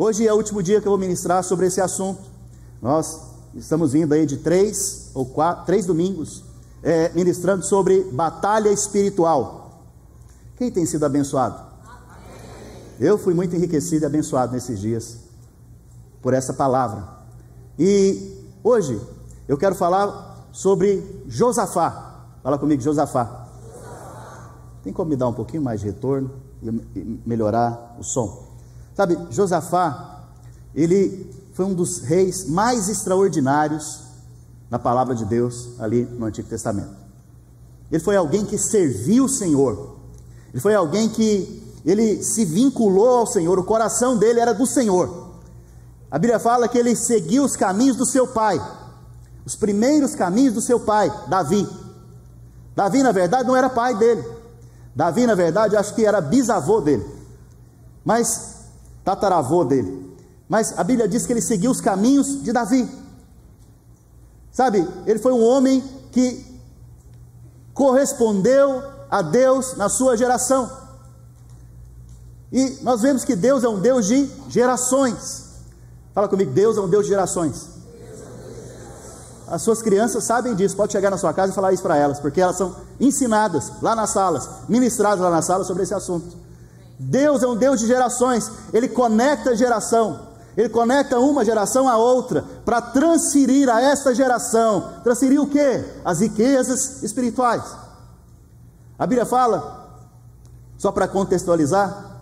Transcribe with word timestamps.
Hoje 0.00 0.28
é 0.28 0.32
o 0.32 0.36
último 0.36 0.62
dia 0.62 0.80
que 0.80 0.86
eu 0.86 0.92
vou 0.92 0.98
ministrar 0.98 1.42
sobre 1.42 1.66
esse 1.66 1.80
assunto. 1.80 2.20
Nós 2.80 3.20
estamos 3.52 3.94
vindo 3.94 4.12
aí 4.12 4.24
de 4.26 4.36
três 4.36 5.10
ou 5.12 5.26
quatro, 5.26 5.66
três 5.66 5.84
domingos, 5.86 6.44
é, 6.84 7.08
ministrando 7.14 7.64
sobre 7.64 8.04
batalha 8.12 8.68
espiritual. 8.68 9.82
Quem 10.56 10.70
tem 10.70 10.86
sido 10.86 11.04
abençoado? 11.04 11.60
Eu 13.00 13.18
fui 13.18 13.34
muito 13.34 13.56
enriquecido 13.56 14.04
e 14.04 14.06
abençoado 14.06 14.52
nesses 14.52 14.78
dias 14.78 15.18
por 16.22 16.32
essa 16.32 16.54
palavra. 16.54 17.02
E 17.76 18.40
hoje 18.62 19.00
eu 19.48 19.58
quero 19.58 19.74
falar 19.74 20.46
sobre 20.52 21.24
Josafá. 21.26 22.22
Fala 22.40 22.56
comigo, 22.56 22.80
Josafá. 22.80 23.48
Tem 24.84 24.92
como 24.92 25.10
me 25.10 25.16
dar 25.16 25.26
um 25.26 25.34
pouquinho 25.34 25.62
mais 25.62 25.80
de 25.80 25.86
retorno 25.86 26.30
e 26.62 27.20
melhorar 27.26 27.96
o 27.98 28.04
som? 28.04 28.47
Sabe, 28.98 29.16
Josafá, 29.30 30.24
ele 30.74 31.32
foi 31.52 31.66
um 31.66 31.72
dos 31.72 32.00
reis 32.00 32.48
mais 32.48 32.88
extraordinários 32.88 34.00
na 34.68 34.76
palavra 34.76 35.14
de 35.14 35.24
Deus 35.24 35.68
ali 35.78 36.04
no 36.04 36.26
Antigo 36.26 36.48
Testamento. 36.48 36.96
Ele 37.92 38.02
foi 38.02 38.16
alguém 38.16 38.44
que 38.44 38.58
serviu 38.58 39.26
o 39.26 39.28
Senhor. 39.28 39.98
Ele 40.52 40.60
foi 40.60 40.74
alguém 40.74 41.08
que 41.08 41.62
ele 41.84 42.24
se 42.24 42.44
vinculou 42.44 43.18
ao 43.18 43.26
Senhor, 43.28 43.56
o 43.56 43.62
coração 43.62 44.16
dele 44.16 44.40
era 44.40 44.52
do 44.52 44.66
Senhor. 44.66 45.28
A 46.10 46.18
Bíblia 46.18 46.40
fala 46.40 46.66
que 46.66 46.76
ele 46.76 46.96
seguiu 46.96 47.44
os 47.44 47.54
caminhos 47.54 47.96
do 47.96 48.04
seu 48.04 48.26
pai, 48.26 48.60
os 49.46 49.54
primeiros 49.54 50.16
caminhos 50.16 50.54
do 50.54 50.60
seu 50.60 50.80
pai, 50.80 51.08
Davi. 51.28 51.68
Davi, 52.74 53.04
na 53.04 53.12
verdade, 53.12 53.46
não 53.46 53.54
era 53.54 53.70
pai 53.70 53.94
dele. 53.96 54.26
Davi, 54.92 55.24
na 55.24 55.36
verdade, 55.36 55.76
acho 55.76 55.94
que 55.94 56.04
era 56.04 56.20
bisavô 56.20 56.80
dele. 56.80 57.06
Mas 58.04 58.57
tataravô 59.08 59.64
dele. 59.64 60.06
Mas 60.46 60.78
a 60.78 60.84
Bíblia 60.84 61.08
diz 61.08 61.24
que 61.24 61.32
ele 61.32 61.40
seguiu 61.40 61.70
os 61.70 61.80
caminhos 61.80 62.42
de 62.42 62.52
Davi. 62.52 62.86
Sabe, 64.52 64.86
ele 65.06 65.18
foi 65.18 65.32
um 65.32 65.42
homem 65.42 65.82
que 66.12 66.44
correspondeu 67.72 68.82
a 69.10 69.22
Deus 69.22 69.76
na 69.76 69.88
sua 69.88 70.16
geração. 70.16 70.70
E 72.52 72.78
nós 72.82 73.00
vemos 73.00 73.24
que 73.24 73.34
Deus 73.34 73.64
é 73.64 73.68
um 73.68 73.80
Deus 73.80 74.06
de 74.06 74.30
gerações. 74.48 75.44
Fala 76.14 76.28
comigo, 76.28 76.50
Deus 76.50 76.76
é 76.76 76.80
um 76.80 76.88
Deus 76.88 77.04
de 77.04 77.10
gerações. 77.10 77.68
As 79.46 79.62
suas 79.62 79.80
crianças 79.80 80.24
sabem 80.24 80.54
disso, 80.54 80.76
pode 80.76 80.92
chegar 80.92 81.10
na 81.10 81.16
sua 81.16 81.32
casa 81.32 81.52
e 81.52 81.54
falar 81.54 81.72
isso 81.72 81.82
para 81.82 81.96
elas, 81.96 82.20
porque 82.20 82.40
elas 82.40 82.56
são 82.56 82.76
ensinadas 83.00 83.72
lá 83.80 83.94
nas 83.94 84.10
salas, 84.10 84.46
ministradas 84.68 85.20
lá 85.20 85.30
na 85.30 85.40
sala 85.40 85.64
sobre 85.64 85.84
esse 85.84 85.94
assunto. 85.94 86.47
Deus 86.98 87.42
é 87.42 87.46
um 87.46 87.56
Deus 87.56 87.80
de 87.80 87.86
gerações, 87.86 88.50
Ele 88.72 88.88
conecta 88.88 89.54
geração, 89.54 90.28
Ele 90.56 90.68
conecta 90.68 91.18
uma 91.18 91.44
geração 91.44 91.88
a 91.88 91.96
outra, 91.96 92.44
para 92.64 92.80
transferir 92.80 93.68
a 93.68 93.80
esta 93.80 94.14
geração, 94.14 94.94
transferir 95.04 95.40
o 95.40 95.46
que? 95.46 95.84
As 96.04 96.20
riquezas 96.20 97.02
espirituais. 97.02 97.62
A 98.98 99.06
Bíblia 99.06 99.24
fala, 99.24 99.96
só 100.76 100.90
para 100.90 101.06
contextualizar, 101.06 102.20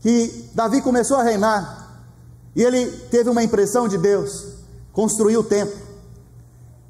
que 0.00 0.50
Davi 0.54 0.80
começou 0.80 1.18
a 1.18 1.22
reinar, 1.22 2.00
e 2.56 2.62
ele 2.62 2.90
teve 3.10 3.28
uma 3.28 3.42
impressão 3.42 3.86
de 3.86 3.98
Deus, 3.98 4.46
construiu 4.92 5.40
o 5.40 5.44
templo. 5.44 5.76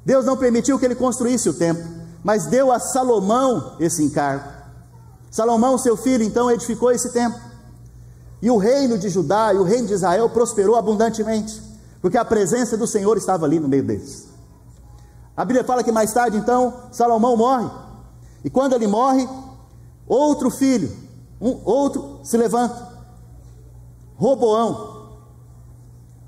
Deus 0.05 0.25
não 0.25 0.37
permitiu 0.37 0.79
que 0.79 0.85
ele 0.85 0.95
construísse 0.95 1.49
o 1.49 1.53
templo, 1.53 1.83
mas 2.23 2.45
deu 2.45 2.71
a 2.71 2.79
Salomão 2.79 3.75
esse 3.79 4.03
encargo. 4.03 4.52
Salomão, 5.33 5.79
seu 5.79 5.97
filho, 5.97 6.23
então 6.23 6.51
edificou 6.51 6.91
esse 6.91 7.11
templo. 7.11 7.41
E 8.39 8.51
o 8.51 8.57
reino 8.57 8.99
de 8.99 9.09
Judá 9.09 9.51
e 9.51 9.57
o 9.57 9.63
reino 9.63 9.87
de 9.87 9.93
Israel 9.93 10.29
prosperou 10.29 10.75
abundantemente, 10.75 11.59
porque 11.99 12.19
a 12.19 12.23
presença 12.23 12.77
do 12.77 12.85
Senhor 12.85 13.17
estava 13.17 13.43
ali 13.43 13.59
no 13.59 13.67
meio 13.67 13.83
deles. 13.83 14.27
A 15.35 15.43
Bíblia 15.43 15.63
fala 15.65 15.83
que 15.83 15.91
mais 15.91 16.13
tarde, 16.13 16.37
então, 16.37 16.71
Salomão 16.91 17.35
morre. 17.35 17.67
E 18.45 18.49
quando 18.51 18.73
ele 18.73 18.85
morre, 18.85 19.27
outro 20.07 20.51
filho, 20.51 20.95
um 21.41 21.59
outro 21.65 22.19
se 22.23 22.37
levanta. 22.37 22.89
Roboão 24.15 25.15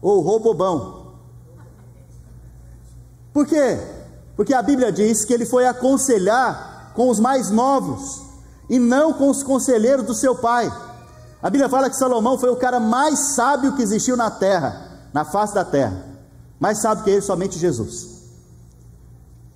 ou 0.01 0.21
Robobão. 0.21 1.11
Por 3.31 3.45
quê? 3.45 3.77
Porque 4.35 4.53
a 4.55 4.63
Bíblia 4.63 4.91
diz 4.91 5.23
que 5.23 5.33
ele 5.33 5.45
foi 5.45 5.67
aconselhar 5.67 6.91
com 6.95 7.07
os 7.07 7.19
mais 7.19 7.51
novos 7.51 8.24
e 8.69 8.79
não 8.79 9.13
com 9.13 9.29
os 9.29 9.43
conselheiros 9.43 10.05
do 10.05 10.13
seu 10.13 10.35
pai. 10.35 10.71
A 11.41 11.49
Bíblia 11.49 11.69
fala 11.69 11.89
que 11.89 11.95
Salomão 11.95 12.37
foi 12.37 12.49
o 12.49 12.55
cara 12.55 12.79
mais 12.79 13.35
sábio 13.35 13.75
que 13.75 13.81
existiu 13.81 14.17
na 14.17 14.31
terra, 14.31 15.09
na 15.13 15.23
face 15.23 15.53
da 15.53 15.63
terra. 15.63 16.03
Mais 16.59 16.79
sábio 16.79 17.03
que 17.03 17.09
ele, 17.09 17.21
somente 17.21 17.59
Jesus. 17.59 18.15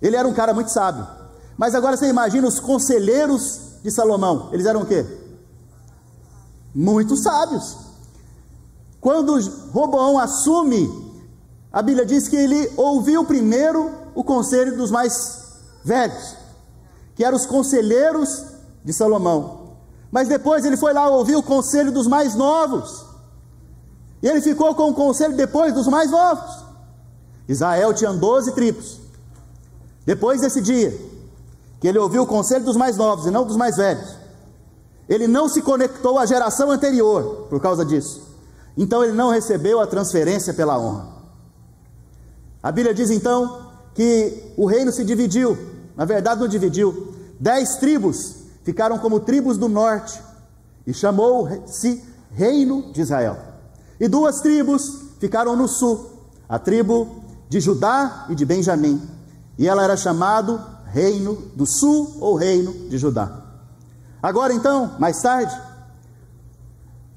Ele 0.01 0.15
era 0.15 0.27
um 0.27 0.33
cara 0.33 0.53
muito 0.53 0.71
sábio. 0.71 1.07
Mas 1.57 1.75
agora 1.75 1.97
você 1.97 2.07
imagina 2.07 2.47
os 2.47 2.59
conselheiros 2.59 3.59
de 3.83 3.91
Salomão. 3.91 4.49
Eles 4.51 4.65
eram 4.65 4.81
o 4.81 4.85
quê? 4.85 5.05
Muito 6.73 7.17
sábios. 7.17 7.75
Quando 9.01 9.39
Roboão 9.71 10.19
assume, 10.19 10.89
a 11.71 11.81
Bíblia 11.81 12.05
diz 12.05 12.27
que 12.27 12.35
ele 12.35 12.71
ouviu 12.77 13.25
primeiro 13.25 13.91
o 14.13 14.23
conselho 14.23 14.77
dos 14.77 14.91
mais 14.91 15.57
velhos, 15.83 16.35
que 17.15 17.23
eram 17.23 17.37
os 17.37 17.45
conselheiros 17.45 18.43
de 18.83 18.93
Salomão. 18.93 19.69
Mas 20.11 20.27
depois 20.27 20.65
ele 20.65 20.77
foi 20.77 20.93
lá 20.93 21.07
ouvir 21.09 21.35
o 21.35 21.43
conselho 21.43 21.91
dos 21.91 22.07
mais 22.07 22.35
novos. 22.35 23.05
E 24.21 24.27
ele 24.27 24.41
ficou 24.41 24.73
com 24.75 24.89
o 24.89 24.93
conselho 24.93 25.35
depois 25.35 25.73
dos 25.73 25.87
mais 25.87 26.11
novos. 26.11 26.63
Israel 27.47 27.93
tinha 27.93 28.11
12 28.11 28.53
tribos. 28.53 28.99
Depois 30.05 30.41
desse 30.41 30.61
dia, 30.61 30.97
que 31.79 31.87
ele 31.87 31.99
ouviu 31.99 32.23
o 32.23 32.27
conselho 32.27 32.65
dos 32.65 32.75
mais 32.75 32.97
novos 32.97 33.25
e 33.25 33.31
não 33.31 33.45
dos 33.45 33.55
mais 33.55 33.77
velhos, 33.77 34.17
ele 35.07 35.27
não 35.27 35.47
se 35.47 35.61
conectou 35.61 36.19
à 36.19 36.25
geração 36.25 36.71
anterior 36.71 37.47
por 37.49 37.61
causa 37.61 37.85
disso. 37.85 38.21
Então 38.77 39.03
ele 39.03 39.13
não 39.13 39.29
recebeu 39.29 39.79
a 39.79 39.87
transferência 39.87 40.53
pela 40.53 40.79
honra. 40.79 41.07
A 42.61 42.71
Bíblia 42.71 42.93
diz 42.93 43.09
então 43.09 43.71
que 43.93 44.53
o 44.55 44.65
reino 44.65 44.91
se 44.91 45.03
dividiu. 45.03 45.57
Na 45.95 46.05
verdade, 46.05 46.39
não 46.39 46.47
dividiu. 46.47 47.13
Dez 47.39 47.77
tribos 47.77 48.35
ficaram 48.69 48.99
como 48.99 49.19
tribos 49.19 49.57
do 49.57 49.67
norte, 49.67 50.21
e 50.85 50.93
chamou-se 50.93 52.03
Reino 52.29 52.93
de 52.93 53.01
Israel. 53.01 53.35
E 53.99 54.07
duas 54.07 54.41
tribos 54.41 55.05
ficaram 55.19 55.55
no 55.55 55.67
sul, 55.67 56.11
a 56.47 56.59
tribo 56.59 57.23
de 57.49 57.59
Judá 57.59 58.27
e 58.29 58.35
de 58.35 58.45
Benjamim, 58.45 59.01
e 59.57 59.67
ela 59.67 59.83
era 59.83 59.97
chamado 59.97 60.61
Reino 60.85 61.33
do 61.55 61.65
Sul 61.65 62.17
ou 62.19 62.35
Reino 62.35 62.71
de 62.89 62.99
Judá. 62.99 63.41
Agora 64.21 64.53
então, 64.53 64.91
mais 64.99 65.19
tarde, 65.19 65.59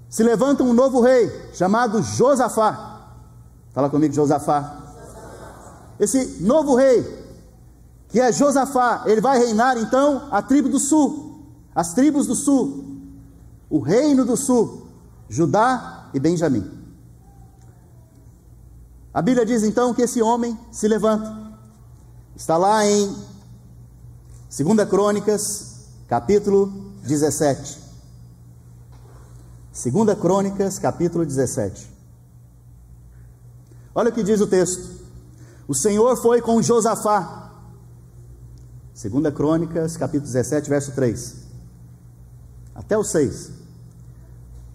se 0.08 0.22
levanta 0.22 0.62
um 0.62 0.72
novo 0.72 1.02
rei 1.02 1.30
chamado 1.52 2.02
Josafá. 2.02 3.10
Fala 3.74 3.90
comigo, 3.90 4.14
Josafá. 4.14 4.78
Esse 6.00 6.42
novo 6.42 6.74
rei, 6.76 7.04
que 8.08 8.18
é 8.18 8.32
Josafá, 8.32 9.02
ele 9.04 9.20
vai 9.20 9.38
reinar 9.38 9.76
então 9.76 10.28
a 10.30 10.40
tribo 10.40 10.70
do 10.70 10.78
sul 10.78 11.31
as 11.74 11.94
tribos 11.94 12.26
do 12.26 12.34
sul, 12.34 12.84
o 13.68 13.78
reino 13.78 14.24
do 14.24 14.36
sul, 14.36 14.86
Judá 15.28 16.10
e 16.12 16.20
Benjamim. 16.20 16.70
A 19.14 19.22
Bíblia 19.22 19.44
diz 19.44 19.62
então 19.62 19.94
que 19.94 20.02
esse 20.02 20.20
homem 20.22 20.58
se 20.70 20.86
levanta. 20.86 21.52
Está 22.36 22.56
lá 22.56 22.86
em 22.86 23.14
2 24.50 24.88
Crônicas, 24.88 25.86
capítulo 26.08 26.66
17. 27.02 27.80
2 29.72 30.18
Crônicas, 30.18 30.78
capítulo 30.78 31.24
17. 31.24 31.90
Olha 33.94 34.10
o 34.10 34.12
que 34.12 34.22
diz 34.22 34.40
o 34.40 34.46
texto. 34.46 35.02
O 35.66 35.74
Senhor 35.74 36.16
foi 36.16 36.42
com 36.42 36.60
Josafá. 36.62 37.50
2 39.02 39.34
Crônicas, 39.34 39.96
capítulo 39.96 40.30
17, 40.30 40.68
verso 40.68 40.92
3 40.92 41.41
até 42.74 42.96
o 42.96 43.04
6. 43.04 43.50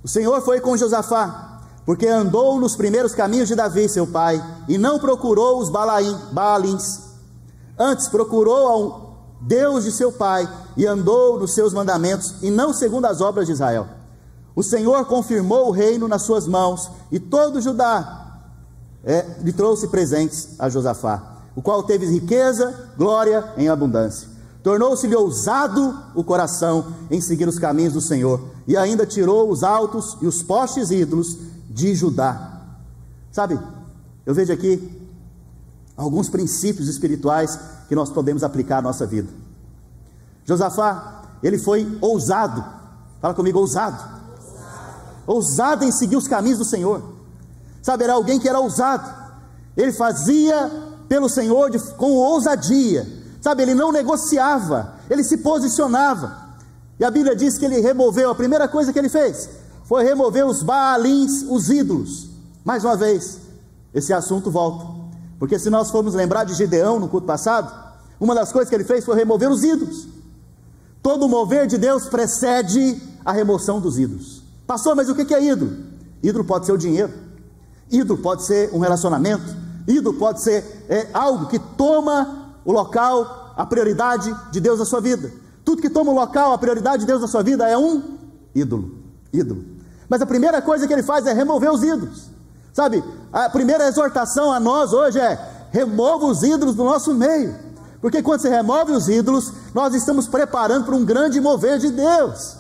O 0.04 0.08
Senhor 0.08 0.42
foi 0.42 0.60
com 0.60 0.78
Josafá, 0.78 1.62
porque 1.86 2.08
andou 2.08 2.60
nos 2.60 2.76
primeiros 2.76 3.14
caminhos 3.14 3.48
de 3.48 3.56
Davi, 3.56 3.88
seu 3.90 4.08
pai, 4.08 4.44
e 4.68 4.78
não 4.78 5.00
procurou 5.00 5.60
os 5.60 5.70
Baalins. 5.70 7.02
Antes 7.78 8.08
procurou 8.08 8.68
ao 8.68 9.18
Deus 9.42 9.84
de 9.84 9.92
seu 9.92 10.12
pai 10.12 10.50
e 10.76 10.86
andou 10.86 11.40
nos 11.40 11.54
seus 11.54 11.74
mandamentos, 11.74 12.36
e 12.42 12.50
não 12.50 12.74
segundo 12.74 13.06
as 13.06 13.22
obras 13.22 13.46
de 13.48 13.54
Israel. 13.54 13.88
O 14.56 14.64
Senhor 14.64 15.06
confirmou 15.06 15.68
o 15.68 15.72
reino 15.72 16.08
nas 16.08 16.24
suas 16.24 16.48
mãos, 16.48 16.90
e 17.12 17.20
todo 17.20 17.62
Judá 17.62 18.40
é, 19.04 19.26
lhe 19.42 19.54
trouxe 19.54 19.88
presentes 19.88 20.56
a 20.60 20.68
Josafá, 20.68 21.38
o 21.56 21.62
qual 21.62 21.84
teve 21.84 22.06
riqueza, 22.06 22.92
glória 22.98 23.54
em 23.56 23.70
abundância. 23.70 24.37
Tornou-se-lhe 24.68 25.16
ousado 25.16 25.98
o 26.14 26.22
coração 26.26 26.88
em 27.10 27.22
seguir 27.22 27.48
os 27.48 27.58
caminhos 27.58 27.94
do 27.94 28.02
Senhor, 28.02 28.50
e 28.68 28.76
ainda 28.76 29.06
tirou 29.06 29.50
os 29.50 29.64
altos 29.64 30.18
e 30.22 30.28
os 30.28 30.44
postes 30.44 30.92
ídolos 30.92 31.38
de 31.70 31.96
Judá. 31.96 32.64
Sabe, 33.32 33.58
eu 34.26 34.34
vejo 34.34 34.52
aqui 34.52 34.92
alguns 35.96 36.28
princípios 36.28 36.90
espirituais 36.90 37.58
que 37.88 37.96
nós 37.96 38.10
podemos 38.10 38.44
aplicar 38.44 38.80
à 38.80 38.82
nossa 38.82 39.06
vida. 39.06 39.30
Josafá, 40.44 41.22
ele 41.42 41.58
foi 41.58 41.98
ousado, 42.02 42.62
fala 43.22 43.34
comigo, 43.34 43.60
ousado. 43.60 44.04
Ousado 45.26 45.86
em 45.86 45.94
seguir 45.94 46.18
os 46.18 46.28
caminhos 46.28 46.60
do 46.60 46.66
Senhor. 46.66 47.02
Sabe, 47.82 48.04
era 48.04 48.16
alguém 48.16 48.38
que 48.38 48.50
era 48.50 48.60
ousado, 48.60 49.10
ele 49.78 49.94
fazia 49.94 50.70
pelo 51.08 51.30
Senhor 51.30 51.70
de, 51.72 51.80
com 51.94 52.12
ousadia, 52.16 53.17
sabe, 53.48 53.64
ele 53.64 53.74
não 53.74 53.94
negociava, 53.94 54.96
ele 55.10 55.24
se 55.24 55.38
posicionava. 55.38 56.36
E 57.00 57.06
a 57.06 57.10
Bíblia 57.10 57.34
diz 57.34 57.58
que 57.58 57.64
ele 57.64 57.80
removeu, 57.80 58.30
a 58.30 58.36
primeira 58.36 58.68
coisa 58.68 58.92
que 58.92 59.00
ele 59.00 59.08
fez 59.08 59.50
foi 59.86 60.04
remover 60.04 60.46
os 60.46 60.62
baalins, 60.62 61.46
os 61.48 61.70
ídolos. 61.70 62.28
Mais 62.66 62.84
uma 62.84 62.98
vez, 62.98 63.40
esse 63.94 64.12
assunto 64.12 64.52
volta. 64.52 64.86
Porque 65.40 65.58
se 65.58 65.70
nós 65.70 65.90
formos 65.90 66.14
lembrar 66.14 66.44
de 66.44 66.54
Gideão 66.56 67.00
no 67.00 67.08
culto 67.08 67.26
passado, 67.26 67.72
uma 68.20 68.36
das 68.36 68.52
coisas 68.52 68.68
que 68.68 68.76
ele 68.76 68.84
fez 68.84 69.06
foi 69.06 69.16
remover 69.16 69.50
os 69.50 69.64
ídolos. 69.64 70.08
Todo 71.02 71.30
mover 71.30 71.68
de 71.68 71.78
Deus 71.78 72.08
precede 72.08 73.02
a 73.24 73.32
remoção 73.32 73.80
dos 73.80 73.98
ídolos. 73.98 74.44
Pastor, 74.66 74.94
mas 74.94 75.08
o 75.08 75.16
que 75.16 75.34
é 75.34 75.42
ídolo? 75.42 75.72
Ídolo 76.22 76.44
pode 76.44 76.66
ser 76.66 76.74
o 76.74 76.78
dinheiro, 76.78 77.14
ídolo 77.90 78.20
pode 78.20 78.44
ser 78.44 78.72
um 78.74 78.80
relacionamento, 78.80 79.56
ídolo 79.88 80.18
pode 80.18 80.42
ser 80.42 80.86
é, 80.90 81.08
algo 81.14 81.46
que 81.46 81.60
toma 81.60 82.47
o 82.68 82.72
local, 82.74 83.54
a 83.56 83.66
prioridade 83.66 84.36
de 84.52 84.60
Deus 84.60 84.78
na 84.78 84.84
sua 84.84 85.00
vida. 85.00 85.32
Tudo 85.64 85.82
que 85.82 85.90
toma 85.90 86.12
o 86.12 86.14
local, 86.16 86.52
a 86.52 86.58
prioridade 86.58 87.00
de 87.00 87.06
Deus 87.08 87.22
na 87.22 87.28
sua 87.28 87.42
vida 87.42 87.66
é 87.66 87.78
um 87.78 88.18
ídolo. 88.54 88.98
Ídolo. 89.32 89.64
Mas 90.10 90.22
a 90.22 90.26
primeira 90.26 90.62
coisa 90.62 90.86
que 90.86 90.92
ele 90.92 91.02
faz 91.02 91.26
é 91.26 91.32
remover 91.32 91.72
os 91.72 91.82
ídolos. 91.82 92.30
Sabe, 92.74 93.02
a 93.32 93.50
primeira 93.50 93.88
exortação 93.88 94.52
a 94.52 94.60
nós 94.60 94.92
hoje 94.92 95.18
é: 95.18 95.40
remova 95.72 96.26
os 96.26 96.44
ídolos 96.44 96.76
do 96.76 96.84
nosso 96.84 97.14
meio. 97.14 97.56
Porque 98.02 98.22
quando 98.22 98.42
você 98.42 98.50
remove 98.50 98.92
os 98.92 99.08
ídolos, 99.08 99.54
nós 99.74 99.96
estamos 99.96 100.28
preparando 100.28 100.86
para 100.86 100.96
um 100.96 101.06
grande 101.06 101.40
mover 101.40 101.80
de 101.80 101.90
Deus. 101.90 102.58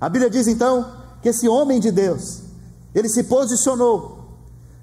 A 0.00 0.08
Bíblia 0.08 0.30
diz 0.30 0.48
então 0.48 0.90
que 1.20 1.28
esse 1.28 1.46
homem 1.46 1.78
de 1.78 1.90
Deus, 1.90 2.40
ele 2.94 3.10
se 3.10 3.24
posicionou. 3.24 4.22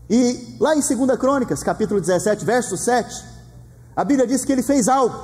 E 0.08 0.56
lá 0.60 0.76
em 0.76 0.82
2 0.82 1.18
Crônicas, 1.18 1.64
capítulo 1.64 2.00
17, 2.00 2.46
verso 2.46 2.78
7, 2.78 3.39
a 3.96 4.04
Bíblia 4.04 4.28
diz 4.28 4.46
que 4.46 4.52
ele 4.52 4.64
fez 4.64 4.88
algo 4.88 5.18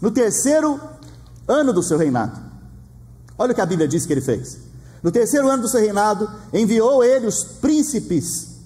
no 0.00 0.10
terceiro 0.10 0.80
ano 1.46 1.72
do 1.72 1.82
seu 1.82 1.98
reinado. 1.98 2.40
Olha 3.38 3.52
o 3.52 3.54
que 3.54 3.60
a 3.60 3.66
Bíblia 3.66 3.86
diz 3.86 4.06
que 4.06 4.12
ele 4.12 4.20
fez. 4.20 4.58
No 5.02 5.10
terceiro 5.10 5.48
ano 5.48 5.62
do 5.62 5.68
seu 5.68 5.80
reinado, 5.80 6.28
enviou 6.52 7.04
ele 7.04 7.26
os 7.26 7.44
príncipes, 7.44 8.56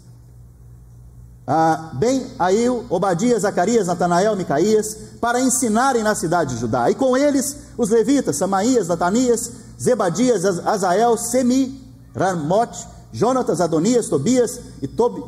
ah, 1.47 1.91
Ben, 1.95 2.27
Ail, 2.39 2.87
Obadias, 2.89 3.43
Zacarias, 3.43 3.89
Natanael, 3.89 4.37
Micaías, 4.37 4.97
para 5.21 5.41
ensinarem 5.41 6.03
na 6.03 6.15
cidade 6.15 6.55
de 6.55 6.61
Judá. 6.61 6.91
E 6.91 6.95
com 6.95 7.17
eles 7.17 7.57
os 7.77 7.91
levitas, 7.91 8.37
Samaías, 8.37 8.89
Natanias, 8.89 9.51
Zebadias, 9.81 10.45
Azael, 10.45 11.17
Semi, 11.17 11.85
Ramote, 12.15 12.87
Jonatas, 13.13 13.61
Adonias, 13.61 14.09
Tobias 14.09 14.61
e 14.81 14.87
Tobi, 14.87 15.23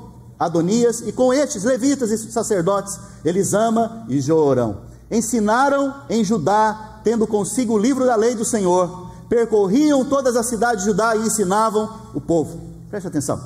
Adonias, 0.45 1.01
e 1.07 1.13
com 1.13 1.33
estes 1.33 1.63
levitas 1.65 2.11
e 2.11 2.19
sacerdotes, 2.33 2.99
Elisama 3.25 4.05
e 4.09 4.21
Jorão. 4.21 4.79
Ensinaram 5.11 5.95
em 6.11 6.25
Judá 6.25 7.01
tendo 7.05 7.27
consigo 7.27 7.75
o 7.75 7.79
livro 7.79 8.05
da 8.05 8.17
lei 8.17 8.35
do 8.35 8.45
Senhor, 8.45 9.11
percorriam 9.29 10.05
todas 10.05 10.37
as 10.37 10.47
cidades 10.47 10.85
de 10.85 10.91
Judá 10.91 11.17
e 11.17 11.27
ensinavam 11.27 11.89
o 12.15 12.21
povo. 12.21 12.61
Preste 12.91 13.07
atenção. 13.07 13.41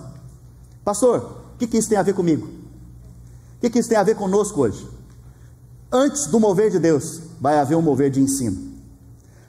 Pastor, 0.85 1.19
o 1.55 1.59
que, 1.59 1.67
que 1.67 1.79
isso 1.79 1.89
tem 1.89 1.99
a 1.99 2.03
ver 2.03 2.15
comigo? 2.15 2.47
O 2.47 3.61
que, 3.61 3.71
que 3.71 3.79
isso 3.79 3.89
tem 3.89 3.99
a 3.99 4.03
ver 4.03 4.17
conosco 4.17 4.61
hoje? 4.61 4.87
Antes 5.91 6.27
do 6.27 6.41
mover 6.41 6.71
de 6.71 6.79
Deus, 6.79 7.21
vai 7.41 7.59
haver 7.59 7.77
um 7.77 7.83
mover 7.83 8.11
de 8.11 8.21
ensino. 8.21 8.75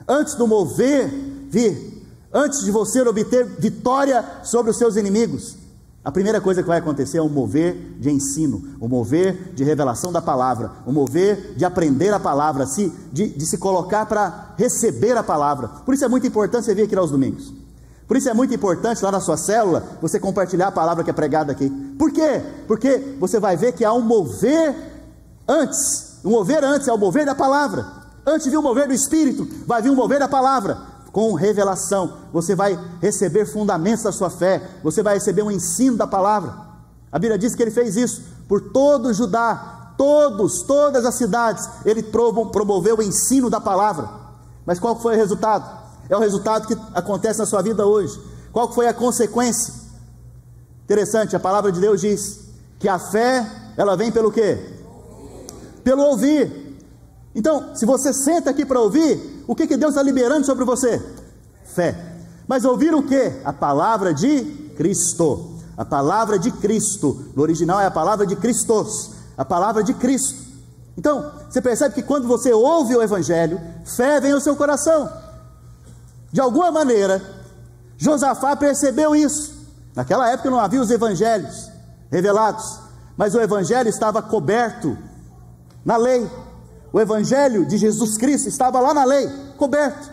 Antes 0.08 0.36
do 0.36 0.48
mover 0.48 1.10
vir, 1.50 2.06
antes 2.34 2.64
de 2.64 2.72
você 2.72 3.02
obter 3.02 3.46
vitória 3.60 4.24
sobre 4.44 4.72
os 4.72 4.78
seus 4.78 4.96
inimigos, 4.96 5.57
a 6.08 6.12
primeira 6.12 6.40
coisa 6.40 6.62
que 6.62 6.70
vai 6.70 6.78
acontecer 6.78 7.18
é 7.18 7.22
um 7.22 7.28
mover 7.28 7.98
de 8.00 8.10
ensino, 8.10 8.64
um 8.80 8.88
mover 8.88 9.52
de 9.54 9.62
revelação 9.66 10.10
da 10.10 10.22
palavra, 10.22 10.72
um 10.88 10.94
mover 10.94 11.54
de 11.58 11.66
aprender 11.66 12.14
a 12.14 12.20
palavra, 12.20 12.66
de, 13.12 13.28
de 13.28 13.46
se 13.46 13.58
colocar 13.58 14.06
para 14.06 14.54
receber 14.58 15.18
a 15.18 15.22
palavra. 15.22 15.68
Por 15.68 15.94
isso 15.94 16.06
é 16.06 16.08
muito 16.08 16.26
importante 16.26 16.64
você 16.64 16.74
vir 16.74 16.84
aqui 16.84 16.96
aos 16.96 17.12
domingos. 17.12 17.54
Por 18.08 18.16
isso 18.16 18.30
é 18.30 18.34
muito 18.34 18.56
importante 18.56 19.04
lá 19.04 19.12
na 19.12 19.20
sua 19.20 19.36
célula 19.36 19.84
você 20.02 20.18
compartilhar 20.18 20.68
a 20.68 20.72
palavra 20.72 21.04
que 21.04 21.10
é 21.10 21.14
pregada 21.14 21.52
aqui. 21.52 21.70
Por 22.00 22.10
quê? 22.10 22.42
Porque 22.70 23.18
você 23.20 23.38
vai 23.38 23.58
ver 23.58 23.74
que 23.74 23.84
há 23.84 23.92
um 23.92 24.00
mover 24.00 24.74
antes. 25.46 26.20
Um 26.24 26.30
mover 26.30 26.64
antes 26.64 26.88
é 26.88 26.94
o 26.94 26.98
mover 26.98 27.26
da 27.26 27.36
palavra. 27.36 27.86
Antes 28.26 28.50
de 28.50 28.56
um 28.56 28.62
mover 28.62 28.88
do 28.88 28.94
Espírito, 28.94 29.46
vai 29.66 29.82
vir 29.82 29.90
um 29.90 29.96
mover 29.96 30.20
da 30.20 30.30
palavra 30.30 30.96
com 31.18 31.34
revelação, 31.34 32.14
você 32.32 32.54
vai 32.54 32.80
receber 33.02 33.44
fundamentos 33.48 34.04
da 34.04 34.12
sua 34.12 34.30
fé, 34.30 34.62
você 34.84 35.02
vai 35.02 35.16
receber 35.16 35.42
um 35.42 35.50
ensino 35.50 35.98
da 35.98 36.06
palavra. 36.06 36.54
A 37.12 37.18
Bíblia 37.18 37.40
diz 37.40 37.56
que 37.56 37.64
ele 37.64 37.72
fez 37.72 37.96
isso 37.96 38.22
por 38.48 38.62
todo 38.70 39.12
Judá, 39.12 39.94
todos, 39.98 40.62
todas 40.62 41.08
as 41.08 41.16
cidades, 41.16 41.68
ele 41.84 42.04
promoveu 42.04 43.00
o 43.00 43.02
ensino 43.02 43.50
da 43.50 43.60
palavra. 43.60 44.08
Mas 44.64 44.80
qual 44.80 44.96
foi 44.96 45.16
o 45.16 45.18
resultado? 45.18 45.68
É 46.08 46.16
o 46.16 46.20
resultado 46.20 46.68
que 46.68 46.78
acontece 46.94 47.40
na 47.40 47.48
sua 47.48 47.64
vida 47.64 47.84
hoje. 47.84 48.22
Qual 48.54 48.72
foi 48.72 48.88
a 48.88 48.94
consequência? 48.94 49.74
Interessante, 50.84 51.36
a 51.36 51.40
palavra 51.40 51.72
de 51.72 51.80
Deus 51.80 52.00
diz 52.00 52.42
que 52.78 52.88
a 52.88 53.00
fé, 53.00 53.44
ela 53.76 53.98
vem 53.98 54.12
pelo 54.12 54.32
quê? 54.32 54.60
Pelo 55.84 56.04
ouvir. 56.04 56.67
Então, 57.38 57.76
se 57.76 57.86
você 57.86 58.12
senta 58.12 58.50
aqui 58.50 58.66
para 58.66 58.82
ouvir, 58.82 59.44
o 59.46 59.56
que, 59.56 59.68
que 59.68 59.78
Deus 59.78 59.92
está 59.92 60.02
liberando 60.02 60.44
sobre 60.44 60.66
você? 60.66 61.00
Fé. 61.64 61.96
Mas 62.48 62.66
ouvir 62.66 62.96
o 62.96 63.04
que? 63.04 63.32
A 63.46 63.54
palavra 63.54 64.12
de 64.12 64.44
Cristo. 64.76 65.52
A 65.78 65.86
palavra 65.86 66.40
de 66.40 66.50
Cristo. 66.50 67.26
No 67.36 67.44
original 67.44 67.80
é 67.80 67.86
a 67.86 67.92
palavra 67.92 68.26
de 68.26 68.36
Cristos. 68.36 69.12
A 69.38 69.46
palavra 69.46 69.84
de 69.84 69.94
Cristo. 69.94 70.36
Então, 70.98 71.32
você 71.48 71.62
percebe 71.62 71.94
que 71.94 72.02
quando 72.02 72.28
você 72.28 72.52
ouve 72.52 72.96
o 72.96 73.04
Evangelho, 73.04 73.62
fé 73.86 74.20
vem 74.20 74.32
ao 74.32 74.42
seu 74.42 74.56
coração. 74.56 75.08
De 76.32 76.42
alguma 76.42 76.72
maneira, 76.72 77.22
Josafá 78.00 78.56
percebeu 78.56 79.16
isso. 79.16 79.56
Naquela 79.96 80.28
época 80.32 80.50
não 80.50 80.60
havia 80.60 80.82
os 80.82 80.90
evangelhos 80.90 81.72
revelados, 82.10 82.80
mas 83.16 83.36
o 83.36 83.42
evangelho 83.42 83.90
estava 83.90 84.24
coberto 84.24 84.98
na 85.86 85.98
lei. 85.98 86.28
O 86.92 87.00
evangelho 87.00 87.66
de 87.66 87.78
Jesus 87.78 88.18
Cristo 88.18 88.48
estava 88.48 88.80
lá 88.80 88.94
na 88.94 89.04
lei, 89.04 89.28
coberto. 89.58 90.10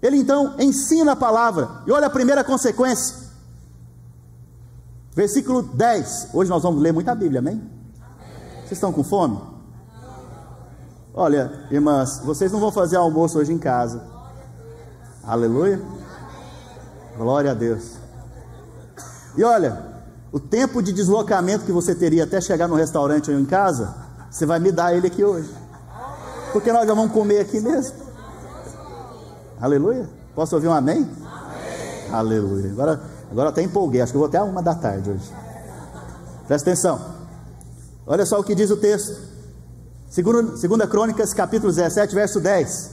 Ele 0.00 0.16
então 0.16 0.54
ensina 0.58 1.12
a 1.12 1.16
palavra, 1.16 1.82
e 1.86 1.90
olha 1.90 2.06
a 2.06 2.10
primeira 2.10 2.44
consequência. 2.44 3.28
Versículo 5.14 5.62
10. 5.62 6.28
Hoje 6.32 6.48
nós 6.48 6.62
vamos 6.62 6.80
ler 6.80 6.92
muita 6.92 7.14
Bíblia, 7.14 7.40
amém? 7.40 7.60
Vocês 8.60 8.72
estão 8.72 8.92
com 8.92 9.02
fome? 9.02 9.40
Olha, 11.12 11.66
irmãs, 11.70 12.20
vocês 12.24 12.52
não 12.52 12.60
vão 12.60 12.70
fazer 12.70 12.96
almoço 12.96 13.38
hoje 13.38 13.52
em 13.52 13.58
casa. 13.58 14.04
Aleluia. 15.24 15.82
Glória 17.16 17.50
a 17.50 17.54
Deus. 17.54 17.94
E 19.36 19.42
olha, 19.42 19.82
o 20.30 20.38
tempo 20.38 20.80
de 20.80 20.92
deslocamento 20.92 21.64
que 21.64 21.72
você 21.72 21.94
teria 21.94 22.22
até 22.22 22.40
chegar 22.40 22.68
no 22.68 22.76
restaurante 22.76 23.30
ou 23.30 23.38
em 23.38 23.44
casa, 23.44 24.07
você 24.30 24.46
vai 24.46 24.58
me 24.58 24.70
dar 24.70 24.94
ele 24.94 25.06
aqui 25.06 25.24
hoje. 25.24 25.52
Porque 26.52 26.72
nós 26.72 26.86
já 26.86 26.94
vamos 26.94 27.12
comer 27.12 27.40
aqui 27.40 27.60
mesmo. 27.60 27.96
Aleluia. 29.60 30.08
Posso 30.34 30.54
ouvir 30.54 30.68
um 30.68 30.72
amém? 30.72 30.98
amém. 30.98 32.12
Aleluia. 32.12 32.70
Agora, 32.70 33.02
agora 33.30 33.48
até 33.50 33.62
empolguei. 33.62 34.00
Acho 34.00 34.12
que 34.12 34.16
eu 34.16 34.20
vou 34.20 34.28
até 34.28 34.40
uma 34.40 34.62
da 34.62 34.74
tarde 34.74 35.10
hoje. 35.10 35.32
Presta 36.46 36.70
atenção. 36.70 37.00
Olha 38.06 38.24
só 38.24 38.38
o 38.38 38.44
que 38.44 38.54
diz 38.54 38.70
o 38.70 38.76
texto. 38.76 39.14
Segundo, 40.08 40.56
segunda 40.56 40.86
Crônicas, 40.86 41.34
capítulo 41.34 41.72
17, 41.72 42.14
verso 42.14 42.40
10. 42.40 42.92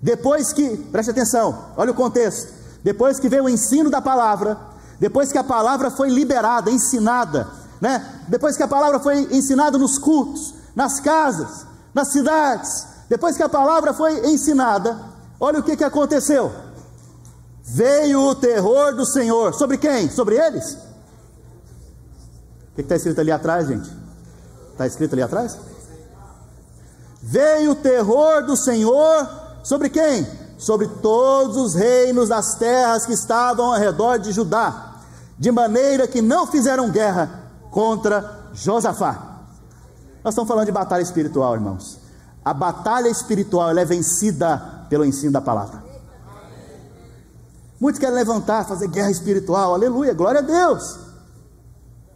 Depois 0.00 0.52
que, 0.52 0.76
preste 0.90 1.10
atenção, 1.10 1.66
olha 1.76 1.90
o 1.90 1.94
contexto. 1.94 2.52
Depois 2.82 3.20
que 3.20 3.28
veio 3.28 3.44
o 3.44 3.48
ensino 3.48 3.90
da 3.90 4.00
palavra, 4.00 4.58
depois 4.98 5.30
que 5.30 5.38
a 5.38 5.44
palavra 5.44 5.90
foi 5.90 6.08
liberada, 6.08 6.70
ensinada, 6.70 7.46
né? 7.82 8.22
Depois 8.28 8.56
que 8.56 8.62
a 8.62 8.68
palavra 8.68 9.00
foi 9.00 9.26
ensinada 9.32 9.76
nos 9.76 9.98
cultos, 9.98 10.54
nas 10.72 11.00
casas, 11.00 11.66
nas 11.92 12.08
cidades, 12.08 12.86
depois 13.08 13.36
que 13.36 13.42
a 13.42 13.48
palavra 13.48 13.92
foi 13.92 14.24
ensinada, 14.28 14.96
olha 15.40 15.58
o 15.58 15.64
que, 15.64 15.76
que 15.76 15.82
aconteceu. 15.82 16.52
Veio 17.64 18.20
o 18.20 18.36
terror 18.36 18.94
do 18.94 19.04
Senhor. 19.04 19.52
Sobre 19.54 19.78
quem? 19.78 20.08
Sobre 20.08 20.36
eles? 20.36 20.74
O 22.70 22.76
que 22.76 22.82
está 22.82 22.94
escrito 22.94 23.20
ali 23.20 23.32
atrás, 23.32 23.66
gente? 23.66 23.90
Está 24.70 24.86
escrito 24.86 25.14
ali 25.14 25.22
atrás? 25.22 25.58
Veio 27.20 27.72
o 27.72 27.76
terror 27.76 28.46
do 28.46 28.56
Senhor 28.56 29.28
sobre 29.64 29.90
quem? 29.90 30.24
Sobre 30.56 30.86
todos 30.86 31.56
os 31.56 31.74
reinos 31.74 32.28
das 32.28 32.54
terras 32.54 33.04
que 33.04 33.12
estavam 33.12 33.72
ao 33.72 33.80
redor 33.80 34.18
de 34.18 34.30
Judá 34.30 34.92
de 35.36 35.50
maneira 35.50 36.06
que 36.06 36.22
não 36.22 36.46
fizeram 36.46 36.88
guerra 36.88 37.41
contra 37.72 38.50
Josafá. 38.52 39.40
Nós 40.22 40.34
estamos 40.34 40.46
falando 40.46 40.66
de 40.66 40.72
batalha 40.72 41.02
espiritual, 41.02 41.54
irmãos. 41.54 41.98
A 42.44 42.52
batalha 42.52 43.08
espiritual 43.08 43.76
é 43.76 43.84
vencida 43.84 44.84
pelo 44.88 45.04
ensino 45.04 45.32
da 45.32 45.40
palavra. 45.40 45.82
Muitos 47.80 47.98
querem 47.98 48.14
levantar, 48.14 48.64
fazer 48.64 48.86
guerra 48.86 49.10
espiritual, 49.10 49.74
aleluia, 49.74 50.12
glória 50.12 50.40
a 50.40 50.42
Deus. 50.42 50.98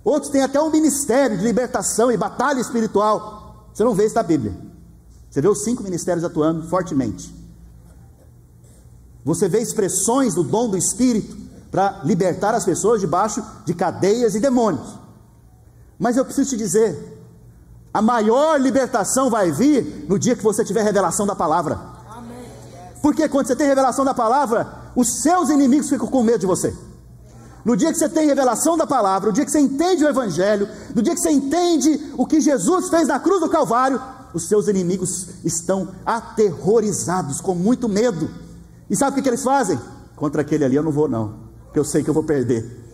Outros 0.04 0.30
têm 0.30 0.42
até 0.42 0.60
um 0.60 0.70
ministério 0.70 1.36
de 1.36 1.42
libertação 1.42 2.12
e 2.12 2.16
batalha 2.16 2.60
espiritual. 2.60 3.66
Você 3.72 3.82
não 3.82 3.94
vê 3.94 4.06
isso 4.06 4.14
na 4.14 4.22
Bíblia. 4.22 4.54
Você 5.28 5.40
vê 5.40 5.48
os 5.48 5.64
cinco 5.64 5.82
ministérios 5.82 6.24
atuando 6.24 6.68
fortemente. 6.68 7.34
Você 9.24 9.48
vê 9.48 9.60
expressões 9.60 10.34
do 10.34 10.44
dom 10.44 10.68
do 10.68 10.76
Espírito 10.76 11.36
para 11.70 12.02
libertar 12.04 12.54
as 12.54 12.64
pessoas 12.64 13.00
debaixo 13.00 13.44
de 13.64 13.74
cadeias 13.74 14.36
e 14.36 14.40
demônios. 14.40 15.05
Mas 15.98 16.16
eu 16.16 16.24
preciso 16.24 16.50
te 16.50 16.56
dizer, 16.56 17.16
a 17.92 18.02
maior 18.02 18.60
libertação 18.60 19.30
vai 19.30 19.50
vir 19.50 20.06
no 20.08 20.18
dia 20.18 20.36
que 20.36 20.42
você 20.42 20.64
tiver 20.64 20.82
revelação 20.82 21.26
da 21.26 21.34
palavra. 21.34 21.80
Porque 23.00 23.28
quando 23.28 23.46
você 23.46 23.56
tem 23.56 23.66
revelação 23.66 24.04
da 24.04 24.12
palavra, 24.12 24.90
os 24.94 25.22
seus 25.22 25.48
inimigos 25.48 25.88
ficam 25.88 26.06
com 26.08 26.22
medo 26.22 26.40
de 26.40 26.46
você. 26.46 26.74
No 27.64 27.76
dia 27.76 27.90
que 27.90 27.98
você 27.98 28.08
tem 28.08 28.26
revelação 28.26 28.76
da 28.76 28.86
palavra, 28.86 29.28
no 29.28 29.32
dia 29.32 29.44
que 29.44 29.50
você 29.50 29.60
entende 29.60 30.04
o 30.04 30.08
Evangelho, 30.08 30.68
no 30.94 31.02
dia 31.02 31.14
que 31.14 31.20
você 31.20 31.30
entende 31.30 32.12
o 32.16 32.26
que 32.26 32.40
Jesus 32.40 32.88
fez 32.88 33.08
na 33.08 33.18
cruz 33.18 33.40
do 33.40 33.48
Calvário, 33.48 34.00
os 34.32 34.46
seus 34.46 34.68
inimigos 34.68 35.28
estão 35.44 35.88
aterrorizados, 36.04 37.40
com 37.40 37.54
muito 37.54 37.88
medo. 37.88 38.30
E 38.88 38.94
sabe 38.94 39.12
o 39.12 39.14
que, 39.14 39.22
que 39.22 39.28
eles 39.28 39.42
fazem? 39.42 39.80
Contra 40.14 40.42
aquele 40.42 40.64
ali 40.64 40.76
eu 40.76 40.82
não 40.82 40.92
vou, 40.92 41.08
não, 41.08 41.34
porque 41.64 41.78
eu 41.78 41.84
sei 41.84 42.04
que 42.04 42.10
eu 42.10 42.14
vou 42.14 42.22
perder. 42.22 42.85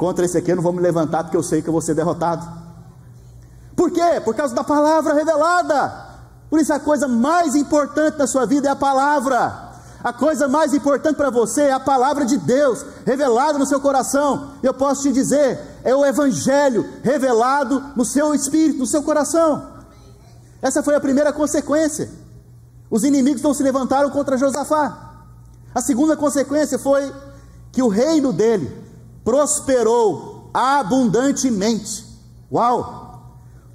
Contra 0.00 0.24
esse 0.24 0.38
aqui 0.38 0.50
eu 0.50 0.56
não 0.56 0.62
vou 0.62 0.72
me 0.72 0.80
levantar, 0.80 1.24
porque 1.24 1.36
eu 1.36 1.42
sei 1.42 1.60
que 1.60 1.68
eu 1.68 1.74
vou 1.74 1.82
ser 1.82 1.94
derrotado. 1.94 2.48
Por 3.76 3.90
quê? 3.90 4.18
Por 4.24 4.34
causa 4.34 4.54
da 4.54 4.64
palavra 4.64 5.12
revelada. 5.12 5.92
Por 6.48 6.58
isso 6.58 6.72
a 6.72 6.80
coisa 6.80 7.06
mais 7.06 7.54
importante 7.54 8.16
da 8.16 8.26
sua 8.26 8.46
vida 8.46 8.68
é 8.68 8.70
a 8.70 8.74
palavra. 8.76 9.72
A 10.02 10.10
coisa 10.10 10.48
mais 10.48 10.72
importante 10.72 11.16
para 11.16 11.28
você 11.28 11.64
é 11.64 11.72
a 11.72 11.78
palavra 11.78 12.24
de 12.24 12.38
Deus 12.38 12.82
revelada 13.04 13.58
no 13.58 13.66
seu 13.66 13.78
coração. 13.78 14.52
Eu 14.62 14.72
posso 14.72 15.02
te 15.02 15.12
dizer, 15.12 15.60
é 15.84 15.94
o 15.94 16.02
evangelho 16.02 16.88
revelado 17.02 17.92
no 17.94 18.06
seu 18.06 18.34
espírito, 18.34 18.78
no 18.78 18.86
seu 18.86 19.02
coração. 19.02 19.68
Essa 20.62 20.82
foi 20.82 20.94
a 20.94 21.00
primeira 21.00 21.30
consequência. 21.30 22.10
Os 22.90 23.04
inimigos 23.04 23.42
não 23.42 23.52
se 23.52 23.62
levantaram 23.62 24.08
contra 24.08 24.38
Josafá. 24.38 25.26
A 25.74 25.82
segunda 25.82 26.16
consequência 26.16 26.78
foi 26.78 27.12
que 27.70 27.82
o 27.82 27.88
reino 27.88 28.32
dele 28.32 28.88
prosperou 29.24 30.50
abundantemente. 30.52 32.06
Uau! 32.50 33.00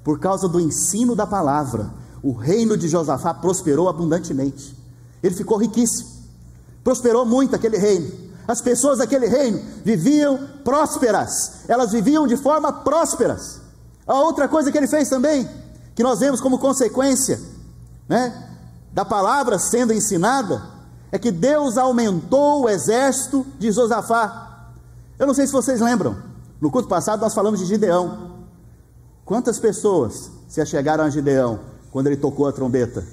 Por 0.04 0.20
causa 0.20 0.48
do 0.48 0.60
ensino 0.60 1.16
da 1.16 1.26
palavra, 1.26 1.90
o 2.22 2.32
reino 2.32 2.76
de 2.76 2.88
Josafá 2.88 3.34
prosperou 3.34 3.88
abundantemente. 3.88 4.76
Ele 5.22 5.34
ficou 5.34 5.58
riquíssimo. 5.58 6.08
Prosperou 6.84 7.26
muito 7.26 7.56
aquele 7.56 7.76
reino. 7.76 8.12
As 8.46 8.60
pessoas 8.60 8.98
daquele 8.98 9.26
reino 9.26 9.60
viviam 9.84 10.38
prósperas, 10.62 11.62
elas 11.66 11.90
viviam 11.90 12.26
de 12.26 12.36
forma 12.36 12.72
prósperas. 12.72 13.60
A 14.06 14.14
outra 14.20 14.46
coisa 14.46 14.70
que 14.70 14.78
ele 14.78 14.86
fez 14.86 15.08
também, 15.08 15.48
que 15.94 16.02
nós 16.02 16.20
vemos 16.20 16.40
como 16.40 16.58
consequência, 16.58 17.40
né, 18.08 18.50
da 18.92 19.04
palavra 19.04 19.58
sendo 19.58 19.92
ensinada, 19.92 20.62
é 21.10 21.18
que 21.18 21.32
Deus 21.32 21.76
aumentou 21.76 22.62
o 22.62 22.68
exército 22.68 23.44
de 23.58 23.72
Josafá. 23.72 24.45
Eu 25.18 25.26
não 25.26 25.34
sei 25.34 25.46
se 25.46 25.52
vocês 25.52 25.80
lembram, 25.80 26.16
no 26.60 26.70
culto 26.70 26.88
passado 26.88 27.20
nós 27.20 27.34
falamos 27.34 27.60
de 27.60 27.66
Gideão. 27.66 28.44
Quantas 29.24 29.58
pessoas 29.58 30.30
se 30.48 30.60
achegaram 30.60 31.04
a 31.04 31.10
Gideão 31.10 31.60
quando 31.90 32.08
ele 32.08 32.16
tocou 32.16 32.46
a 32.46 32.52
trombeta? 32.52 33.06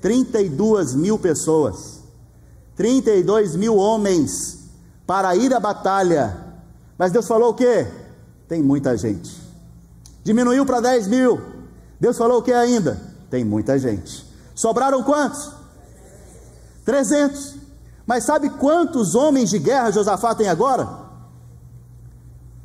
32 0.00 0.94
mil 0.94 1.18
pessoas. 1.18 1.98
32 2.76 3.56
mil 3.56 3.76
homens 3.76 4.58
para 5.06 5.34
ir 5.36 5.52
à 5.52 5.60
batalha. 5.60 6.36
Mas 6.96 7.12
Deus 7.12 7.26
falou 7.26 7.50
o 7.50 7.54
que? 7.54 7.86
Tem 8.48 8.62
muita 8.62 8.96
gente. 8.96 9.36
Diminuiu 10.24 10.64
para 10.64 10.80
10 10.80 11.06
mil. 11.08 11.40
Deus 12.00 12.16
falou 12.16 12.38
o 12.38 12.42
que 12.42 12.52
ainda? 12.52 13.00
Tem 13.30 13.44
muita 13.44 13.78
gente. 13.78 14.26
Sobraram 14.54 15.02
quantos? 15.02 15.50
300. 16.84 17.56
Mas 18.08 18.24
sabe 18.24 18.48
quantos 18.48 19.14
homens 19.14 19.50
de 19.50 19.58
guerra 19.58 19.90
Josafá 19.90 20.34
tem 20.34 20.48
agora? 20.48 20.88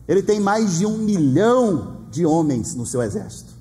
Ele 0.07 0.23
tem 0.23 0.39
mais 0.39 0.77
de 0.77 0.85
um 0.85 0.97
milhão 0.97 2.05
de 2.09 2.25
homens 2.25 2.73
no 2.75 2.85
seu 2.85 3.01
exército. 3.01 3.51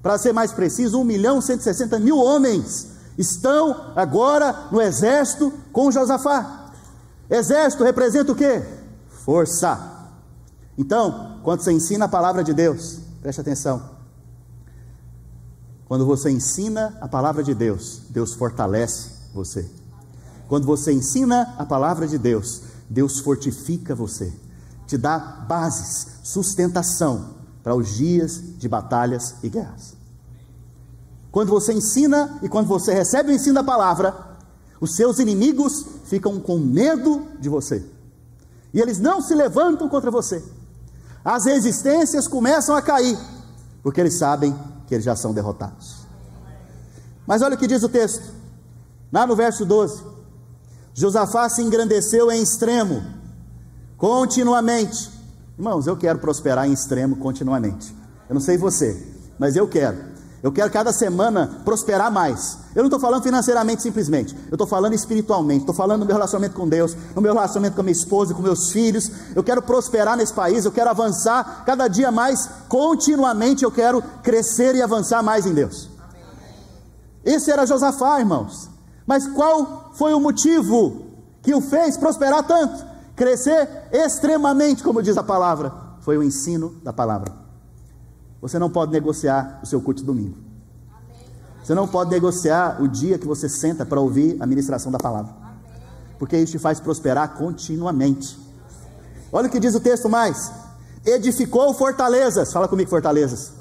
Para 0.00 0.18
ser 0.18 0.32
mais 0.32 0.52
preciso, 0.52 1.00
1 1.00 1.04
milhão 1.04 1.40
160 1.40 1.98
mil 1.98 2.16
homens 2.16 2.92
estão 3.18 3.92
agora 3.96 4.68
no 4.70 4.80
exército 4.80 5.52
com 5.72 5.90
Josafá. 5.90 6.70
Exército 7.28 7.82
representa 7.82 8.30
o 8.30 8.36
que? 8.36 8.62
Força. 9.08 9.80
Então, 10.78 11.40
quando 11.42 11.60
você 11.60 11.72
ensina 11.72 12.04
a 12.04 12.08
palavra 12.08 12.44
de 12.44 12.54
Deus, 12.54 13.00
preste 13.20 13.40
atenção. 13.40 13.82
Quando 15.86 16.06
você 16.06 16.30
ensina 16.30 16.96
a 17.00 17.08
palavra 17.08 17.42
de 17.42 17.52
Deus, 17.52 18.02
Deus 18.10 18.32
fortalece 18.32 19.10
você. 19.34 19.68
Quando 20.48 20.66
você 20.66 20.92
ensina 20.92 21.54
a 21.58 21.64
palavra 21.64 22.06
de 22.06 22.18
Deus, 22.18 22.62
Deus 22.88 23.18
fortifica 23.18 23.94
você, 23.94 24.32
te 24.86 24.96
dá 24.96 25.18
bases, 25.18 26.06
sustentação 26.22 27.36
para 27.62 27.74
os 27.74 27.96
dias 27.96 28.40
de 28.58 28.68
batalhas 28.68 29.34
e 29.42 29.48
guerras. 29.48 29.96
Quando 31.32 31.50
você 31.50 31.72
ensina 31.72 32.38
e 32.42 32.48
quando 32.48 32.66
você 32.66 32.94
recebe 32.94 33.30
o 33.30 33.34
ensino 33.34 33.56
da 33.56 33.64
palavra, 33.64 34.36
os 34.80 34.94
seus 34.94 35.18
inimigos 35.18 35.84
ficam 36.04 36.40
com 36.40 36.58
medo 36.58 37.26
de 37.40 37.48
você. 37.48 37.84
E 38.72 38.80
eles 38.80 38.98
não 38.98 39.20
se 39.20 39.34
levantam 39.34 39.88
contra 39.88 40.10
você. 40.10 40.44
As 41.24 41.44
resistências 41.44 42.28
começam 42.28 42.76
a 42.76 42.82
cair, 42.82 43.18
porque 43.82 44.00
eles 44.00 44.16
sabem 44.16 44.56
que 44.86 44.94
eles 44.94 45.04
já 45.04 45.16
são 45.16 45.34
derrotados. 45.34 46.06
Mas 47.26 47.42
olha 47.42 47.56
o 47.56 47.58
que 47.58 47.66
diz 47.66 47.82
o 47.82 47.88
texto, 47.88 48.32
lá 49.12 49.26
no 49.26 49.34
verso 49.34 49.64
12: 49.64 50.04
Josafá 50.98 51.46
se 51.50 51.60
engrandeceu 51.60 52.32
em 52.32 52.42
extremo, 52.42 53.02
continuamente. 53.98 55.10
Irmãos, 55.58 55.86
eu 55.86 55.94
quero 55.94 56.18
prosperar 56.18 56.66
em 56.66 56.72
extremo 56.72 57.16
continuamente. 57.16 57.94
Eu 58.26 58.32
não 58.32 58.40
sei 58.40 58.56
você, 58.56 59.06
mas 59.38 59.56
eu 59.56 59.68
quero. 59.68 59.98
Eu 60.42 60.50
quero 60.50 60.70
cada 60.70 60.94
semana 60.94 61.60
prosperar 61.66 62.10
mais. 62.10 62.56
Eu 62.74 62.82
não 62.82 62.86
estou 62.86 62.98
falando 62.98 63.22
financeiramente 63.22 63.82
simplesmente. 63.82 64.34
Eu 64.48 64.54
estou 64.54 64.66
falando 64.66 64.94
espiritualmente. 64.94 65.60
Estou 65.60 65.74
falando 65.74 66.00
no 66.00 66.06
meu 66.06 66.14
relacionamento 66.14 66.54
com 66.54 66.66
Deus, 66.66 66.96
no 67.14 67.20
meu 67.20 67.34
relacionamento 67.34 67.74
com 67.74 67.82
a 67.82 67.84
minha 67.84 67.92
esposa, 67.92 68.32
com 68.32 68.40
meus 68.40 68.72
filhos. 68.72 69.10
Eu 69.34 69.44
quero 69.44 69.60
prosperar 69.60 70.16
nesse 70.16 70.32
país. 70.32 70.64
Eu 70.64 70.72
quero 70.72 70.88
avançar 70.88 71.62
cada 71.66 71.88
dia 71.88 72.10
mais. 72.10 72.48
Continuamente 72.70 73.64
eu 73.64 73.70
quero 73.70 74.00
crescer 74.22 74.74
e 74.74 74.80
avançar 74.80 75.22
mais 75.22 75.44
em 75.44 75.52
Deus. 75.52 75.90
Esse 77.22 77.50
era 77.50 77.66
Josafá, 77.66 78.18
irmãos. 78.18 78.75
Mas 79.06 79.26
qual 79.28 79.92
foi 79.94 80.12
o 80.12 80.20
motivo 80.20 81.06
que 81.42 81.54
o 81.54 81.60
fez 81.60 81.96
prosperar 81.96 82.44
tanto? 82.46 82.84
Crescer 83.14 83.88
extremamente, 83.92 84.82
como 84.82 85.02
diz 85.02 85.16
a 85.16 85.22
palavra. 85.22 85.72
Foi 86.00 86.18
o 86.18 86.22
ensino 86.22 86.74
da 86.82 86.92
palavra. 86.92 87.32
Você 88.40 88.58
não 88.58 88.68
pode 88.68 88.92
negociar 88.92 89.60
o 89.62 89.66
seu 89.66 89.80
culto 89.80 90.02
domingo. 90.02 90.36
Você 91.62 91.74
não 91.74 91.88
pode 91.88 92.10
negociar 92.10 92.80
o 92.80 92.86
dia 92.86 93.18
que 93.18 93.26
você 93.26 93.48
senta 93.48 93.84
para 93.84 94.00
ouvir 94.00 94.36
a 94.40 94.46
ministração 94.46 94.92
da 94.92 94.98
palavra. 94.98 95.34
Porque 96.18 96.36
isso 96.36 96.52
te 96.52 96.58
faz 96.58 96.78
prosperar 96.78 97.34
continuamente. 97.34 98.38
Olha 99.32 99.48
o 99.48 99.50
que 99.50 99.58
diz 99.58 99.74
o 99.74 99.80
texto 99.80 100.08
mais: 100.08 100.50
edificou 101.04 101.74
fortalezas. 101.74 102.52
Fala 102.52 102.68
comigo, 102.68 102.88
fortalezas. 102.88 103.52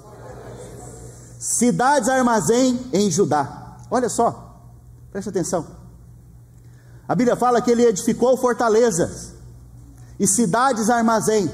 Cidades 1.40 2.10
armazém 2.10 2.80
em 2.94 3.10
Judá. 3.10 3.78
Olha 3.90 4.10
só, 4.10 4.45
preste 5.16 5.30
atenção. 5.30 5.66
A 7.08 7.16
Bíblia 7.16 7.38
fala 7.38 7.62
que 7.62 7.72
ele 7.72 7.86
edificou 7.86 8.36
fortalezas 8.36 9.32
e 10.20 10.28
cidades 10.28 10.90
armazém. 10.90 11.50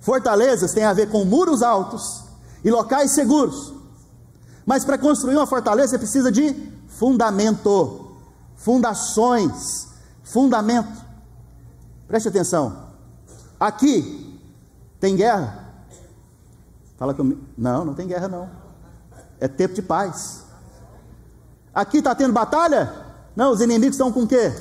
Fortalezas 0.00 0.72
tem 0.72 0.82
a 0.82 0.94
ver 0.94 1.10
com 1.10 1.22
muros 1.22 1.62
altos 1.62 2.24
e 2.64 2.70
locais 2.70 3.10
seguros. 3.10 3.74
Mas 4.64 4.86
para 4.86 4.96
construir 4.96 5.36
uma 5.36 5.46
fortaleza 5.46 5.90
você 5.90 5.98
precisa 5.98 6.32
de 6.32 6.54
fundamento, 6.88 8.16
fundações, 8.56 9.88
fundamento. 10.22 11.04
Preste 12.08 12.28
atenção. 12.28 12.88
Aqui 13.60 14.40
tem 14.98 15.14
guerra. 15.14 15.74
Fala 16.96 17.12
comigo. 17.12 17.42
Não, 17.54 17.84
não 17.84 17.92
tem 17.92 18.06
guerra 18.06 18.28
não. 18.28 18.48
É 19.38 19.46
tempo 19.46 19.74
de 19.74 19.82
paz. 19.82 20.41
Aqui 21.74 21.98
está 21.98 22.14
tendo 22.14 22.32
batalha? 22.32 22.92
Não, 23.34 23.52
os 23.52 23.60
inimigos 23.60 23.94
estão 23.94 24.12
com 24.12 24.24
o 24.24 24.28
quê? 24.28 24.52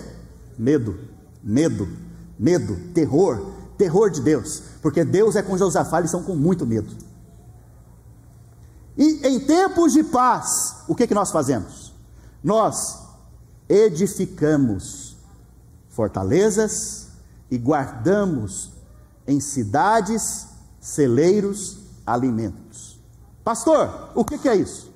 Medo, 0.57 0.97
medo, 1.43 1.87
medo, 2.39 2.75
terror, 2.93 3.51
terror 3.77 4.09
de 4.09 4.21
Deus, 4.21 4.63
porque 4.81 5.03
Deus 5.03 5.35
é 5.35 5.41
com 5.41 5.57
Josafá, 5.57 5.99
eles 5.99 6.11
são 6.11 6.23
com 6.23 6.35
muito 6.35 6.65
medo. 6.65 6.95
E 8.97 9.27
em 9.27 9.39
tempos 9.39 9.93
de 9.93 10.03
paz, 10.03 10.83
o 10.87 10.95
que, 10.95 11.07
que 11.07 11.13
nós 11.13 11.31
fazemos? 11.31 11.93
Nós 12.43 12.99
edificamos 13.67 15.17
fortalezas 15.89 17.07
e 17.49 17.57
guardamos 17.57 18.71
em 19.27 19.39
cidades, 19.39 20.47
celeiros, 20.79 21.77
alimentos. 22.05 22.99
Pastor, 23.43 24.11
o 24.15 24.23
que, 24.23 24.37
que 24.37 24.49
é 24.49 24.55
isso? 24.55 24.91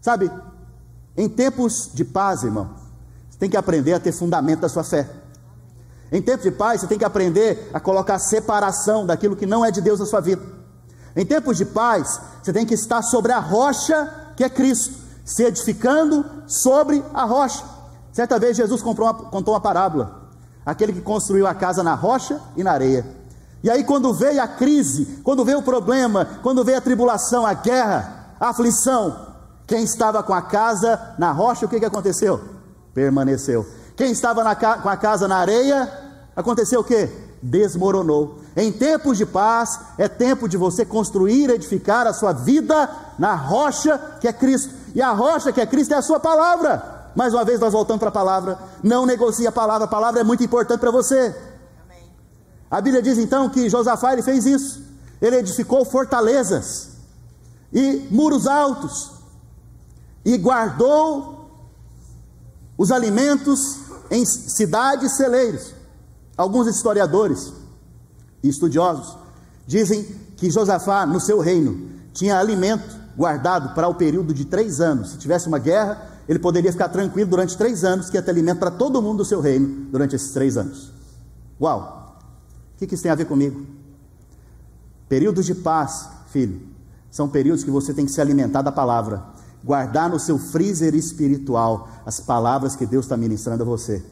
Sabe, 0.00 0.30
em 1.16 1.28
tempos 1.28 1.90
de 1.92 2.04
paz, 2.04 2.42
irmão, 2.42 2.70
você 3.28 3.38
tem 3.38 3.50
que 3.50 3.56
aprender 3.56 3.94
a 3.94 4.00
ter 4.00 4.12
fundamento 4.12 4.60
da 4.60 4.68
sua 4.68 4.84
fé. 4.84 5.08
Em 6.12 6.20
tempos 6.20 6.42
de 6.42 6.50
paz, 6.50 6.80
você 6.80 6.86
tem 6.86 6.98
que 6.98 7.04
aprender 7.04 7.70
a 7.72 7.78
colocar 7.78 8.18
separação 8.18 9.06
daquilo 9.06 9.36
que 9.36 9.46
não 9.46 9.64
é 9.64 9.70
de 9.70 9.80
Deus 9.80 10.00
na 10.00 10.06
sua 10.06 10.20
vida. 10.20 10.42
Em 11.14 11.24
tempos 11.24 11.56
de 11.56 11.64
paz, 11.64 12.20
você 12.42 12.52
tem 12.52 12.66
que 12.66 12.74
estar 12.74 13.02
sobre 13.02 13.32
a 13.32 13.38
rocha 13.38 14.32
que 14.36 14.42
é 14.42 14.48
Cristo, 14.48 14.94
se 15.24 15.44
edificando 15.44 16.24
sobre 16.46 17.04
a 17.12 17.24
rocha. 17.24 17.64
Certa 18.12 18.38
vez 18.38 18.56
Jesus 18.56 18.82
uma, 18.82 19.14
contou 19.14 19.54
uma 19.54 19.60
parábola: 19.60 20.30
aquele 20.64 20.92
que 20.92 21.00
construiu 21.00 21.46
a 21.46 21.54
casa 21.54 21.82
na 21.82 21.94
rocha 21.94 22.40
e 22.56 22.64
na 22.64 22.72
areia. 22.72 23.06
E 23.62 23.70
aí, 23.70 23.84
quando 23.84 24.14
veio 24.14 24.42
a 24.42 24.48
crise, 24.48 25.20
quando 25.22 25.44
veio 25.44 25.58
o 25.58 25.62
problema, 25.62 26.26
quando 26.42 26.64
veio 26.64 26.78
a 26.78 26.80
tribulação, 26.80 27.44
a 27.44 27.52
guerra, 27.52 28.34
a 28.40 28.48
aflição, 28.48 29.29
quem 29.70 29.84
estava 29.84 30.20
com 30.20 30.34
a 30.34 30.42
casa 30.42 31.14
na 31.16 31.30
rocha, 31.30 31.64
o 31.64 31.68
que, 31.68 31.78
que 31.78 31.84
aconteceu? 31.84 32.40
Permaneceu. 32.92 33.64
Quem 33.94 34.10
estava 34.10 34.42
na, 34.42 34.56
com 34.56 34.88
a 34.88 34.96
casa 34.96 35.28
na 35.28 35.36
areia, 35.36 35.88
aconteceu 36.34 36.80
o 36.80 36.84
que? 36.84 37.08
Desmoronou. 37.40 38.40
Em 38.56 38.72
tempos 38.72 39.16
de 39.16 39.24
paz, 39.24 39.78
é 39.96 40.08
tempo 40.08 40.48
de 40.48 40.56
você 40.56 40.84
construir, 40.84 41.50
edificar 41.50 42.04
a 42.08 42.12
sua 42.12 42.32
vida 42.32 42.90
na 43.16 43.36
rocha 43.36 43.96
que 44.20 44.26
é 44.26 44.32
Cristo. 44.32 44.74
E 44.92 45.00
a 45.00 45.12
rocha 45.12 45.52
que 45.52 45.60
é 45.60 45.66
Cristo 45.66 45.94
é 45.94 45.98
a 45.98 46.02
sua 46.02 46.18
palavra. 46.18 47.12
Mais 47.14 47.32
uma 47.32 47.44
vez 47.44 47.60
nós 47.60 47.72
voltamos 47.72 48.00
para 48.00 48.08
a 48.08 48.12
palavra. 48.12 48.58
Não 48.82 49.06
negocie 49.06 49.46
a 49.46 49.52
palavra, 49.52 49.84
a 49.84 49.88
palavra 49.88 50.20
é 50.20 50.24
muito 50.24 50.42
importante 50.42 50.80
para 50.80 50.90
você. 50.90 51.32
A 52.68 52.80
Bíblia 52.80 53.00
diz 53.00 53.18
então 53.18 53.48
que 53.48 53.70
Josafá 53.70 54.14
ele 54.14 54.22
fez 54.22 54.46
isso. 54.46 54.82
Ele 55.22 55.36
edificou 55.36 55.84
fortalezas 55.84 56.88
e 57.72 58.08
muros 58.10 58.48
altos 58.48 59.19
e 60.24 60.36
guardou 60.36 61.50
os 62.76 62.90
alimentos 62.90 63.80
em 64.10 64.24
cidades 64.24 65.12
celeiros. 65.16 65.74
Alguns 66.36 66.66
historiadores 66.66 67.52
e 68.42 68.48
estudiosos 68.48 69.16
dizem 69.66 70.04
que 70.36 70.50
Josafá, 70.50 71.04
no 71.04 71.20
seu 71.20 71.40
reino, 71.40 71.90
tinha 72.12 72.38
alimento 72.38 72.98
guardado 73.16 73.74
para 73.74 73.88
o 73.88 73.94
período 73.94 74.32
de 74.32 74.44
três 74.44 74.80
anos. 74.80 75.10
Se 75.10 75.18
tivesse 75.18 75.46
uma 75.46 75.58
guerra, 75.58 76.10
ele 76.28 76.38
poderia 76.38 76.72
ficar 76.72 76.88
tranquilo 76.88 77.28
durante 77.28 77.56
três 77.56 77.84
anos, 77.84 78.08
que 78.08 78.16
ia 78.16 78.22
ter 78.22 78.30
alimento 78.30 78.58
para 78.58 78.70
todo 78.70 79.02
mundo 79.02 79.18
do 79.18 79.24
seu 79.24 79.40
reino 79.40 79.86
durante 79.90 80.16
esses 80.16 80.32
três 80.32 80.56
anos. 80.56 80.90
Uau! 81.60 82.16
O 82.74 82.86
que 82.86 82.94
isso 82.94 83.02
tem 83.02 83.12
a 83.12 83.14
ver 83.14 83.26
comigo? 83.26 83.66
Períodos 85.08 85.44
de 85.44 85.54
paz, 85.54 86.08
filho, 86.30 86.62
são 87.10 87.28
períodos 87.28 87.64
que 87.64 87.70
você 87.70 87.92
tem 87.92 88.06
que 88.06 88.12
se 88.12 88.20
alimentar 88.20 88.62
da 88.62 88.72
palavra, 88.72 89.22
guardar 89.62 90.08
no 90.08 90.18
seu 90.18 90.38
freezer 90.38 90.94
espiritual 90.94 91.88
as 92.06 92.20
palavras 92.20 92.74
que 92.74 92.86
Deus 92.86 93.04
está 93.04 93.16
ministrando 93.16 93.62
a 93.62 93.66
você. 93.66 94.02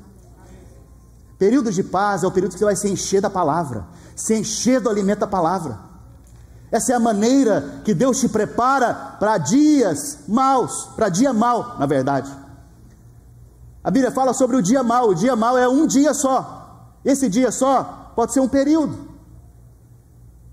Período 1.39 1.73
de 1.73 1.83
paz 1.83 2.23
é 2.23 2.27
o 2.27 2.33
período 2.33 2.53
que 2.53 2.59
você 2.59 2.65
vai 2.65 2.77
se 2.77 2.89
encher 2.89 3.21
da 3.21 3.31
palavra, 3.31 3.87
se 4.17 4.35
encher 4.35 4.81
do 4.81 4.91
alimento 4.91 5.21
da 5.21 5.27
palavra. 5.27 5.79
Essa 6.71 6.93
é 6.93 6.97
a 6.97 7.01
maneira 7.01 7.81
que 7.85 7.95
Deus 7.95 8.21
te 8.21 8.29
prepara 8.29 8.93
para 9.19 9.39
dias 9.39 10.19
maus, 10.29 10.91
para 10.97 11.09
dia 11.09 11.33
mau, 11.33 11.79
na 11.79 11.87
verdade. 11.87 12.31
A 13.83 13.91
Bíblia 13.91 14.11
fala 14.13 14.35
sobre 14.35 14.57
o 14.57 14.63
dia 14.63 14.83
mau, 14.83 15.11
o 15.11 15.15
dia 15.15 15.35
mau 15.35 15.57
é 15.57 15.69
um 15.69 15.87
dia 15.87 16.13
só. 16.13 16.93
Esse 17.05 17.29
dia 17.29 17.51
só 17.51 18.13
pode 18.15 18.33
ser 18.33 18.41
um 18.41 18.49
período. 18.49 19.09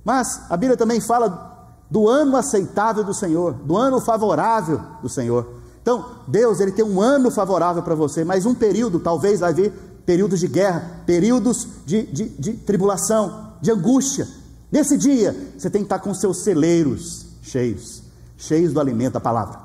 Mas 0.05 0.43
a 0.49 0.55
Bíblia 0.55 0.77
também 0.77 1.01
fala 1.01 1.54
do 1.89 2.08
ano 2.08 2.36
aceitável 2.36 3.04
do 3.04 3.13
Senhor, 3.13 3.54
do 3.54 3.78
ano 3.78 4.02
favorável 4.02 4.82
do 5.02 5.10
Senhor. 5.10 5.48
Então, 5.82 6.04
Deus, 6.28 6.60
ele 6.60 6.71
tem 6.71 6.84
um 6.84 7.00
ano 7.00 7.30
favorável 7.30 7.84
para 7.84 7.93
você, 7.93 8.24
mas 8.24 8.45
um 8.45 8.56
período, 8.56 9.00
talvez 9.00 9.39
vai 9.39 9.54
vir 9.54 9.71
períodos 10.06 10.39
de 10.39 10.48
guerra, 10.48 11.02
períodos 11.06 11.67
de, 11.86 12.04
de, 12.04 12.30
de 12.30 12.54
tribulação, 12.54 13.54
de 13.62 13.71
angústia. 13.71 14.28
Nesse 14.71 14.98
dia, 14.98 15.54
você 15.58 15.69
tem 15.69 15.82
que 15.82 15.86
estar 15.86 16.00
com 16.00 16.13
seus 16.13 16.39
celeiros 16.39 17.28
cheios, 17.41 18.02
cheios 18.38 18.74
do 18.74 18.80
alimento 18.80 19.13
da 19.13 19.19
palavra. 19.19 19.60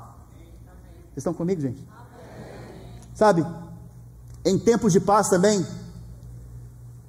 Vocês 1.09 1.17
estão 1.17 1.33
comigo, 1.33 1.59
gente? 1.59 1.85
Sabe, 3.15 3.45
em 4.45 4.57
tempos 4.57 4.93
de 4.93 4.99
paz 4.99 5.27
também, 5.27 5.65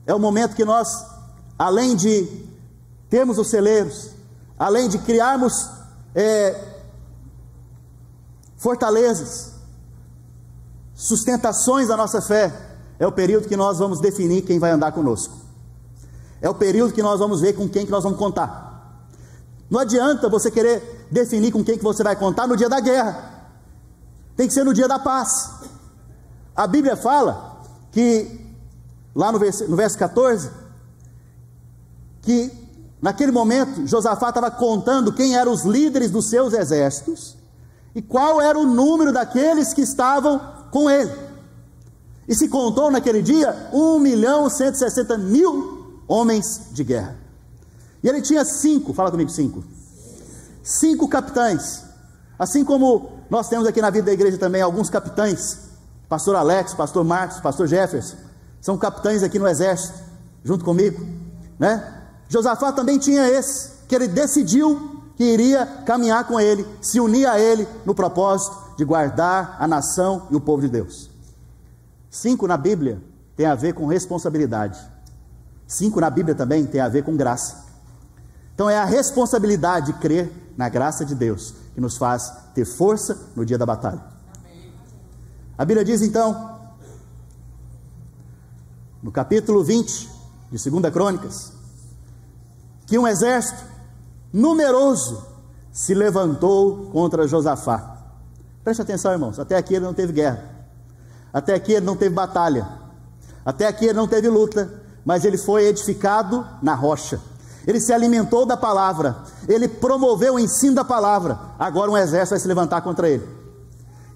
é 0.07 0.15
o 0.15 0.19
momento 0.19 0.57
que 0.57 0.65
nós, 0.65 1.07
além 1.59 1.95
de 1.95 2.27
termos 3.09 3.39
os 3.39 3.49
celeiros, 3.49 4.11
além 4.59 4.89
de 4.89 4.99
criarmos 4.99 5.69
é, 6.15 6.73
fortalezas, 8.57 9.53
sustentações 10.95 11.89
da 11.89 11.97
nossa 11.97 12.21
fé, 12.21 12.53
é 12.99 13.07
o 13.07 13.13
período 13.13 13.49
que 13.49 13.57
nós 13.57 13.79
vamos 13.79 14.01
definir 14.01 14.43
quem 14.43 14.59
vai 14.59 14.71
andar 14.71 14.93
conosco. 14.93 15.35
É 16.41 16.49
o 16.49 16.55
período 16.55 16.93
que 16.93 17.03
nós 17.03 17.19
vamos 17.19 17.41
ver 17.41 17.55
com 17.55 17.69
quem 17.69 17.85
que 17.85 17.91
nós 17.91 18.05
vamos 18.05 18.19
contar. 18.19 18.73
Não 19.69 19.81
adianta 19.81 20.29
você 20.29 20.51
querer 20.51 21.07
definir 21.11 21.51
com 21.51 21.65
quem 21.65 21.79
que 21.79 21.85
você 21.85 22.03
vai 22.03 22.15
contar 22.15 22.47
no 22.47 22.57
dia 22.57 22.69
da 22.69 22.79
guerra. 22.79 23.49
Tem 24.37 24.47
que 24.47 24.55
ser 24.55 24.65
no 24.65 24.75
dia 24.75 24.87
da 24.87 24.99
paz. 24.99 25.51
A 26.55 26.67
Bíblia 26.67 26.97
fala 26.97 27.61
que, 27.91 28.55
lá 29.15 29.33
no 29.33 29.39
verso, 29.39 29.69
no 29.69 29.77
verso 29.77 29.99
14, 29.99 30.51
que 32.21 32.62
naquele 33.03 33.33
momento 33.33 33.87
Josafá 33.87 34.29
estava 34.29 34.51
contando 34.51 35.13
quem 35.13 35.37
eram 35.37 35.53
os 35.53 35.65
líderes 35.65 36.11
dos 36.11 36.31
seus 36.31 36.55
exércitos 36.55 37.37
e 37.95 38.01
qual 38.01 38.41
era 38.41 38.59
o 38.59 38.65
número 38.65 39.13
daqueles 39.13 39.75
que 39.75 39.83
estavam 39.83 40.41
com 40.71 40.89
ele. 40.89 41.11
E 42.29 42.35
se 42.35 42.49
contou 42.49 42.91
naquele 42.91 43.21
dia 43.21 43.69
1 43.73 43.99
milhão 43.99 44.49
160 44.49 45.19
mil 45.19 46.01
homens 46.07 46.69
de 46.71 46.85
guerra. 46.85 47.17
E 48.03 48.09
ele 48.09 48.23
tinha 48.23 48.45
cinco, 48.45 48.95
fala 48.95 49.11
comigo, 49.11 49.31
cinco. 49.31 49.63
Cinco 50.63 51.09
capitães. 51.09 51.85
Assim 52.39 52.65
como 52.65 53.11
nós 53.29 53.49
temos 53.49 53.67
aqui 53.67 53.81
na 53.81 53.91
vida 53.91 54.07
da 54.07 54.13
igreja 54.13 54.39
também 54.39 54.63
alguns 54.63 54.89
capitães. 54.89 55.59
Pastor 56.09 56.37
Alex, 56.37 56.75
pastor 56.75 57.05
Marcos, 57.05 57.41
pastor 57.41 57.67
Jefferson. 57.67 58.17
São 58.61 58.79
capitães 58.79 59.23
aqui 59.23 59.39
no 59.39 59.49
exército, 59.49 59.99
junto 60.45 60.65
comigo. 60.65 61.05
Né? 61.59 62.02
Josafá 62.33 62.73
também 62.73 62.99
tinha 62.99 63.29
esse, 63.29 63.73
que 63.87 63.95
ele 63.95 64.09
decidiu 64.09 65.03
que 65.17 65.23
iria 65.23 65.67
caminhar 65.85 66.27
com 66.27 66.41
ele, 66.41 66.67
se 66.81 66.99
unir 66.99 67.27
a 67.27 67.39
ele 67.39 67.69
no 67.85 67.95
propósito 67.95 68.57
de 68.79 68.87
guardar 68.87 69.55
a 69.61 69.69
nação 69.69 70.29
e 70.31 70.35
o 70.35 70.41
povo 70.41 70.63
de 70.63 70.71
Deus. 70.71 71.11
Cinco 72.11 72.47
na 72.47 72.57
Bíblia 72.57 73.03
tem 73.37 73.45
a 73.45 73.55
ver 73.55 73.75
com 73.75 73.87
responsabilidade. 73.87 74.81
Cinco 75.67 76.01
na 76.01 76.09
Bíblia 76.09 76.35
também 76.35 76.65
tem 76.65 76.81
a 76.81 76.89
ver 76.89 77.05
com 77.05 77.15
graça. 77.15 77.67
Então 78.55 78.71
é 78.71 78.79
a 78.79 78.85
responsabilidade 78.87 79.93
de 79.93 79.99
crer 79.99 80.33
na 80.57 80.71
graça 80.71 81.05
de 81.05 81.15
Deus 81.15 81.53
que 81.75 81.83
nos 81.83 81.99
faz 81.99 82.33
ter 82.55 82.65
força 82.65 83.29
no 83.37 83.45
dia 83.45 83.59
da 83.59 83.67
batalha. 83.67 84.03
A 85.59 85.67
Bíblia 85.67 85.85
diz 85.85 86.01
então, 86.01 86.59
no 89.03 89.13
capítulo 89.13 89.63
20 89.63 90.09
de 90.51 90.71
2 90.71 90.91
Crônicas, 90.95 91.61
que 92.87 92.99
um 92.99 93.07
exército 93.07 93.63
numeroso 94.33 95.27
se 95.73 95.95
levantou 95.95 96.91
contra 96.93 97.27
Josafá. 97.27 97.97
Preste 98.63 98.83
atenção, 98.83 99.13
irmãos, 99.13 99.39
até 99.39 99.57
aqui 99.57 99.75
ele 99.75 99.85
não 99.85 99.95
teve 99.95 100.13
guerra. 100.13 100.45
Até 101.33 101.55
aqui 101.55 101.73
ele 101.73 101.87
não 101.87 101.97
teve 101.97 102.15
batalha. 102.15 102.69
Até 103.45 103.67
aqui 103.67 103.87
ele 103.87 103.95
não 103.95 104.07
teve 104.07 104.29
luta. 104.29 104.71
Mas 105.05 105.25
ele 105.25 105.37
foi 105.39 105.65
edificado 105.65 106.47
na 106.63 106.75
rocha. 106.75 107.21
Ele 107.67 107.81
se 107.81 107.93
alimentou 107.93 108.45
da 108.47 108.57
palavra. 108.57 109.17
Ele 109.49 109.67
promoveu 109.67 110.35
o 110.35 110.39
ensino 110.39 110.75
da 110.75 110.85
palavra. 110.85 111.39
Agora 111.59 111.91
um 111.91 111.97
exército 111.97 112.31
vai 112.31 112.41
se 112.41 112.49
levantar 112.49 112.83
contra 112.83 113.09
ele. 113.09 113.27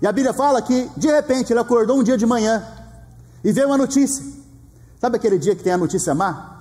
E 0.00 0.06
a 0.06 0.12
Bíblia 0.12 0.34
fala 0.34 0.60
que, 0.60 0.90
de 0.96 1.08
repente, 1.08 1.52
ele 1.52 1.60
acordou 1.60 1.98
um 1.98 2.02
dia 2.02 2.18
de 2.18 2.26
manhã 2.26 2.62
e 3.42 3.50
veio 3.50 3.68
uma 3.68 3.78
notícia. 3.78 4.24
Sabe 5.00 5.16
aquele 5.16 5.38
dia 5.38 5.56
que 5.56 5.62
tem 5.62 5.72
a 5.72 5.78
notícia 5.78 6.14
má? 6.14 6.55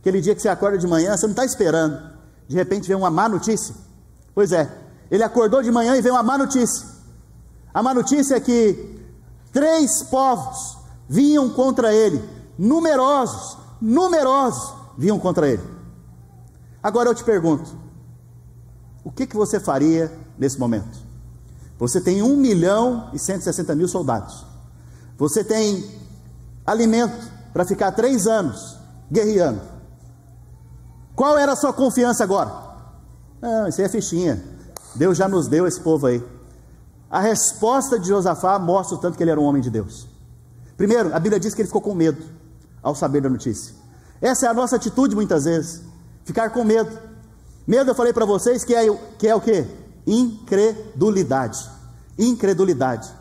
Aquele 0.00 0.20
dia 0.20 0.34
que 0.34 0.42
você 0.42 0.48
acorda 0.48 0.78
de 0.78 0.86
manhã, 0.86 1.16
você 1.16 1.26
não 1.26 1.32
está 1.32 1.44
esperando. 1.44 2.00
De 2.46 2.56
repente 2.56 2.88
vem 2.88 2.96
uma 2.96 3.10
má 3.10 3.28
notícia. 3.28 3.74
Pois 4.34 4.52
é, 4.52 4.70
ele 5.10 5.22
acordou 5.22 5.62
de 5.62 5.70
manhã 5.70 5.96
e 5.96 6.02
veio 6.02 6.14
uma 6.14 6.22
má 6.22 6.38
notícia. 6.38 6.86
A 7.74 7.82
má 7.82 7.92
notícia 7.92 8.36
é 8.36 8.40
que 8.40 8.98
Três 9.52 10.02
povos 10.02 10.78
vinham 11.08 11.48
contra 11.50 11.92
ele, 11.92 12.22
numerosos, 12.58 13.56
numerosos, 13.80 14.74
vinham 14.96 15.18
contra 15.18 15.48
ele. 15.48 15.62
Agora 16.82 17.08
eu 17.08 17.14
te 17.14 17.24
pergunto: 17.24 17.70
o 19.02 19.10
que, 19.10 19.26
que 19.26 19.36
você 19.36 19.58
faria 19.58 20.12
nesse 20.38 20.58
momento? 20.58 20.98
Você 21.78 22.00
tem 22.00 22.22
1 22.22 22.36
milhão 22.36 23.10
e 23.12 23.18
160 23.18 23.74
mil 23.74 23.88
soldados. 23.88 24.44
Você 25.16 25.42
tem 25.42 25.98
alimento 26.66 27.30
para 27.52 27.64
ficar 27.64 27.92
três 27.92 28.26
anos 28.26 28.76
guerreando. 29.10 29.60
Qual 31.18 31.36
era 31.36 31.50
a 31.50 31.56
sua 31.56 31.72
confiança 31.72 32.22
agora? 32.22 32.52
Não, 33.42 33.66
isso 33.66 33.80
aí 33.80 33.86
é 33.86 33.90
fichinha. 33.90 34.40
Deus 34.94 35.18
já 35.18 35.26
nos 35.26 35.48
deu 35.48 35.66
esse 35.66 35.80
povo 35.80 36.06
aí. 36.06 36.22
A 37.10 37.18
resposta 37.18 37.98
de 37.98 38.06
Josafá 38.06 38.56
mostra 38.56 38.96
o 38.96 39.00
tanto 39.00 39.16
que 39.16 39.24
ele 39.24 39.32
era 39.32 39.40
um 39.40 39.42
homem 39.42 39.60
de 39.60 39.68
Deus. 39.68 40.06
Primeiro, 40.76 41.12
a 41.12 41.18
Bíblia 41.18 41.40
diz 41.40 41.54
que 41.54 41.60
ele 41.60 41.66
ficou 41.66 41.82
com 41.82 41.92
medo 41.92 42.22
ao 42.80 42.94
saber 42.94 43.20
da 43.20 43.28
notícia. 43.28 43.74
Essa 44.20 44.46
é 44.46 44.48
a 44.48 44.54
nossa 44.54 44.76
atitude 44.76 45.16
muitas 45.16 45.44
vezes, 45.44 45.82
ficar 46.24 46.50
com 46.50 46.62
medo. 46.62 46.96
Medo, 47.66 47.90
eu 47.90 47.96
falei 47.96 48.12
para 48.12 48.24
vocês 48.24 48.62
que 48.62 48.72
é, 48.72 48.86
que 49.18 49.26
é 49.26 49.34
o 49.34 49.40
que? 49.40 49.66
Incredulidade. 50.06 51.68
Incredulidade. 52.16 53.12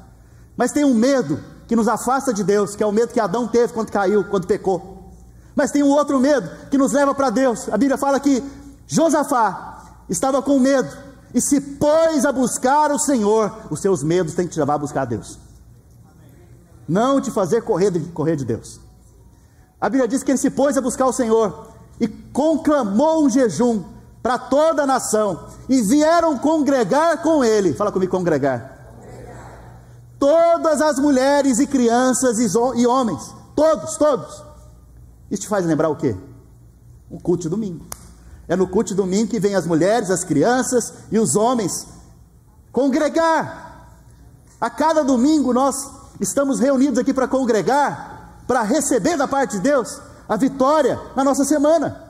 Mas 0.55 0.71
tem 0.71 0.85
um 0.85 0.93
medo 0.93 1.39
que 1.67 1.75
nos 1.75 1.87
afasta 1.87 2.31
de 2.31 2.43
Deus, 2.43 2.75
que 2.75 2.83
é 2.83 2.85
o 2.85 2.91
medo 2.91 3.11
que 3.11 3.19
Adão 3.19 3.47
teve 3.47 3.73
quando 3.73 3.91
caiu, 3.91 4.23
quando 4.25 4.45
pecou. 4.45 4.96
Mas 5.57 5.71
tem 5.71 5.81
um 5.81 5.89
outro 5.89 6.19
medo 6.19 6.47
que 6.69 6.77
nos 6.77 6.91
leva 6.91 7.15
para 7.15 7.31
Deus. 7.31 7.67
A 7.69 7.77
Bíblia 7.79 7.97
fala 7.97 8.19
que 8.19 8.43
Josafá 8.85 9.81
estava 10.07 10.39
com 10.39 10.59
medo 10.59 10.95
e 11.33 11.41
se 11.41 11.59
pôs 11.59 12.25
a 12.25 12.31
buscar 12.31 12.91
o 12.91 12.99
Senhor. 12.99 13.51
Os 13.71 13.79
seus 13.79 14.03
medos 14.03 14.35
têm 14.35 14.45
que 14.45 14.53
te 14.53 14.59
levar 14.59 14.75
a 14.75 14.77
buscar 14.77 15.01
a 15.01 15.05
Deus. 15.05 15.39
Não 16.87 17.19
te 17.19 17.31
fazer 17.31 17.63
correr 17.63 17.89
de, 17.89 18.01
correr 18.11 18.35
de 18.35 18.45
Deus. 18.45 18.79
A 19.81 19.89
Bíblia 19.89 20.07
diz 20.07 20.21
que 20.21 20.29
ele 20.29 20.37
se 20.37 20.51
pôs 20.51 20.77
a 20.77 20.81
buscar 20.81 21.07
o 21.07 21.11
Senhor 21.11 21.69
e 21.99 22.07
conclamou 22.07 23.25
um 23.25 23.29
jejum 23.29 23.83
para 24.21 24.37
toda 24.37 24.83
a 24.83 24.87
nação 24.87 25.47
e 25.67 25.81
vieram 25.81 26.37
congregar 26.37 27.23
com 27.23 27.43
ele. 27.43 27.73
Fala 27.73 27.91
comigo, 27.91 28.11
congregar 28.11 28.77
todas 30.19 30.81
as 30.81 30.99
mulheres 30.99 31.57
e 31.57 31.65
crianças 31.65 32.37
e 32.37 32.85
homens, 32.85 33.33
todos, 33.55 33.97
todos. 33.97 34.46
Isso 35.29 35.43
te 35.43 35.47
faz 35.47 35.65
lembrar 35.65 35.89
o 35.89 35.95
quê? 35.95 36.15
O 37.09 37.19
culto 37.19 37.43
de 37.43 37.49
domingo. 37.49 37.85
É 38.47 38.55
no 38.55 38.67
culto 38.67 38.89
de 38.89 38.95
domingo 38.95 39.29
que 39.29 39.39
vem 39.39 39.55
as 39.55 39.65
mulheres, 39.65 40.09
as 40.09 40.23
crianças 40.23 40.93
e 41.11 41.19
os 41.19 41.35
homens 41.35 41.87
congregar. 42.71 43.89
A 44.59 44.69
cada 44.69 45.03
domingo 45.03 45.53
nós 45.53 45.75
estamos 46.19 46.59
reunidos 46.59 46.97
aqui 46.97 47.13
para 47.13 47.27
congregar, 47.27 48.41
para 48.47 48.63
receber 48.63 49.17
da 49.17 49.27
parte 49.27 49.57
de 49.57 49.59
Deus 49.59 49.99
a 50.27 50.35
vitória 50.35 50.99
na 51.15 51.23
nossa 51.23 51.43
semana. 51.43 52.07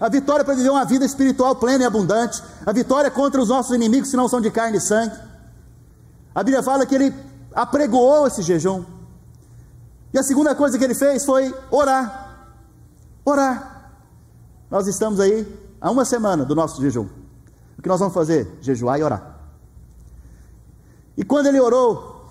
A 0.00 0.08
vitória 0.08 0.44
para 0.44 0.54
viver 0.54 0.70
uma 0.70 0.84
vida 0.84 1.04
espiritual 1.04 1.54
plena 1.56 1.84
e 1.84 1.86
abundante. 1.86 2.42
A 2.66 2.72
vitória 2.72 3.10
contra 3.10 3.40
os 3.40 3.48
nossos 3.48 3.74
inimigos 3.74 4.10
que 4.10 4.16
não 4.16 4.28
são 4.28 4.40
de 4.40 4.50
carne 4.50 4.78
e 4.78 4.80
sangue. 4.80 5.14
A 6.34 6.42
Bíblia 6.42 6.62
fala 6.62 6.84
que 6.84 6.94
ele 6.94 7.14
apregoou 7.54 8.26
esse 8.26 8.42
jejum. 8.42 8.84
E 10.12 10.18
a 10.18 10.22
segunda 10.22 10.54
coisa 10.54 10.76
que 10.76 10.82
ele 10.84 10.94
fez 10.94 11.24
foi 11.24 11.54
orar. 11.70 12.21
Orar. 13.24 13.92
Nós 14.70 14.86
estamos 14.86 15.20
aí 15.20 15.46
há 15.80 15.90
uma 15.90 16.04
semana 16.04 16.44
do 16.44 16.54
nosso 16.54 16.80
jejum. 16.80 17.06
O 17.78 17.82
que 17.82 17.88
nós 17.88 18.00
vamos 18.00 18.14
fazer? 18.14 18.58
Jejuar 18.60 18.98
e 18.98 19.02
orar. 19.02 19.38
E 21.16 21.24
quando 21.24 21.46
ele 21.46 21.60
orou, 21.60 22.26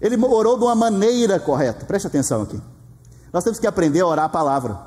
ele 0.00 0.16
orou 0.24 0.56
de 0.58 0.64
uma 0.64 0.74
maneira 0.74 1.38
correta. 1.38 1.84
Preste 1.84 2.06
atenção 2.06 2.42
aqui. 2.42 2.60
Nós 3.32 3.44
temos 3.44 3.58
que 3.58 3.66
aprender 3.66 4.00
a 4.00 4.06
orar 4.06 4.24
a 4.26 4.28
palavra. 4.28 4.78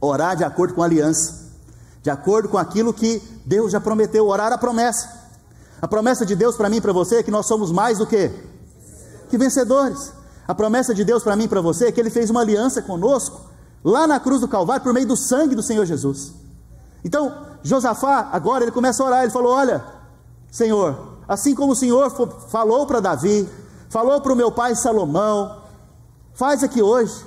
Orar 0.00 0.36
de 0.36 0.44
acordo 0.44 0.74
com 0.74 0.82
a 0.82 0.84
aliança. 0.84 1.50
De 2.02 2.10
acordo 2.10 2.48
com 2.48 2.58
aquilo 2.58 2.92
que 2.92 3.22
Deus 3.44 3.72
já 3.72 3.80
prometeu. 3.80 4.26
Orar 4.26 4.52
a 4.52 4.58
promessa. 4.58 5.08
A 5.80 5.88
promessa 5.88 6.26
de 6.26 6.36
Deus 6.36 6.56
para 6.56 6.68
mim 6.68 6.76
e 6.76 6.80
para 6.80 6.92
você 6.92 7.16
é 7.16 7.22
que 7.22 7.30
nós 7.30 7.46
somos 7.46 7.72
mais 7.72 7.98
do 7.98 8.06
que 8.06 8.30
que 9.28 9.38
vencedores. 9.38 10.12
A 10.46 10.54
promessa 10.54 10.94
de 10.94 11.04
Deus 11.04 11.22
para 11.22 11.34
mim 11.34 11.44
e 11.44 11.48
para 11.48 11.60
você 11.60 11.86
é 11.86 11.92
que 11.92 11.98
ele 11.98 12.10
fez 12.10 12.28
uma 12.28 12.42
aliança 12.42 12.82
conosco 12.82 13.51
lá 13.84 14.06
na 14.06 14.20
cruz 14.20 14.40
do 14.40 14.48
Calvário 14.48 14.82
por 14.82 14.92
meio 14.92 15.06
do 15.06 15.16
sangue 15.16 15.54
do 15.54 15.62
Senhor 15.62 15.84
Jesus. 15.84 16.32
Então, 17.04 17.32
Josafá, 17.62 18.28
agora 18.32 18.64
ele 18.64 18.72
começa 18.72 19.02
a 19.02 19.06
orar, 19.06 19.22
ele 19.22 19.32
falou: 19.32 19.52
"Olha, 19.52 19.84
Senhor, 20.50 21.18
assim 21.26 21.54
como 21.54 21.72
o 21.72 21.76
Senhor 21.76 22.10
falou 22.48 22.86
para 22.86 23.00
Davi, 23.00 23.48
falou 23.88 24.20
para 24.20 24.32
o 24.32 24.36
meu 24.36 24.50
pai 24.52 24.74
Salomão, 24.74 25.62
faz 26.34 26.62
aqui 26.62 26.82
hoje. 26.82 27.24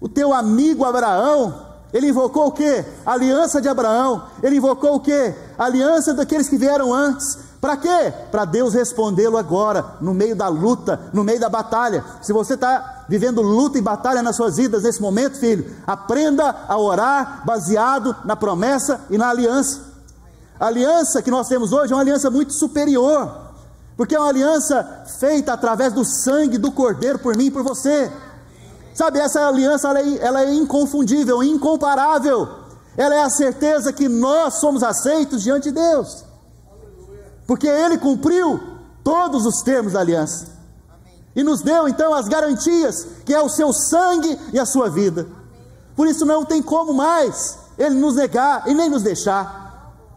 O 0.00 0.08
teu 0.08 0.32
amigo 0.32 0.84
Abraão, 0.84 1.66
ele 1.92 2.08
invocou 2.08 2.48
o 2.48 2.52
que? 2.52 2.84
aliança 3.04 3.60
de 3.60 3.68
Abraão. 3.68 4.24
Ele 4.42 4.56
invocou 4.56 4.96
o 4.96 5.00
que? 5.00 5.34
aliança 5.58 6.12
daqueles 6.12 6.48
que 6.48 6.58
vieram 6.58 6.92
antes. 6.92 7.38
Para 7.60 7.76
quê? 7.76 8.12
Para 8.30 8.44
Deus 8.44 8.74
respondê-lo 8.74 9.36
agora, 9.36 9.96
no 10.00 10.12
meio 10.12 10.36
da 10.36 10.48
luta, 10.48 11.10
no 11.12 11.24
meio 11.24 11.40
da 11.40 11.48
batalha. 11.48 12.04
Se 12.20 12.32
você 12.32 12.54
está 12.54 12.95
vivendo 13.08 13.42
luta 13.42 13.78
e 13.78 13.82
batalha 13.82 14.22
nas 14.22 14.36
suas 14.36 14.56
vidas 14.56 14.82
nesse 14.82 15.00
momento, 15.00 15.38
filho, 15.38 15.74
aprenda 15.86 16.64
a 16.68 16.78
orar 16.78 17.42
baseado 17.44 18.14
na 18.24 18.36
promessa 18.36 19.00
e 19.10 19.18
na 19.18 19.30
aliança. 19.30 19.80
A 20.58 20.66
aliança 20.66 21.22
que 21.22 21.30
nós 21.30 21.48
temos 21.48 21.72
hoje 21.72 21.92
é 21.92 21.96
uma 21.96 22.02
aliança 22.02 22.30
muito 22.30 22.52
superior, 22.52 23.30
porque 23.96 24.14
é 24.14 24.18
uma 24.18 24.28
aliança 24.28 25.04
feita 25.18 25.52
através 25.52 25.92
do 25.92 26.04
sangue 26.04 26.58
do 26.58 26.72
Cordeiro 26.72 27.18
por 27.18 27.36
mim 27.36 27.46
e 27.46 27.50
por 27.50 27.62
você. 27.62 28.10
Sabe, 28.94 29.18
essa 29.18 29.46
aliança 29.46 29.88
ela 29.88 30.00
é, 30.00 30.16
ela 30.18 30.42
é 30.42 30.54
inconfundível, 30.54 31.42
incomparável. 31.42 32.48
Ela 32.96 33.14
é 33.14 33.22
a 33.22 33.30
certeza 33.30 33.92
que 33.92 34.08
nós 34.08 34.54
somos 34.54 34.82
aceitos 34.82 35.42
diante 35.42 35.70
de 35.70 35.72
Deus 35.72 36.26
porque 37.46 37.68
ele 37.68 37.96
cumpriu 37.96 38.60
todos 39.04 39.46
os 39.46 39.62
termos 39.62 39.92
da 39.92 40.00
aliança. 40.00 40.55
E 41.36 41.44
nos 41.44 41.60
deu 41.60 41.86
então 41.86 42.14
as 42.14 42.26
garantias, 42.26 43.06
que 43.24 43.34
é 43.34 43.40
o 43.40 43.48
seu 43.48 43.70
sangue 43.72 44.38
e 44.54 44.58
a 44.58 44.64
sua 44.64 44.88
vida. 44.88 45.26
Por 45.94 46.08
isso 46.08 46.24
não 46.24 46.46
tem 46.46 46.62
como 46.62 46.94
mais 46.94 47.58
ele 47.78 47.94
nos 47.94 48.16
negar 48.16 48.66
e 48.66 48.74
nem 48.74 48.88
nos 48.88 49.02
deixar. 49.02 49.66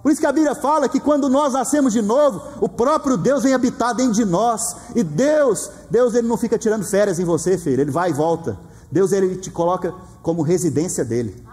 Por 0.02 0.14
isso 0.14 0.22
que 0.22 0.28
a 0.28 0.32
Bíblia 0.32 0.56
fala 0.56 0.88
que 0.88 1.00
quando 1.00 1.28
nós 1.28 1.52
nascemos 1.52 1.92
de 1.92 2.02
novo, 2.02 2.42
o 2.62 2.70
próprio 2.70 3.18
Deus 3.18 3.44
vem 3.44 3.54
habitar 3.54 3.94
dentro 3.94 4.14
de 4.14 4.24
nós. 4.24 4.78
E 4.96 5.04
Deus, 5.04 5.70
Deus 5.90 6.16
ele 6.16 6.28
não 6.28 6.38
fica 6.38 6.58
tirando 6.58 6.86
férias 6.86 7.20
em 7.20 7.26
você, 7.26 7.58
filho, 7.58 7.82
ele 7.82 7.92
vai 7.92 8.12
e 8.12 8.14
volta. 8.14 8.58
Deus 8.90 9.12
ele 9.12 9.36
te 9.36 9.52
coloca 9.52 9.94
como 10.24 10.42
residência 10.42 11.04
dele. 11.04 11.46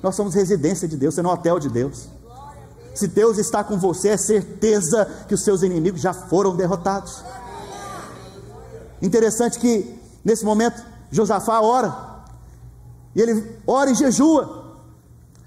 Nós 0.00 0.14
somos 0.14 0.34
residência 0.34 0.86
de 0.86 0.96
Deus, 0.96 1.14
você 1.14 1.22
não 1.22 1.30
é 1.30 1.34
hotel 1.34 1.58
de 1.58 1.68
Deus. 1.68 2.08
Se 2.94 3.08
Deus 3.08 3.36
está 3.36 3.64
com 3.64 3.78
você, 3.78 4.10
é 4.10 4.16
certeza 4.16 5.06
que 5.26 5.34
os 5.34 5.42
seus 5.42 5.62
inimigos 5.62 6.00
já 6.00 6.12
foram 6.12 6.54
derrotados. 6.54 7.22
Interessante 9.00 9.58
que 9.58 9.98
nesse 10.24 10.44
momento 10.44 10.82
Josafá 11.10 11.60
ora, 11.60 12.10
e 13.14 13.20
ele 13.20 13.60
ora 13.66 13.90
e 13.90 13.94
jejua. 13.94 14.78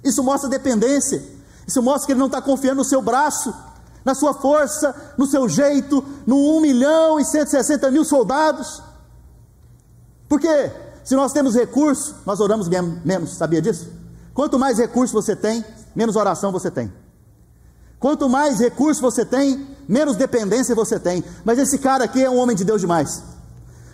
Isso 0.03 0.21
mostra 0.23 0.49
dependência, 0.49 1.23
isso 1.65 1.81
mostra 1.81 2.07
que 2.07 2.11
ele 2.11 2.19
não 2.19 2.27
está 2.27 2.41
confiando 2.41 2.77
no 2.77 2.83
seu 2.83 3.01
braço, 3.01 3.53
na 4.03 4.13
sua 4.13 4.33
força, 4.33 5.13
no 5.17 5.25
seu 5.25 5.47
jeito, 5.47 6.03
no 6.25 6.57
1 6.57 6.61
milhão 6.61 7.19
e 7.19 7.25
160 7.25 7.89
mil 7.89 8.03
soldados. 8.03 8.83
Porque 10.27 10.71
se 11.05 11.15
nós 11.15 11.31
temos 11.31 11.55
recurso, 11.55 12.15
nós 12.25 12.41
oramos 12.41 12.67
menos, 13.05 13.35
sabia 13.35 13.61
disso? 13.61 13.89
Quanto 14.33 14.59
mais 14.59 14.77
recurso 14.77 15.13
você 15.13 15.35
tem, 15.35 15.63
menos 15.95 16.15
oração 16.17 16.51
você 16.51 16.69
tem. 16.69 16.91
Quanto 17.97 18.27
mais 18.27 18.59
recursos 18.59 18.99
você 18.99 19.23
tem, 19.23 19.65
menos 19.87 20.17
dependência 20.17 20.75
você 20.75 20.99
tem. 20.99 21.23
Mas 21.45 21.57
esse 21.57 21.77
cara 21.77 22.03
aqui 22.03 22.21
é 22.21 22.29
um 22.29 22.37
homem 22.37 22.55
de 22.55 22.65
Deus 22.65 22.81
demais. 22.81 23.23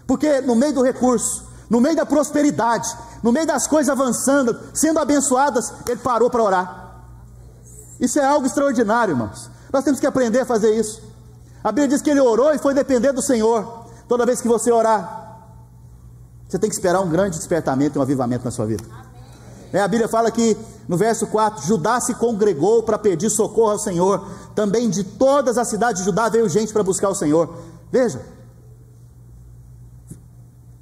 Porque 0.10 0.41
no 0.41 0.56
meio 0.56 0.74
do 0.74 0.82
recurso, 0.82 1.45
no 1.69 1.80
meio 1.80 1.95
da 1.95 2.04
prosperidade, 2.04 2.89
no 3.22 3.32
meio 3.32 3.45
das 3.45 3.67
coisas 3.67 3.91
avançando, 3.91 4.60
sendo 4.74 4.98
abençoadas, 4.98 5.72
ele 5.88 6.00
parou 6.00 6.32
para 6.32 6.41
orar. 6.41 7.04
Isso 8.00 8.17
é 8.17 8.26
algo 8.26 8.48
extraordinário, 8.48 9.12
irmãos. 9.12 9.52
Nós 9.72 9.84
temos 9.84 10.00
que 10.00 10.08
aprender 10.08 10.39
a 10.39 10.45
fazer 10.48 10.74
isso. 10.74 11.00
A 11.63 11.72
Bíblia 11.72 11.89
diz 11.89 12.02
que 12.02 12.10
ele 12.10 12.19
orou 12.19 12.52
e 12.52 12.58
foi 12.58 12.74
depender 12.74 13.12
do 13.12 13.22
Senhor. 13.22 13.86
Toda 14.08 14.26
vez 14.26 14.41
que 14.41 14.48
você 14.48 14.72
orar, 14.72 15.43
você 16.48 16.58
tem 16.58 16.72
que 16.72 16.76
esperar 16.76 17.02
um 17.02 17.10
grande 17.10 17.38
despertamento 17.38 17.95
e 17.95 18.00
um 18.00 18.02
avivamento 18.02 18.43
na 18.43 18.50
sua 18.50 18.65
vida. 18.65 18.84
É, 19.72 19.80
a 19.80 19.88
Bíblia 19.88 20.08
fala 20.10 20.32
que 20.32 20.58
no 20.88 20.98
verso 20.98 21.28
4: 21.28 21.67
Judá 21.67 22.02
se 22.02 22.15
congregou 22.15 22.82
para 22.82 22.98
pedir 22.98 23.30
socorro 23.30 23.74
ao 23.74 23.80
Senhor. 23.80 24.28
Também 24.56 24.89
de 24.89 25.04
todas 25.04 25.56
as 25.56 25.67
cidades 25.67 26.02
de 26.02 26.06
Judá 26.06 26.30
veio 26.30 26.50
gente 26.50 26.74
para 26.74 26.82
buscar 26.82 27.10
o 27.10 27.15
Senhor. 27.15 27.56
Veja, 27.91 28.38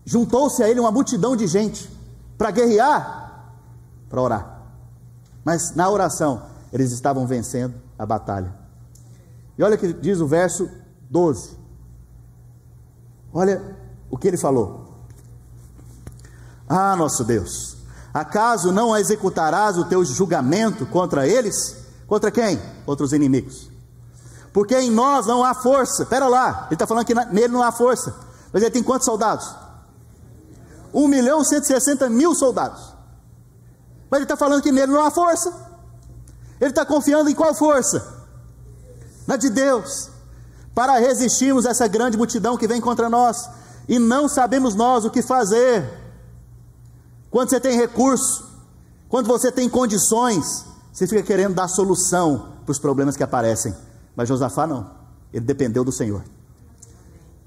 juntou-se 0.07 0.63
a 0.63 0.69
ele 0.69 0.79
uma 0.79 0.91
multidão 0.91 1.35
de 1.35 1.45
gente 1.45 1.91
para 2.37 2.49
guerrear, 2.49 3.51
para 4.09 4.21
orar. 4.21 4.61
Mas 5.43 5.75
na 5.75 5.89
oração, 5.89 6.43
eles 6.71 6.91
estavam 6.91 7.27
vencendo 7.27 7.75
a 7.99 8.05
batalha. 8.05 8.55
E 9.57 9.63
olha 9.63 9.75
o 9.75 9.77
que 9.77 9.91
diz 9.91 10.21
o 10.21 10.27
verso 10.27 10.69
12. 11.09 11.57
Olha 13.33 13.61
o 14.09 14.17
que 14.17 14.29
ele 14.29 14.37
falou. 14.37 14.87
Ah, 16.69 16.95
nosso 16.95 17.23
Deus 17.23 17.77
Acaso 18.17 18.71
não 18.71 18.97
executarás 18.97 19.77
o 19.77 19.85
teu 19.85 20.03
julgamento 20.03 20.87
contra 20.87 21.27
eles? 21.27 21.77
Contra 22.07 22.31
quem? 22.31 22.59
Contra 22.83 23.05
os 23.05 23.13
inimigos. 23.13 23.69
Porque 24.51 24.75
em 24.75 24.89
nós 24.89 25.27
não 25.27 25.43
há 25.43 25.53
força. 25.53 26.01
Espera 26.01 26.27
lá, 26.27 26.63
ele 26.65 26.73
está 26.73 26.87
falando 26.87 27.05
que 27.05 27.13
nele 27.13 27.49
não 27.49 27.61
há 27.61 27.71
força. 27.71 28.15
Mas 28.51 28.63
ele 28.63 28.71
tem 28.71 28.81
quantos 28.81 29.05
soldados? 29.05 29.53
1 30.97 31.07
milhão 31.07 31.43
160 31.43 32.09
mil 32.09 32.33
soldados. 32.33 32.81
Mas 34.09 34.17
ele 34.17 34.25
está 34.25 34.35
falando 34.35 34.63
que 34.63 34.71
nele 34.71 34.91
não 34.91 35.05
há 35.05 35.11
força. 35.11 35.53
Ele 36.59 36.71
está 36.71 36.83
confiando 36.83 37.29
em 37.29 37.35
qual 37.35 37.53
força? 37.53 38.25
Na 39.27 39.37
de 39.37 39.49
Deus. 39.49 40.09
Para 40.73 40.97
resistirmos 40.97 41.67
a 41.67 41.69
essa 41.69 41.87
grande 41.87 42.17
multidão 42.17 42.57
que 42.57 42.67
vem 42.67 42.81
contra 42.81 43.09
nós. 43.09 43.47
E 43.87 43.99
não 43.99 44.27
sabemos 44.27 44.73
nós 44.73 45.05
o 45.05 45.11
que 45.11 45.21
fazer. 45.21 45.87
Quando 47.29 47.49
você 47.49 47.59
tem 47.59 47.77
recurso, 47.77 48.47
quando 49.07 49.27
você 49.27 49.51
tem 49.51 49.69
condições, 49.69 50.65
você 50.91 51.05
fica 51.05 51.21
querendo 51.21 51.53
dar 51.53 51.67
solução 51.67 52.53
para 52.65 52.71
os 52.71 52.79
problemas 52.79 53.15
que 53.15 53.23
aparecem. 53.23 53.75
Mas 54.15 54.27
Josafá 54.27 54.65
não. 54.65 54.89
Ele 55.31 55.45
dependeu 55.45 55.83
do 55.83 55.91
Senhor. 55.91 56.23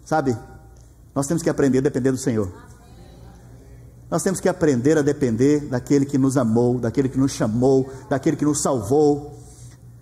Sabe? 0.05 0.39
Nós 1.13 1.27
temos 1.27 1.43
que 1.43 1.51
aprender 1.51 1.79
a 1.79 1.83
depender 1.83 2.13
do 2.13 2.19
Senhor. 2.19 2.70
Nós 4.11 4.23
temos 4.23 4.41
que 4.41 4.49
aprender 4.49 4.99
a 4.99 5.03
depender 5.03 5.61
daquele 5.61 6.05
que 6.05 6.19
nos 6.19 6.37
amou, 6.37 6.79
daquele 6.79 7.09
que 7.09 7.19
nos 7.19 7.33
chamou, 7.33 7.89
daquele 8.09 8.37
que 8.37 8.45
nos 8.45 8.61
salvou. 8.61 9.39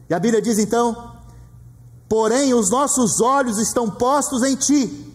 E 0.08 0.14
a 0.14 0.18
Bíblia 0.18 0.40
diz 0.40 0.58
então: 0.58 1.12
porém 2.08 2.54
os 2.54 2.70
nossos 2.70 3.20
olhos 3.20 3.58
estão 3.58 3.90
postos 3.90 4.42
em 4.42 4.56
Ti. 4.56 5.14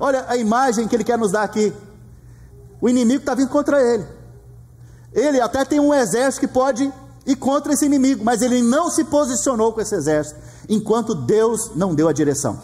Olha 0.00 0.24
a 0.28 0.36
imagem 0.36 0.88
que 0.88 0.96
Ele 0.96 1.04
quer 1.04 1.18
nos 1.18 1.32
dar 1.32 1.42
aqui. 1.42 1.72
O 2.80 2.88
inimigo 2.88 3.20
está 3.20 3.34
vindo 3.34 3.48
contra 3.48 3.80
ele. 3.80 4.06
Ele 5.12 5.40
até 5.40 5.64
tem 5.64 5.80
um 5.80 5.94
exército 5.94 6.46
que 6.46 6.52
pode 6.52 6.92
ir 7.26 7.36
contra 7.36 7.72
esse 7.72 7.86
inimigo, 7.86 8.24
mas 8.24 8.42
ele 8.42 8.62
não 8.62 8.90
se 8.90 9.04
posicionou 9.04 9.72
com 9.72 9.80
esse 9.80 9.94
exército, 9.94 10.38
enquanto 10.68 11.14
Deus 11.14 11.72
não 11.74 11.94
deu 11.94 12.06
a 12.06 12.12
direção. 12.12 12.60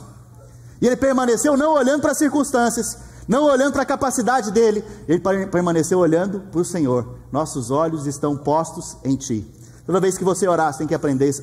E 0.81 0.87
ele 0.87 0.97
permaneceu 0.97 1.57
não 1.57 1.75
olhando 1.75 2.03
para 2.03 2.13
as 2.13 2.19
circunstâncias, 2.19 2.99
não 3.27 3.45
olhando 3.45 3.73
para 3.73 3.83
a 3.83 3.87
capacidade 3.87 4.51
dele, 4.51 4.85
ele 5.07 5.21
permaneceu 5.47 5.99
olhando 5.99 6.41
para 6.41 6.61
o 6.61 6.65
Senhor. 6.65 7.17
Nossos 7.31 7.71
olhos 7.71 8.07
estão 8.07 8.37
postos 8.37 8.97
em 9.05 9.17
Ti. 9.17 9.47
Toda 9.87 10.01
vez 10.01 10.19
que 10.19 10.25
você 10.25 10.47
orar, 10.49 10.73
você 10.73 10.79
tem 10.79 10.87
que 10.87 10.95
aprender 10.95 11.35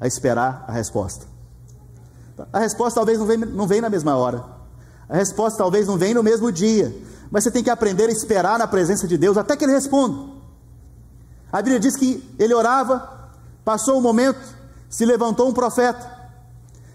a 0.00 0.06
esperar 0.06 0.64
a 0.68 0.72
resposta. 0.72 1.26
A 2.52 2.58
resposta 2.58 2.98
talvez 2.98 3.18
não 3.18 3.26
venha, 3.26 3.46
não 3.46 3.66
venha 3.66 3.82
na 3.82 3.90
mesma 3.90 4.16
hora. 4.16 4.44
A 5.08 5.16
resposta 5.16 5.58
talvez 5.58 5.86
não 5.86 5.96
venha 5.96 6.14
no 6.14 6.22
mesmo 6.22 6.50
dia. 6.50 6.94
Mas 7.30 7.44
você 7.44 7.50
tem 7.50 7.62
que 7.62 7.70
aprender 7.70 8.08
a 8.08 8.12
esperar 8.12 8.58
na 8.58 8.66
presença 8.66 9.06
de 9.06 9.16
Deus 9.16 9.36
até 9.36 9.56
que 9.56 9.64
Ele 9.64 9.72
responda. 9.72 10.32
A 11.52 11.58
Bíblia 11.60 11.78
diz 11.78 11.94
que 11.96 12.26
ele 12.38 12.54
orava, 12.54 13.28
passou 13.62 13.98
um 13.98 14.00
momento, 14.00 14.40
se 14.88 15.04
levantou 15.04 15.46
um 15.46 15.52
profeta, 15.52 16.10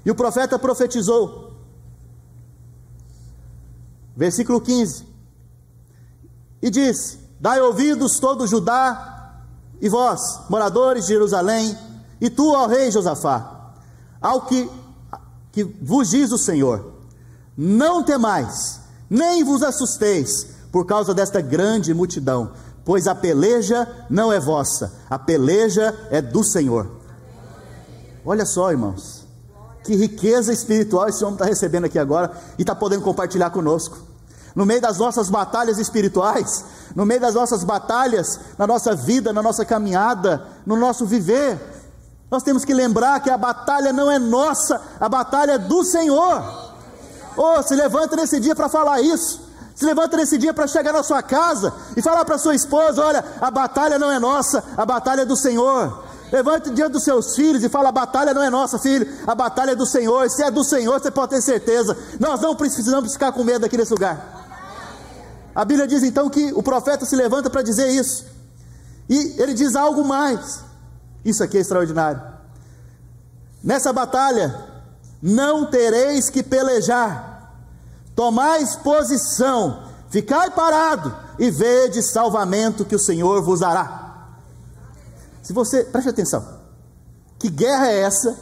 e 0.03 0.09
o 0.09 0.15
profeta 0.15 0.57
profetizou. 0.57 1.46
Versículo 4.17 4.59
15: 4.59 5.05
E 6.59 6.71
disse: 6.71 7.19
Dai 7.39 7.61
ouvidos 7.61 8.19
todo 8.19 8.47
Judá 8.47 9.43
e 9.79 9.87
vós, 9.87 10.39
moradores 10.49 11.05
de 11.05 11.13
Jerusalém, 11.13 11.77
e 12.19 12.27
tu, 12.27 12.51
ó 12.51 12.65
rei 12.65 12.89
Josafá, 12.89 13.73
ao 14.19 14.41
que, 14.41 14.67
que 15.51 15.63
vos 15.63 16.09
diz 16.09 16.31
o 16.31 16.37
Senhor: 16.37 16.93
Não 17.55 18.01
temais, 18.01 18.81
nem 19.07 19.43
vos 19.43 19.61
assusteis 19.61 20.47
por 20.71 20.87
causa 20.87 21.13
desta 21.13 21.39
grande 21.39 21.93
multidão, 21.93 22.53
pois 22.83 23.07
a 23.07 23.13
peleja 23.13 23.87
não 24.09 24.33
é 24.33 24.39
vossa, 24.39 24.93
a 25.07 25.19
peleja 25.19 25.95
é 26.09 26.23
do 26.23 26.43
Senhor. 26.43 26.89
Olha 28.25 28.47
só, 28.47 28.71
irmãos, 28.71 29.27
que 29.83 29.95
riqueza 29.95 30.51
espiritual 30.51 31.07
esse 31.07 31.23
homem 31.23 31.35
está 31.35 31.45
recebendo 31.45 31.85
aqui 31.85 31.99
agora 31.99 32.31
e 32.57 32.63
está 32.63 32.73
podendo 32.73 33.03
compartilhar 33.03 33.51
conosco. 33.51 34.06
No 34.57 34.65
meio 34.65 34.81
das 34.81 34.97
nossas 34.97 35.29
batalhas 35.29 35.77
espirituais, 35.77 36.65
no 36.95 37.05
meio 37.05 37.21
das 37.21 37.35
nossas 37.35 37.63
batalhas, 37.63 38.39
na 38.57 38.65
nossa 38.65 38.95
vida, 38.95 39.31
na 39.31 39.43
nossa 39.43 39.63
caminhada, 39.63 40.47
no 40.65 40.75
nosso 40.75 41.05
viver, 41.05 41.59
nós 42.31 42.41
temos 42.41 42.65
que 42.65 42.73
lembrar 42.73 43.19
que 43.19 43.29
a 43.29 43.37
batalha 43.37 43.93
não 43.93 44.09
é 44.09 44.17
nossa, 44.17 44.81
a 44.99 45.07
batalha 45.07 45.51
é 45.51 45.57
do 45.59 45.83
Senhor. 45.83 46.73
Oh, 47.37 47.61
se 47.61 47.75
levanta 47.75 48.15
nesse 48.15 48.39
dia 48.39 48.55
para 48.55 48.67
falar 48.67 48.99
isso. 48.99 49.39
Se 49.75 49.85
levanta 49.85 50.17
nesse 50.17 50.39
dia 50.39 50.55
para 50.55 50.65
chegar 50.65 50.91
na 50.91 51.03
sua 51.03 51.21
casa 51.21 51.71
e 51.95 52.01
falar 52.01 52.25
para 52.25 52.39
sua 52.39 52.55
esposa: 52.55 53.05
olha, 53.05 53.23
a 53.39 53.51
batalha 53.51 53.99
não 53.99 54.11
é 54.11 54.17
nossa, 54.17 54.63
a 54.75 54.87
batalha 54.87 55.21
é 55.21 55.25
do 55.25 55.35
Senhor. 55.35 56.03
Levante 56.31 56.71
diante 56.71 56.93
dos 56.93 57.03
seus 57.03 57.35
filhos 57.35 57.63
e 57.63 57.69
fala: 57.69 57.89
a 57.89 57.91
batalha 57.91 58.33
não 58.33 58.41
é 58.41 58.49
nossa, 58.49 58.79
filho, 58.79 59.07
a 59.27 59.35
batalha 59.35 59.73
é 59.73 59.75
do 59.75 59.85
Senhor. 59.85 60.27
Se 60.31 60.41
é 60.41 60.49
do 60.49 60.63
Senhor, 60.63 60.99
você 60.99 61.11
pode 61.11 61.29
ter 61.29 61.43
certeza. 61.43 61.95
Nós 62.19 62.41
não 62.41 62.55
precisamos 62.55 63.13
ficar 63.13 63.31
com 63.31 63.43
medo 63.43 63.63
aqui 63.63 63.77
nesse 63.77 63.93
lugar. 63.93 64.46
A 65.57 65.65
Bíblia 65.65 65.87
diz 65.87 66.03
então 66.03 66.29
que 66.29 66.53
o 66.53 66.61
profeta 66.61 67.03
se 67.03 67.15
levanta 67.15 67.49
para 67.49 67.63
dizer 67.63 67.87
isso. 67.87 68.27
E 69.09 69.41
ele 69.41 69.55
diz 69.55 69.75
algo 69.75 70.05
mais. 70.05 70.59
Isso 71.25 71.43
aqui 71.43 71.57
é 71.57 71.61
extraordinário. 71.61 72.21
Nessa 73.63 73.91
batalha, 73.91 74.55
não 75.19 75.65
tereis 75.65 76.29
que 76.29 76.43
pelejar, 76.43 77.55
tomais 78.15 78.75
posição, 78.75 79.81
ficai 80.11 80.51
parado 80.51 81.11
e 81.39 81.49
vede 81.49 82.03
salvamento 82.03 82.85
que 82.85 82.95
o 82.95 82.99
Senhor 82.99 83.41
vos 83.41 83.61
dará. 83.61 84.27
Se 85.41 85.53
você, 85.53 85.85
preste 85.85 86.09
atenção, 86.09 86.47
que 87.39 87.49
guerra 87.49 87.87
é 87.87 88.01
essa 88.01 88.37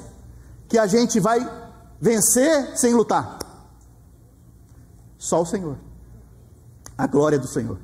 que 0.67 0.78
a 0.78 0.86
gente 0.86 1.21
vai 1.21 1.49
vencer 1.97 2.75
sem 2.75 2.93
lutar? 2.93 3.39
Só 5.17 5.41
o 5.41 5.45
Senhor 5.45 5.85
a 6.97 7.08
glória 7.08 7.39
do 7.39 7.47
Senhor. 7.47 7.77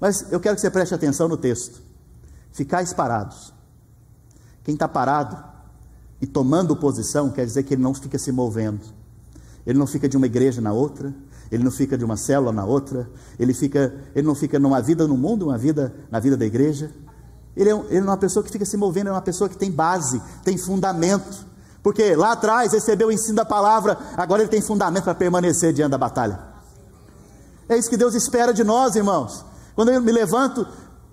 Mas 0.00 0.32
eu 0.32 0.40
quero 0.40 0.54
que 0.54 0.60
você 0.60 0.70
preste 0.70 0.94
atenção 0.94 1.28
no 1.28 1.36
texto. 1.36 1.80
Ficais 2.52 2.92
parados. 2.92 3.52
Quem 4.64 4.74
está 4.74 4.88
parado 4.88 5.36
e 6.20 6.26
tomando 6.26 6.76
posição 6.76 7.30
quer 7.30 7.44
dizer 7.44 7.62
que 7.62 7.74
ele 7.74 7.82
não 7.82 7.94
fica 7.94 8.18
se 8.18 8.32
movendo. 8.32 8.80
Ele 9.66 9.78
não 9.78 9.86
fica 9.86 10.08
de 10.08 10.16
uma 10.16 10.26
igreja 10.26 10.60
na 10.60 10.72
outra, 10.72 11.14
ele 11.50 11.62
não 11.62 11.70
fica 11.70 11.96
de 11.96 12.04
uma 12.04 12.16
célula 12.16 12.52
na 12.52 12.64
outra, 12.64 13.08
ele, 13.38 13.52
fica, 13.52 13.94
ele 14.14 14.26
não 14.26 14.34
fica 14.34 14.58
numa 14.58 14.80
vida 14.80 15.06
no 15.06 15.16
mundo, 15.16 15.46
uma 15.46 15.58
vida 15.58 15.94
na 16.10 16.18
vida 16.18 16.36
da 16.36 16.46
igreja. 16.46 16.90
Ele 17.56 17.70
é, 17.70 17.74
ele 17.88 17.98
é 17.98 18.02
uma 18.02 18.16
pessoa 18.16 18.42
que 18.42 18.50
fica 18.50 18.64
se 18.64 18.76
movendo, 18.76 19.08
é 19.08 19.12
uma 19.12 19.20
pessoa 19.20 19.48
que 19.48 19.56
tem 19.56 19.70
base, 19.70 20.20
tem 20.44 20.56
fundamento. 20.56 21.46
Porque 21.82 22.14
lá 22.14 22.32
atrás 22.32 22.72
recebeu 22.72 23.08
o 23.08 23.12
ensino 23.12 23.36
da 23.36 23.44
palavra, 23.44 23.98
agora 24.16 24.42
ele 24.42 24.50
tem 24.50 24.60
fundamento 24.60 25.04
para 25.04 25.14
permanecer 25.14 25.72
diante 25.72 25.90
da 25.90 25.98
batalha. 25.98 26.49
É 27.70 27.78
isso 27.78 27.88
que 27.88 27.96
Deus 27.96 28.16
espera 28.16 28.52
de 28.52 28.64
nós, 28.64 28.96
irmãos. 28.96 29.44
Quando 29.76 29.92
eu 29.92 30.02
me 30.02 30.10
levanto 30.10 30.66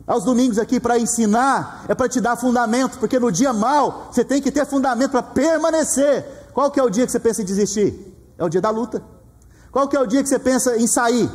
aos 0.07 0.23
domingos 0.23 0.57
aqui 0.57 0.79
para 0.79 0.97
ensinar, 0.97 1.85
é 1.87 1.93
para 1.93 2.09
te 2.09 2.19
dar 2.19 2.35
fundamento, 2.35 2.97
porque 2.97 3.19
no 3.19 3.31
dia 3.31 3.53
mal 3.53 4.09
você 4.11 4.25
tem 4.25 4.41
que 4.41 4.51
ter 4.51 4.65
fundamento 4.65 5.11
para 5.11 5.21
permanecer. 5.21 6.25
Qual 6.55 6.71
que 6.71 6.79
é 6.79 6.83
o 6.83 6.89
dia 6.89 7.05
que 7.05 7.11
você 7.11 7.19
pensa 7.19 7.43
em 7.43 7.45
desistir? 7.45 8.11
É 8.39 8.43
o 8.43 8.49
dia 8.49 8.59
da 8.59 8.71
luta. 8.71 9.03
Qual 9.71 9.87
que 9.87 9.95
é 9.95 9.99
o 9.99 10.07
dia 10.07 10.23
que 10.23 10.29
você 10.29 10.39
pensa 10.39 10.75
em 10.77 10.87
sair? 10.87 11.29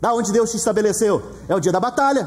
Da 0.00 0.14
onde 0.14 0.32
Deus 0.32 0.50
te 0.50 0.56
estabeleceu? 0.56 1.22
É 1.46 1.54
o 1.54 1.60
dia 1.60 1.70
da 1.70 1.78
batalha. 1.78 2.26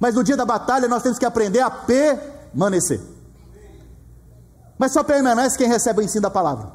Mas 0.00 0.14
no 0.14 0.24
dia 0.24 0.36
da 0.36 0.46
batalha 0.46 0.88
nós 0.88 1.02
temos 1.02 1.18
que 1.18 1.26
aprender 1.26 1.60
a 1.60 1.68
permanecer. 1.70 3.02
Mas 4.78 4.92
só 4.92 5.02
permanece 5.02 5.58
quem 5.58 5.68
recebe 5.68 6.00
o 6.00 6.02
ensino 6.02 6.22
da 6.22 6.30
palavra. 6.30 6.72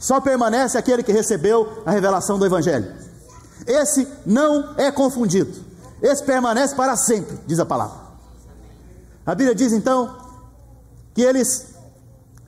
Só 0.00 0.20
permanece 0.20 0.76
aquele 0.76 1.04
que 1.04 1.12
recebeu 1.12 1.84
a 1.86 1.92
revelação 1.92 2.36
do 2.36 2.44
Evangelho. 2.44 3.05
Esse 3.66 4.06
não 4.24 4.74
é 4.76 4.90
confundido. 4.92 5.64
Esse 6.00 6.22
permanece 6.22 6.74
para 6.74 6.96
sempre, 6.96 7.38
diz 7.46 7.58
a 7.58 7.66
palavra. 7.66 8.06
A 9.24 9.34
Bíblia 9.34 9.54
diz 9.54 9.72
então 9.72 10.16
que 11.12 11.22
eles 11.22 11.74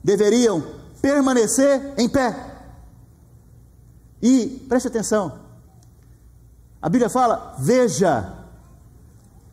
deveriam 0.05 0.63
permanecer 1.03 1.95
em 1.97 2.09
pé. 2.09 2.37
E 4.23 4.65
preste 4.69 4.89
atenção. 4.89 5.41
A 6.81 6.89
Bíblia 6.89 7.09
fala: 7.09 7.57
"Veja 7.59 8.35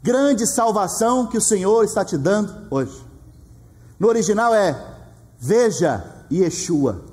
grande 0.04 0.46
salvação 0.46 1.26
que 1.26 1.38
o 1.38 1.42
Senhor 1.42 1.84
está 1.84 2.06
te 2.06 2.18
dando 2.18 2.68
hoje". 2.70 3.04
No 3.98 4.08
original 4.08 4.54
é: 4.54 4.76
"Veja 5.40 6.26
Yeshua". 6.32 7.06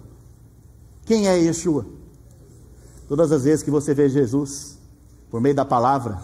Quem 1.06 1.26
é 1.26 1.38
Yeshua? 1.38 1.86
Todas 3.08 3.30
as 3.32 3.44
vezes 3.44 3.62
que 3.62 3.70
você 3.70 3.94
vê 3.94 4.08
Jesus, 4.08 4.78
por 5.30 5.40
meio 5.40 5.54
da 5.54 5.64
palavra, 5.64 6.20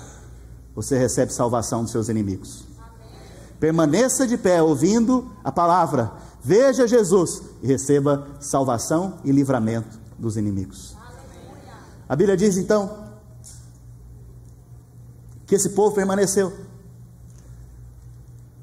você 0.75 0.97
recebe 0.97 1.33
salvação 1.33 1.83
dos 1.83 1.91
seus 1.91 2.09
inimigos. 2.09 2.65
Permaneça 3.59 4.27
de 4.27 4.39
pé 4.39 4.63
ouvindo 4.63 5.31
a 5.43 5.51
palavra, 5.51 6.13
veja 6.43 6.87
Jesus 6.87 7.43
e 7.63 7.67
receba 7.67 8.27
salvação 8.39 9.19
e 9.25 9.33
livramento 9.33 9.99
dos 10.19 10.37
inimigos. 10.37 10.97
A 12.09 12.15
Bíblia 12.15 12.37
diz 12.37 12.57
então 12.57 13.09
que 15.47 15.55
esse 15.55 15.71
povo 15.71 15.95
permaneceu. 15.95 16.53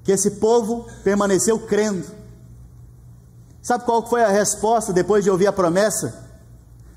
Que 0.03 0.11
esse 0.11 0.31
povo 0.31 0.87
permaneceu 1.03 1.59
crendo. 1.59 2.05
Sabe 3.61 3.83
qual 3.83 4.07
foi 4.07 4.23
a 4.23 4.29
resposta 4.29 4.93
depois 4.93 5.23
de 5.23 5.29
ouvir 5.29 5.47
a 5.47 5.51
promessa? 5.53 6.24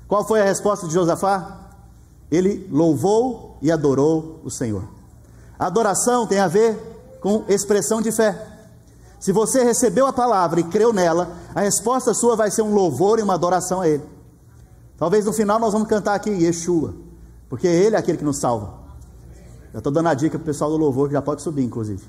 Qual 0.09 0.25
foi 0.25 0.41
a 0.41 0.43
resposta 0.43 0.87
de 0.87 0.93
Josafá? 0.93 1.69
Ele 2.31 2.67
louvou 2.71 3.57
e 3.61 3.71
adorou 3.71 4.41
o 4.43 4.49
Senhor. 4.49 4.83
Adoração 5.57 6.25
tem 6.25 6.39
a 6.39 6.47
ver 6.47 7.17
com 7.21 7.45
expressão 7.47 8.01
de 8.01 8.11
fé. 8.11 8.47
Se 9.19 9.31
você 9.31 9.63
recebeu 9.63 10.07
a 10.07 10.13
palavra 10.13 10.59
e 10.59 10.63
creu 10.63 10.91
nela, 10.91 11.29
a 11.53 11.61
resposta 11.61 12.13
sua 12.13 12.35
vai 12.35 12.49
ser 12.49 12.63
um 12.63 12.73
louvor 12.73 13.19
e 13.19 13.21
uma 13.21 13.35
adoração 13.35 13.81
a 13.81 13.87
Ele. 13.87 14.03
Talvez 14.97 15.25
no 15.25 15.33
final 15.33 15.59
nós 15.59 15.73
vamos 15.73 15.87
cantar 15.87 16.15
aqui 16.15 16.31
Yeshua, 16.31 16.95
porque 17.47 17.67
Ele 17.67 17.95
é 17.95 17.99
aquele 17.99 18.17
que 18.17 18.23
nos 18.23 18.39
salva. 18.39 18.79
Eu 19.71 19.77
estou 19.77 19.93
dando 19.93 20.09
a 20.09 20.13
dica 20.15 20.39
para 20.39 20.43
o 20.43 20.45
pessoal 20.45 20.71
do 20.71 20.77
louvor 20.77 21.07
que 21.07 21.13
já 21.13 21.21
pode 21.21 21.43
subir, 21.43 21.63
inclusive. 21.63 22.03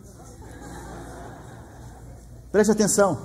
Preste 2.50 2.70
atenção. 2.70 3.18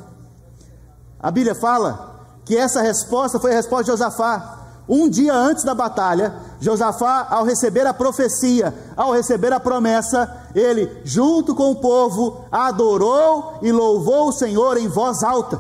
A 1.18 1.32
Bíblia 1.32 1.56
fala 1.56 2.28
que 2.44 2.58
essa 2.58 2.82
resposta 2.82 3.40
foi 3.40 3.54
a 3.54 3.56
resposta 3.56 3.86
de 3.86 3.92
Josafá. 3.92 4.65
Um 4.88 5.10
dia 5.10 5.34
antes 5.34 5.64
da 5.64 5.74
batalha, 5.74 6.36
Josafá, 6.60 7.28
ao 7.30 7.44
receber 7.44 7.88
a 7.88 7.94
profecia, 7.94 8.74
ao 8.96 9.12
receber 9.12 9.52
a 9.52 9.60
promessa, 9.60 10.48
ele, 10.54 11.02
junto 11.04 11.56
com 11.56 11.72
o 11.72 11.76
povo, 11.76 12.46
adorou 12.52 13.60
e 13.62 13.72
louvou 13.72 14.30
o 14.30 14.32
Senhor 14.32 14.78
em 14.78 14.88
voz 14.88 15.24
alta. 15.24 15.60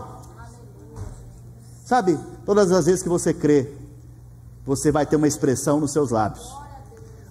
Sabe, 1.86 2.20
todas 2.46 2.72
as 2.72 2.86
vezes 2.86 3.02
que 3.02 3.10
você 3.10 3.34
crê, 3.34 3.72
você 4.66 4.92
vai 4.92 5.06
ter 5.06 5.16
uma 5.16 5.28
expressão 5.28 5.80
nos 5.80 5.92
seus 5.92 6.12
lábios 6.12 6.66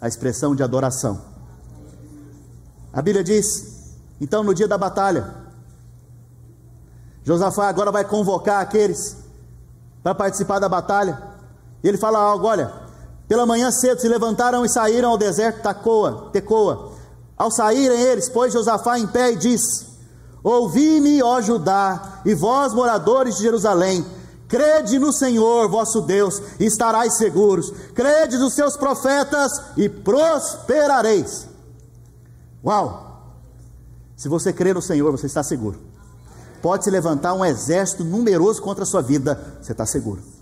a 0.05 0.09
expressão 0.09 0.55
de 0.55 0.63
adoração. 0.63 1.19
A 2.93 3.01
Bíblia 3.01 3.25
diz, 3.25 3.97
então, 4.21 4.45
no 4.45 4.53
dia 4.53 4.69
da 4.69 4.77
batalha, 4.77 5.35
Josafá 7.23 7.71
agora 7.71 7.91
vai 7.91 8.05
convocar 8.05 8.61
aqueles 8.61 9.17
para 10.03 10.15
participar 10.15 10.59
da 10.59 10.69
batalha. 10.69 11.34
E 11.85 11.89
ele 11.89 11.99
fala 11.99 12.19
algo: 12.19 12.47
olha, 12.47 12.73
pela 13.29 13.45
manhã 13.45 13.71
cedo 13.71 14.01
se 14.01 14.09
levantaram 14.09 14.65
e 14.65 14.69
saíram 14.69 15.11
ao 15.11 15.19
deserto 15.19 15.63
Tacoa, 15.63 16.31
Tecoa. 16.33 16.93
Ao 17.37 17.51
saírem 17.51 18.01
eles, 18.01 18.29
pôs 18.29 18.53
Josafá 18.53 18.99
em 18.99 19.07
pé 19.07 19.33
e 19.33 19.37
disse: 19.37 19.87
Ouvi-me, 20.43 21.23
ó 21.23 21.43
Judá, 21.43 22.23
e 22.25 22.35
vós, 22.35 22.73
moradores 22.73 23.37
de 23.37 23.43
Jerusalém, 23.43 24.05
crede 24.49 24.99
no 24.99 25.13
Senhor 25.13 25.69
vosso 25.69 26.01
Deus 26.01 26.41
e 26.59 26.65
estarais 26.65 27.19
seguros, 27.19 27.71
crede 27.95 28.39
nos 28.39 28.55
seus 28.55 28.77
profetas 28.79 29.53
e 29.77 29.89
prosperareis. 29.89 31.47
Uau! 32.65 33.05
Se 34.17 34.29
você 34.29 34.55
crê 34.55 34.73
no 34.73 34.81
Senhor, 34.81 35.11
você 35.11 35.27
está 35.27 35.43
seguro. 35.43 35.79
Pode 36.63 36.85
se 36.85 36.91
levantar 36.91 37.35
um 37.35 37.45
exército 37.45 38.05
numeroso 38.05 38.63
contra 38.63 38.85
a 38.85 38.87
sua 38.87 39.03
vida, 39.03 39.59
você 39.61 39.73
está 39.73 39.85
seguro. 39.85 40.34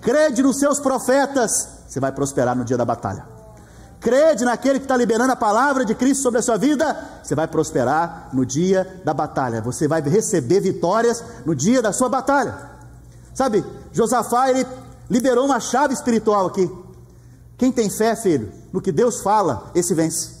Crede 0.00 0.42
nos 0.42 0.58
seus 0.58 0.80
profetas, 0.80 1.68
você 1.86 2.00
vai 2.00 2.12
prosperar 2.12 2.56
no 2.56 2.64
dia 2.64 2.76
da 2.76 2.84
batalha. 2.84 3.24
Crede 4.00 4.46
naquele 4.46 4.78
que 4.78 4.86
está 4.86 4.96
liberando 4.96 5.32
a 5.32 5.36
palavra 5.36 5.84
de 5.84 5.94
Cristo 5.94 6.22
sobre 6.22 6.40
a 6.40 6.42
sua 6.42 6.56
vida, 6.56 6.96
você 7.22 7.34
vai 7.34 7.46
prosperar 7.46 8.30
no 8.32 8.46
dia 8.46 9.02
da 9.04 9.12
batalha. 9.12 9.60
Você 9.60 9.86
vai 9.86 10.00
receber 10.00 10.60
vitórias 10.60 11.22
no 11.44 11.54
dia 11.54 11.82
da 11.82 11.92
sua 11.92 12.08
batalha. 12.08 12.70
Sabe, 13.34 13.64
Josafá, 13.92 14.48
ele 14.48 14.66
liberou 15.08 15.44
uma 15.44 15.60
chave 15.60 15.92
espiritual 15.92 16.46
aqui. 16.46 16.70
Quem 17.58 17.70
tem 17.70 17.90
fé, 17.90 18.16
filho, 18.16 18.50
no 18.72 18.80
que 18.80 18.90
Deus 18.90 19.20
fala, 19.20 19.70
esse 19.74 19.92
vence. 19.92 20.40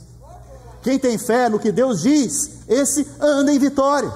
Quem 0.82 0.98
tem 0.98 1.18
fé 1.18 1.50
no 1.50 1.58
que 1.58 1.70
Deus 1.70 2.00
diz, 2.00 2.60
esse 2.66 3.06
anda 3.20 3.52
em 3.52 3.58
vitória. 3.58 4.10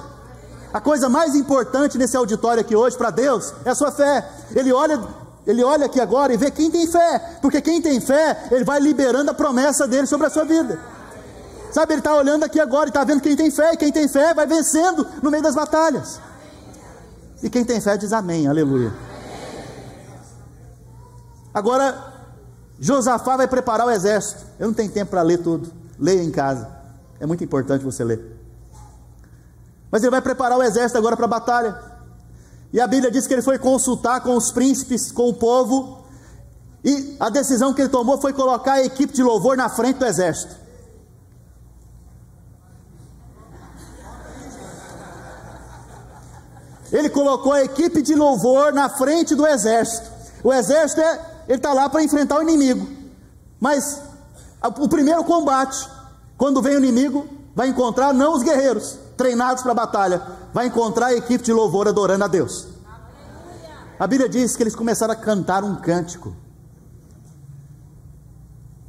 A 0.73 0.81
coisa 0.81 1.07
mais 1.07 1.35
importante 1.35 1.99
nesse 1.99 2.17
auditório 2.17 2.61
aqui 2.61 2.75
hoje 2.75 2.97
para 2.97 3.11
Deus 3.11 3.53
é 3.63 3.69
a 3.69 3.75
sua 3.75 3.91
fé. 3.91 4.27
Ele 4.55 4.73
olha 4.73 4.99
ele 5.45 5.63
olha 5.63 5.85
aqui 5.85 5.99
agora 5.99 6.33
e 6.33 6.37
vê 6.37 6.49
quem 6.49 6.71
tem 6.71 6.87
fé, 6.87 7.37
porque 7.41 7.61
quem 7.61 7.81
tem 7.81 7.99
fé, 7.99 8.47
ele 8.51 8.63
vai 8.63 8.79
liberando 8.79 9.29
a 9.31 9.33
promessa 9.33 9.87
dele 9.87 10.07
sobre 10.07 10.27
a 10.27 10.29
sua 10.29 10.43
vida. 10.43 10.79
Sabe, 11.71 11.93
ele 11.93 11.99
está 11.99 12.15
olhando 12.15 12.43
aqui 12.43 12.59
agora 12.59 12.87
e 12.87 12.89
está 12.89 13.03
vendo 13.03 13.21
quem 13.21 13.35
tem 13.35 13.51
fé, 13.51 13.73
e 13.73 13.77
quem 13.77 13.91
tem 13.91 14.07
fé 14.07 14.33
vai 14.33 14.47
vencendo 14.47 15.05
no 15.21 15.29
meio 15.29 15.43
das 15.43 15.55
batalhas. 15.55 16.19
E 17.43 17.49
quem 17.49 17.63
tem 17.63 17.79
fé 17.81 17.97
diz 17.97 18.13
amém, 18.13 18.47
aleluia. 18.47 18.93
Agora, 21.53 22.13
Josafá 22.79 23.37
vai 23.37 23.47
preparar 23.47 23.87
o 23.87 23.91
exército. 23.91 24.43
Eu 24.59 24.67
não 24.67 24.73
tenho 24.73 24.91
tempo 24.91 25.11
para 25.11 25.21
ler 25.21 25.37
tudo, 25.37 25.71
leia 25.99 26.23
em 26.23 26.31
casa, 26.31 26.69
é 27.19 27.25
muito 27.25 27.43
importante 27.43 27.83
você 27.83 28.03
ler. 28.03 28.35
Mas 29.91 30.01
ele 30.01 30.11
vai 30.11 30.21
preparar 30.21 30.57
o 30.57 30.63
exército 30.63 30.97
agora 30.97 31.15
para 31.15 31.25
a 31.25 31.29
batalha. 31.29 31.94
E 32.75 32.81
a 32.81 32.87
Bíblia 32.87 33.09
diz 33.09 33.25
que 33.25 33.33
ele 33.33 33.41
foi 33.41 33.57
consultar 33.57 34.19
com 34.19 34.35
os 34.35 34.51
príncipes, 34.51 35.09
com 35.09 35.29
o 35.29 35.33
povo, 35.33 36.03
e 36.83 37.15
a 37.21 37.29
decisão 37.29 37.73
que 37.73 37.81
ele 37.81 37.87
tomou 37.87 38.19
foi 38.19 38.33
colocar 38.33 38.73
a 38.73 38.83
equipe 38.83 39.13
de 39.13 39.23
louvor 39.23 39.55
na 39.55 39.69
frente 39.69 39.97
do 39.97 40.05
exército. 40.05 40.53
Ele 46.91 47.09
colocou 47.09 47.53
a 47.53 47.63
equipe 47.63 48.01
de 48.01 48.13
louvor 48.13 48.73
na 48.73 48.89
frente 48.89 49.35
do 49.35 49.47
exército. 49.47 50.11
O 50.43 50.51
exército 50.51 50.99
é, 50.99 51.21
ele 51.47 51.57
está 51.59 51.71
lá 51.71 51.87
para 51.89 52.03
enfrentar 52.03 52.39
o 52.39 52.41
inimigo. 52.41 52.85
Mas 53.57 54.01
o 54.77 54.89
primeiro 54.89 55.23
combate, 55.23 55.89
quando 56.37 56.61
vem 56.61 56.75
o 56.75 56.79
inimigo, 56.79 57.25
vai 57.55 57.69
encontrar 57.69 58.13
não 58.13 58.33
os 58.33 58.43
guerreiros 58.43 59.04
treinados 59.17 59.63
para 59.63 59.71
a 59.71 59.75
batalha, 59.75 60.21
vai 60.53 60.67
encontrar 60.67 61.07
a 61.07 61.13
equipe 61.13 61.43
de 61.43 61.53
louvor 61.53 61.87
adorando 61.87 62.23
a 62.23 62.27
Deus. 62.27 62.67
A 63.99 64.07
Bíblia 64.07 64.27
diz 64.27 64.55
que 64.55 64.63
eles 64.63 64.75
começaram 64.75 65.13
a 65.13 65.15
cantar 65.15 65.63
um 65.63 65.75
cântico. 65.75 66.35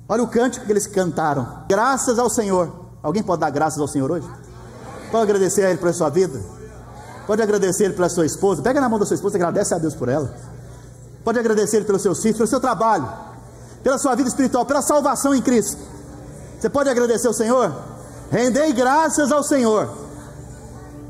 Olha 0.09 0.23
o 0.23 0.29
cântico 0.29 0.67
que 0.67 0.73
eles 0.73 0.87
cantaram. 0.87 1.65
Graças 1.69 2.19
ao 2.19 2.29
Senhor. 2.29 2.73
Alguém 3.03 3.23
pode 3.23 3.41
dar 3.41 3.51
graças 3.51 3.81
ao 3.81 3.87
Senhor 3.87 4.11
hoje? 4.11 4.29
Pode 5.11 5.23
agradecer 5.23 5.65
a 5.65 5.71
Ele 5.71 5.79
pela 5.79 5.93
sua 5.93 6.09
vida? 6.11 6.41
Pode 7.27 7.43
agradecer 7.43 7.85
a 7.85 7.87
Ele 7.87 7.95
pela 7.95 8.09
sua 8.09 8.27
esposa? 8.27 8.63
Pega 8.63 8.81
na 8.81 8.89
mão 8.89 8.99
da 8.99 9.07
sua 9.07 9.15
esposa 9.15 9.37
e 9.37 9.39
agradece 9.41 9.75
a 9.75 9.79
Deus 9.79 9.95
por 9.95 10.09
ela. 10.09 10.35
Pode 11.25 11.39
agradecer 11.39 11.79
Ele 11.79 11.87
pelos 11.87 12.03
seus 12.03 12.21
filhos, 12.21 12.37
pelo 12.37 12.49
seu 12.49 12.61
trabalho, 12.61 13.09
pela 13.83 13.99
sua 13.99 14.15
vida 14.17 14.29
espiritual, 14.29 14.65
pela 14.65 14.83
salvação 14.83 15.35
em 15.35 15.43
Cristo. 15.43 15.81
Você 16.59 16.69
pode 16.69 16.89
agradecer 16.89 17.29
ao 17.29 17.33
Senhor? 17.33 17.73
Rendei 18.31 18.73
graças 18.73 19.31
ao 19.31 19.43
Senhor 19.43 20.06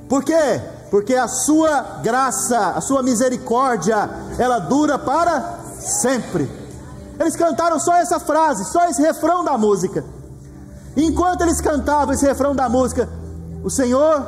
por 0.09 0.25
quê? 0.25 0.61
Porque 0.90 1.14
a 1.14 1.29
sua 1.29 2.01
graça, 2.03 2.71
a 2.71 2.81
sua 2.81 3.03
misericórdia, 3.03 4.09
ela 4.38 4.59
dura 4.59 4.99
para 4.99 5.59
sempre. 5.79 6.51
Eles 7.19 7.35
cantaram 7.35 7.79
só 7.81 7.95
essa 7.97 8.21
frase, 8.21 8.64
só 8.66 8.88
esse 8.88 9.03
refrão 9.03 9.45
da 9.45 9.57
música. 9.57 10.05
Enquanto 10.97 11.42
eles 11.42 11.61
cantavam 11.61 12.14
esse 12.14 12.25
refrão 12.25 12.55
da 12.55 12.69
música, 12.69 13.09
o 13.64 13.71
Senhor 13.71 14.27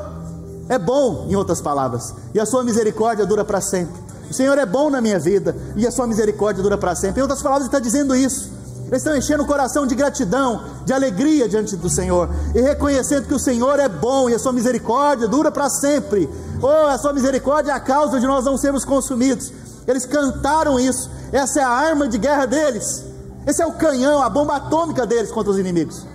é 0.69 0.79
bom, 0.79 1.27
em 1.29 1.37
outras 1.37 1.61
palavras, 1.61 2.15
e 2.35 2.41
a 2.41 2.45
sua 2.45 2.63
misericórdia 2.63 3.25
dura 3.25 3.45
para 3.45 3.61
sempre. 3.61 4.09
O 4.31 4.35
Senhor 4.35 4.59
é 4.59 4.67
bom 4.67 4.91
na 4.91 5.01
minha 5.01 5.19
vida 5.19 5.57
e 5.75 5.87
a 5.87 5.91
sua 5.91 6.07
misericórdia 6.07 6.63
dura 6.63 6.77
para 6.77 6.95
sempre. 6.95 7.21
Em 7.21 7.23
outras 7.23 7.41
palavras, 7.41 7.67
ele 7.67 7.75
está 7.75 7.79
dizendo 7.79 8.15
isso. 8.15 8.58
Eles 8.89 9.03
estão 9.03 9.15
enchendo 9.15 9.43
o 9.43 9.47
coração 9.47 9.87
de 9.87 9.95
gratidão, 9.95 10.65
de 10.85 10.95
alegria 10.95 11.47
diante 11.47 11.77
do 11.77 11.91
Senhor 11.91 12.31
e 12.55 12.61
reconhecendo 12.61 13.27
que 13.27 13.35
o 13.35 13.39
Senhor 13.39 13.79
é 13.79 13.89
bom 13.89 14.31
e 14.31 14.35
a 14.35 14.39
sua 14.39 14.53
misericórdia 14.53 15.29
dura 15.29 15.53
para 15.53 15.69
sempre. 15.69 16.29
Oh, 16.63 16.87
a 16.89 16.97
sua 16.97 17.13
misericórdia 17.13 17.73
é 17.73 17.75
a 17.75 17.81
causa 17.81 18.19
de 18.19 18.27
nós 18.27 18.47
não 18.47 18.57
sermos 18.57 18.87
consumidos. 18.87 19.53
Eles 19.87 20.07
cantaram 20.07 20.81
isso. 20.81 21.11
Essa 21.31 21.61
é 21.61 21.63
a 21.63 21.69
arma 21.69 22.09
de 22.09 22.17
guerra 22.17 22.47
deles. 22.47 23.05
Esse 23.47 23.63
é 23.63 23.67
o 23.67 23.73
canhão, 23.73 24.23
a 24.23 24.29
bomba 24.31 24.57
atômica 24.57 25.07
deles 25.07 25.31
contra 25.31 25.53
os 25.53 25.59
inimigos. 25.59 26.07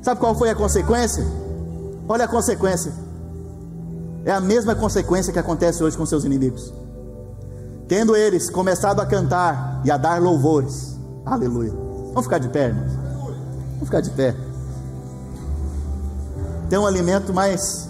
Sabe 0.00 0.20
qual 0.20 0.34
foi 0.34 0.48
a 0.48 0.54
consequência? 0.54 1.24
Olha 2.08 2.24
a 2.24 2.28
consequência. 2.28 2.92
É 4.24 4.32
a 4.32 4.40
mesma 4.40 4.74
consequência 4.74 5.32
que 5.32 5.38
acontece 5.38 5.84
hoje 5.84 5.98
com 5.98 6.06
seus 6.06 6.24
inimigos. 6.24 6.72
Tendo 7.86 8.16
eles 8.16 8.48
começado 8.48 9.00
a 9.00 9.06
cantar 9.06 9.82
e 9.84 9.90
a 9.90 9.96
dar 9.96 10.20
louvores, 10.20 10.87
Aleluia. 11.30 11.72
Vamos 12.08 12.24
ficar 12.24 12.38
de 12.38 12.48
pé, 12.48 12.68
irmãos? 12.68 12.92
Vamos 13.72 13.84
ficar 13.84 14.00
de 14.00 14.10
pé. 14.10 14.34
Tem 16.70 16.78
um 16.78 16.86
alimento 16.86 17.34
mais 17.34 17.86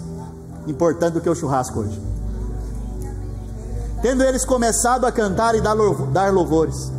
importante 0.67 1.13
do 1.13 1.21
que 1.21 1.29
o 1.29 1.35
churrasco 1.35 1.79
hoje. 1.79 2.01
Tendo 4.01 4.23
eles 4.23 4.43
começado 4.43 5.05
a 5.05 5.11
cantar 5.11 5.55
e 5.55 5.61
dar 5.61 5.73
louvores, 6.31 6.91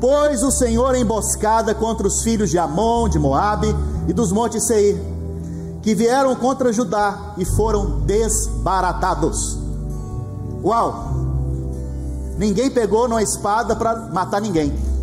pôs 0.00 0.42
o 0.42 0.50
Senhor 0.50 0.94
emboscada 0.96 1.72
contra 1.74 2.06
os 2.06 2.22
filhos 2.22 2.50
de 2.50 2.58
Amon, 2.58 3.08
de 3.08 3.18
Moabe 3.18 3.74
e 4.08 4.12
dos 4.12 4.32
montes 4.32 4.66
Seir, 4.66 5.00
que 5.82 5.94
vieram 5.94 6.34
contra 6.34 6.72
Judá 6.72 7.34
e 7.36 7.44
foram 7.44 8.00
desbaratados. 8.00 9.56
Uau! 10.64 11.14
Ninguém 12.38 12.70
pegou 12.70 13.08
numa 13.08 13.22
espada 13.22 13.74
para 13.76 13.96
matar 14.12 14.40
ninguém. 14.40 14.95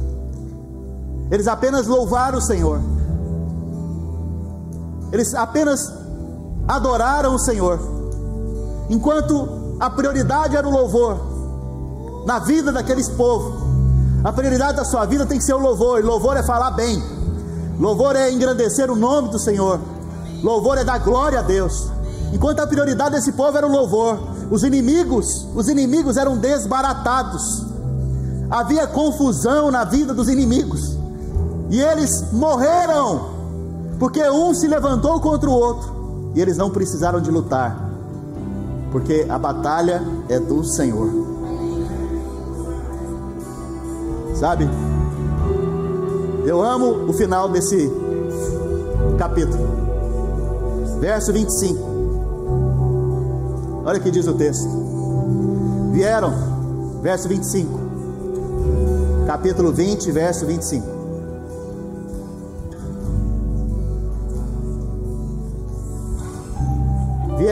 Eles 1.33 1.47
apenas 1.47 1.87
louvaram 1.87 2.37
o 2.37 2.41
Senhor. 2.41 2.79
eles 5.11 5.33
apenas 5.33 5.91
adoraram 6.67 7.35
o 7.35 7.39
Senhor, 7.39 7.79
enquanto 8.89 9.77
a 9.79 9.89
prioridade 9.89 10.55
era 10.55 10.67
o 10.67 10.71
louvor 10.71 12.23
na 12.25 12.39
vida 12.39 12.71
daqueles 12.71 13.09
povos. 13.09 13.61
A 14.23 14.31
prioridade 14.31 14.77
da 14.77 14.85
sua 14.85 15.05
vida 15.05 15.25
tem 15.25 15.39
que 15.39 15.43
ser 15.43 15.53
o 15.53 15.59
louvor, 15.59 15.99
e 15.99 16.03
louvor 16.03 16.37
é 16.37 16.43
falar 16.43 16.71
bem, 16.71 17.01
louvor 17.79 18.15
é 18.15 18.31
engrandecer 18.31 18.89
o 18.91 18.95
nome 18.95 19.29
do 19.29 19.39
Senhor, 19.39 19.79
louvor 20.43 20.77
é 20.77 20.83
dar 20.83 20.99
glória 20.99 21.39
a 21.39 21.43
Deus. 21.43 21.91
Enquanto 22.31 22.59
a 22.59 22.67
prioridade 22.67 23.15
desse 23.15 23.31
povo 23.31 23.57
era 23.57 23.67
o 23.67 23.71
louvor, 23.71 24.19
os 24.51 24.63
inimigos, 24.63 25.47
os 25.55 25.67
inimigos 25.67 26.15
eram 26.15 26.37
desbaratados. 26.37 27.65
Havia 28.51 28.85
confusão 28.85 29.71
na 29.71 29.83
vida 29.83 30.13
dos 30.13 30.27
inimigos. 30.27 31.02
E 31.73 31.81
eles 31.81 32.31
morreram, 32.31 33.31
porque 33.97 34.21
um 34.29 34.53
se 34.53 34.67
levantou 34.67 35.19
contra 35.19 35.49
o 35.49 35.53
outro, 35.53 36.31
e 36.35 36.39
eles 36.39 36.55
não 36.55 36.69
precisaram 36.69 37.19
de 37.19 37.31
lutar, 37.31 37.89
porque 38.91 39.25
a 39.27 39.39
batalha 39.39 40.03
é 40.29 40.39
do 40.39 40.63
Senhor. 40.63 41.09
Sabe? 44.35 44.69
Eu 46.45 46.61
amo 46.61 47.09
o 47.09 47.13
final 47.13 47.49
desse 47.49 47.91
capítulo, 49.17 49.65
verso 50.99 51.33
25. 51.33 51.79
Olha 53.83 53.97
o 53.97 54.01
que 54.03 54.11
diz 54.11 54.27
o 54.27 54.35
texto. 54.35 54.69
Vieram, 55.91 56.31
verso 57.01 57.27
25, 57.27 57.79
capítulo 59.25 59.71
20, 59.71 60.11
verso 60.11 60.45
25. 60.45 60.92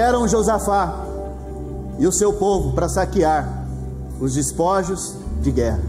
Vieram 0.02 0.28
Josafá 0.28 0.96
e 2.00 2.08
o 2.08 2.12
seu 2.12 2.34
povo 2.34 2.74
para 2.74 2.90
saquear 2.90 3.68
os 4.20 4.34
despojos 4.34 5.14
de 5.44 5.52
guerra. 5.52 5.80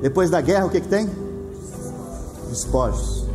Depois 0.00 0.30
da 0.30 0.40
guerra, 0.40 0.64
o 0.64 0.70
que, 0.70 0.80
que 0.80 0.88
tem? 0.88 1.10
Despojos. 2.48 3.26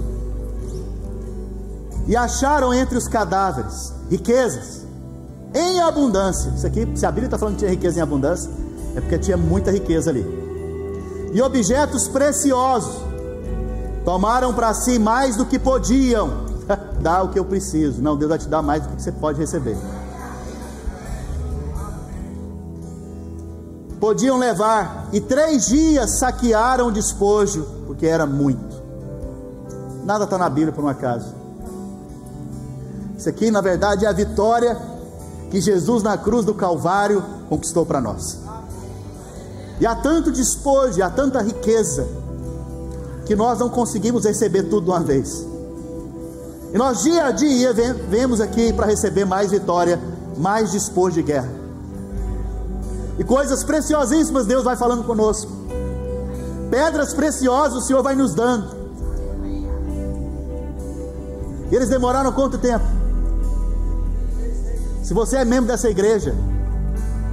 E 2.08 2.16
acharam 2.16 2.74
entre 2.74 2.98
os 2.98 3.08
cadáveres 3.08 3.94
riquezas 4.10 4.88
em 5.54 5.80
abundância. 5.82 6.50
Isso 6.50 6.66
aqui, 6.66 6.92
se 6.96 7.06
a 7.06 7.12
Bíblia 7.12 7.28
está 7.28 7.38
falando 7.38 7.54
que 7.54 7.60
tinha 7.60 7.70
riqueza 7.70 8.00
em 8.00 8.02
abundância, 8.02 8.50
é 8.96 9.02
porque 9.02 9.20
tinha 9.20 9.38
muita 9.38 9.70
riqueza 9.70 10.10
ali. 10.10 10.26
E 11.32 11.40
objetos 11.44 12.08
preciosos. 12.08 12.96
Tomaram 14.04 14.52
para 14.52 14.74
si 14.74 14.98
mais 14.98 15.36
do 15.36 15.46
que 15.46 15.60
podiam 15.60 16.49
dá 17.02 17.24
o 17.24 17.30
que 17.30 17.40
eu 17.40 17.46
preciso. 17.46 18.02
Não, 18.02 18.16
Deus 18.18 18.30
vai 18.30 18.38
te 18.38 18.48
dar 18.48 18.62
mais 18.62 18.84
do 18.84 18.96
que 18.96 19.02
você 19.02 19.12
pode 19.12 19.40
receber. 19.40 19.78
Podiam 24.00 24.38
levar, 24.38 25.10
e 25.12 25.20
três 25.20 25.68
dias 25.68 26.20
saquearam 26.20 26.88
o 26.88 26.92
despojo, 26.92 27.66
porque 27.86 28.06
era 28.06 28.26
muito. 28.26 28.82
Nada 30.06 30.24
está 30.24 30.38
na 30.38 30.50
Bíblia 30.50 30.72
por 30.72 30.84
um 30.84 30.88
acaso. 30.88 31.36
Isso 33.18 33.28
aqui, 33.28 33.52
na 33.52 33.60
verdade, 33.60 34.06
é 34.06 34.08
a 34.08 34.14
vitória 34.14 34.78
que 35.52 35.60
Jesus 35.60 36.02
na 36.02 36.18
cruz 36.18 36.46
do 36.46 36.54
Calvário 36.54 37.22
conquistou 37.50 37.86
para 37.86 38.00
nós. 38.00 38.40
E 39.82 39.86
há 39.86 39.96
tanto 39.96 40.32
despojo, 40.32 41.04
há 41.04 41.10
tanta 41.10 41.42
riqueza, 41.42 42.08
que 43.26 43.36
nós 43.36 43.60
não 43.60 43.70
conseguimos 43.70 44.24
receber 44.24 44.64
tudo 44.64 44.86
de 44.86 44.92
uma 44.92 45.02
vez. 45.02 45.49
E 46.74 46.78
nós 46.78 47.02
dia 47.02 47.26
a 47.26 47.32
dia 47.32 47.74
vemos 48.08 48.40
aqui 48.40 48.72
para 48.72 48.86
receber 48.86 49.26
mais 49.26 49.52
vitória, 49.52 50.00
mais 50.38 50.72
dispor 50.72 51.12
de 51.12 51.24
guerra. 51.24 51.50
E 53.18 53.24
coisas 53.24 53.64
preciosíssimas 53.64 54.46
Deus 54.46 54.64
vai 54.64 54.76
falando 54.76 55.04
conosco. 55.04 55.52
Pedras 56.70 57.14
preciosas 57.14 57.84
o 57.84 57.86
Senhor 57.86 58.04
vai 58.04 58.16
nos 58.16 58.36
dando. 58.36 58.78
E 61.72 61.76
eles 61.76 61.90
demoraram 61.90 62.32
quanto 62.32 62.58
tempo? 62.58 62.86
Se 65.04 65.14
você 65.14 65.38
é 65.38 65.46
membro 65.46 65.68
dessa 65.68 65.90
igreja, 65.90 66.36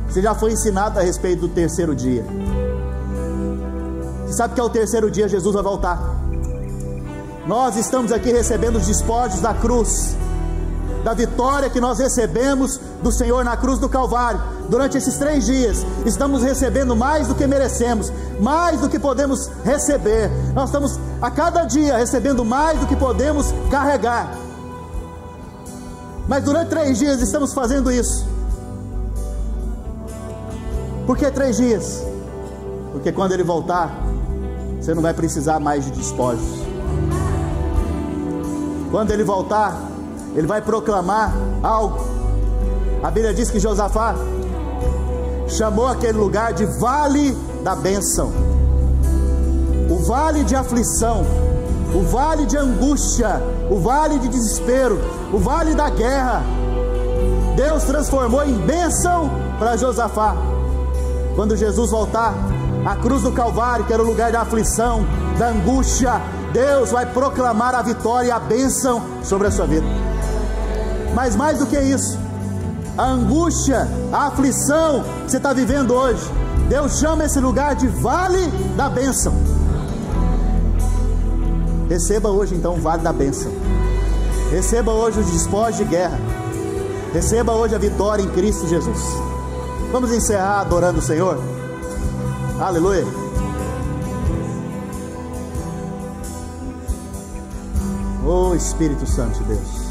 você 0.09 0.23
já 0.23 0.35
foi 0.35 0.53
ensinado 0.53 0.99
a 0.99 1.03
respeito 1.03 1.41
do 1.41 1.49
terceiro 1.49 1.95
dia. 1.95 2.25
Você 4.25 4.33
sabe 4.33 4.55
que 4.55 4.61
ao 4.61 4.71
terceiro 4.71 5.11
dia 5.11 5.29
Jesus 5.29 5.55
vai 5.55 5.63
voltar. 5.63 6.16
Nós 7.47 7.77
estamos 7.77 8.11
aqui 8.11 8.33
recebendo 8.33 8.77
os 8.77 8.87
despojos 8.87 9.41
da 9.41 9.55
cruz, 9.55 10.17
da 11.05 11.15
vitória 11.15 11.71
que 11.71 11.81
nós 11.81 12.01
recebemos 12.01 12.81
do 13.01 13.13
Senhor 13.13 13.45
na 13.45 13.57
cruz 13.57 13.79
do 13.79 13.89
Calvário. 13.89 14.41
Durante 14.69 14.99
esses 14.99 15.17
três 15.17 15.47
dias, 15.47 15.87
estamos 16.05 16.43
recebendo 16.43 16.97
mais 16.97 17.29
do 17.29 17.37
que 17.37 17.47
merecemos, 17.47 18.13
mais 18.41 18.81
do 18.81 18.89
que 18.89 18.99
podemos 18.99 19.49
receber. 19.65 20.29
Nós 20.55 20.71
estamos 20.71 20.99
a 21.23 21.31
cada 21.31 21.63
dia 21.63 21.97
recebendo 21.97 22.45
mais 22.45 22.81
do 22.81 22.87
que 22.89 22.97
podemos 22.97 23.55
carregar. 23.71 24.37
Mas 26.27 26.43
durante 26.43 26.71
três 26.71 26.99
dias 26.99 27.23
estamos 27.23 27.55
fazendo 27.55 27.93
isso. 27.93 28.27
Por 31.07 31.17
que 31.17 31.31
três 31.31 31.59
dias? 31.59 32.03
Porque 32.91 33.13
quando 33.13 33.31
ele 33.31 33.45
voltar, 33.45 33.97
você 34.81 34.93
não 34.93 35.03
vai 35.03 35.15
precisar 35.15 35.61
mais 35.61 35.85
de 35.85 35.93
despojos. 35.93 36.66
Quando 38.91 39.11
ele 39.11 39.25
voltar, 39.25 39.77
ele 40.35 40.47
vai 40.47 40.61
proclamar 40.61 41.33
algo. 41.63 41.99
A 43.03 43.11
Bíblia 43.11 43.35
diz 43.35 43.51
que 43.51 43.59
Josafá 43.59 44.15
chamou 45.49 45.87
aquele 45.87 46.19
lugar 46.19 46.53
de 46.53 46.67
vale 46.79 47.37
da 47.63 47.75
bênção, 47.75 48.33
o 49.91 50.05
vale 50.07 50.45
de 50.45 50.55
aflição, 50.55 51.25
o 51.95 52.03
vale 52.03 52.47
de 52.47 52.57
angústia, 52.57 53.41
o 53.71 53.79
vale 53.79 54.19
de 54.19 54.29
desespero, 54.29 54.99
o 55.33 55.39
vale 55.39 55.75
da 55.75 55.89
guerra. 55.89 56.43
Deus 57.57 57.85
transformou 57.85 58.45
em 58.45 58.55
bênção 58.55 59.31
para 59.59 59.77
Josafá. 59.77 60.37
Quando 61.35 61.57
Jesus 61.57 61.91
voltar, 61.91 62.35
a 62.85 62.95
cruz 62.97 63.23
do 63.23 63.33
Calvário, 63.33 63.85
que 63.85 63.93
era 63.93 64.03
o 64.03 64.07
lugar 64.07 64.31
da 64.31 64.43
aflição, 64.43 65.05
da 65.39 65.49
angústia, 65.49 66.21
Deus 66.57 66.91
vai 66.91 67.05
proclamar 67.05 67.75
a 67.75 67.83
vitória 67.83 68.29
e 68.29 68.31
a 68.31 68.39
bênção 68.39 69.03
sobre 69.23 69.47
a 69.47 69.51
sua 69.51 69.67
vida. 69.67 69.85
Mas 71.15 71.37
mais 71.37 71.59
do 71.59 71.67
que 71.67 71.79
isso, 71.79 72.19
a 72.97 73.05
angústia, 73.05 73.87
a 74.11 74.29
aflição 74.29 75.05
que 75.27 75.33
você 75.33 75.37
está 75.37 75.53
vivendo 75.53 75.93
hoje, 75.93 76.23
Deus 76.67 76.99
chama 76.99 77.27
esse 77.27 77.39
lugar 77.41 77.75
de 77.75 77.87
vale 77.87 78.47
da 78.75 78.89
bênção. 78.89 79.35
Receba 81.91 82.31
hoje 82.31 82.55
então 82.55 82.77
o 82.77 82.81
vale 82.81 83.03
da 83.03 83.13
bênção. 83.13 83.53
Receba 84.51 84.93
hoje 84.93 85.21
os 85.21 85.27
despojos 85.27 85.77
de 85.77 85.85
guerra. 85.85 86.19
Receba 87.13 87.53
hoje 87.53 87.75
a 87.75 87.79
vitória 87.79 88.23
em 88.23 88.31
Cristo 88.31 88.67
Jesus. 88.67 89.03
Vamos 89.93 90.11
encerrar 90.11 90.63
adorando 90.63 91.01
o 91.01 91.03
Senhor. 91.03 91.39
Aleluia. 92.59 93.26
Espírito 98.57 99.07
Santo 99.07 99.39
de 99.41 99.45
Deus. 99.45 99.87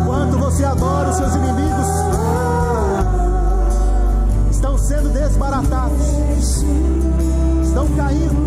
Enquanto 0.00 0.38
você 0.38 0.64
adora 0.64 1.10
os 1.10 1.16
seus 1.16 1.34
inimigos, 1.34 1.86
estão 4.50 4.78
sendo 4.78 5.10
desbaratados, 5.10 6.64
estão 7.62 7.86
caindo. 7.96 8.37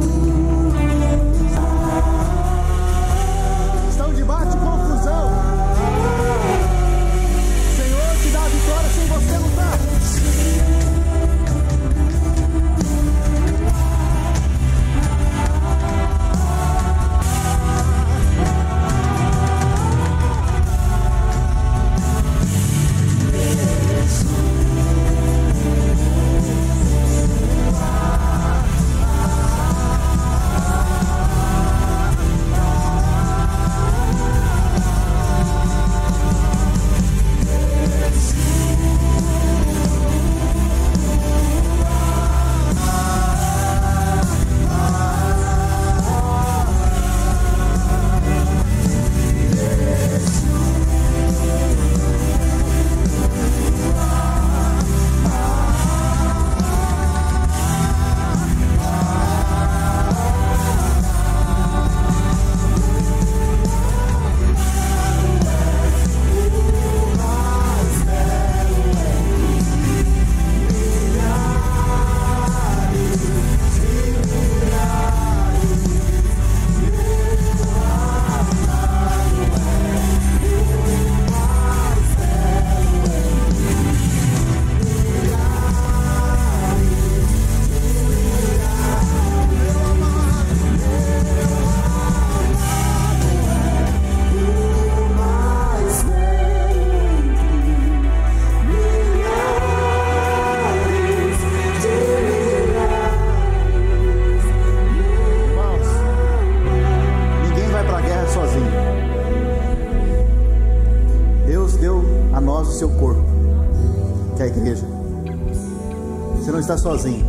Sozinho. 116.81 117.23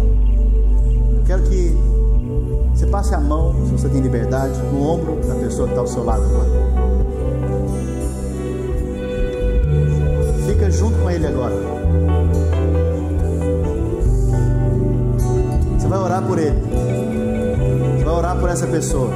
Quero 1.26 1.42
que 1.42 1.76
você 2.74 2.86
passe 2.86 3.14
a 3.14 3.20
mão, 3.20 3.54
se 3.66 3.72
você 3.72 3.86
tem 3.86 4.00
liberdade, 4.00 4.58
no 4.72 4.82
ombro 4.82 5.16
da 5.28 5.34
pessoa 5.34 5.68
que 5.68 5.74
está 5.74 5.82
ao 5.82 5.86
seu 5.86 6.02
lado 6.02 6.22
agora. 6.24 6.48
Fica 10.46 10.70
junto 10.70 10.98
com 11.00 11.10
ele 11.10 11.26
agora. 11.26 11.54
Você 15.78 15.86
vai 15.86 15.98
orar 15.98 16.22
por 16.22 16.38
ele. 16.38 16.62
Você 17.98 18.04
vai 18.04 18.14
orar 18.14 18.40
por 18.40 18.48
essa 18.48 18.66
pessoa. 18.66 19.10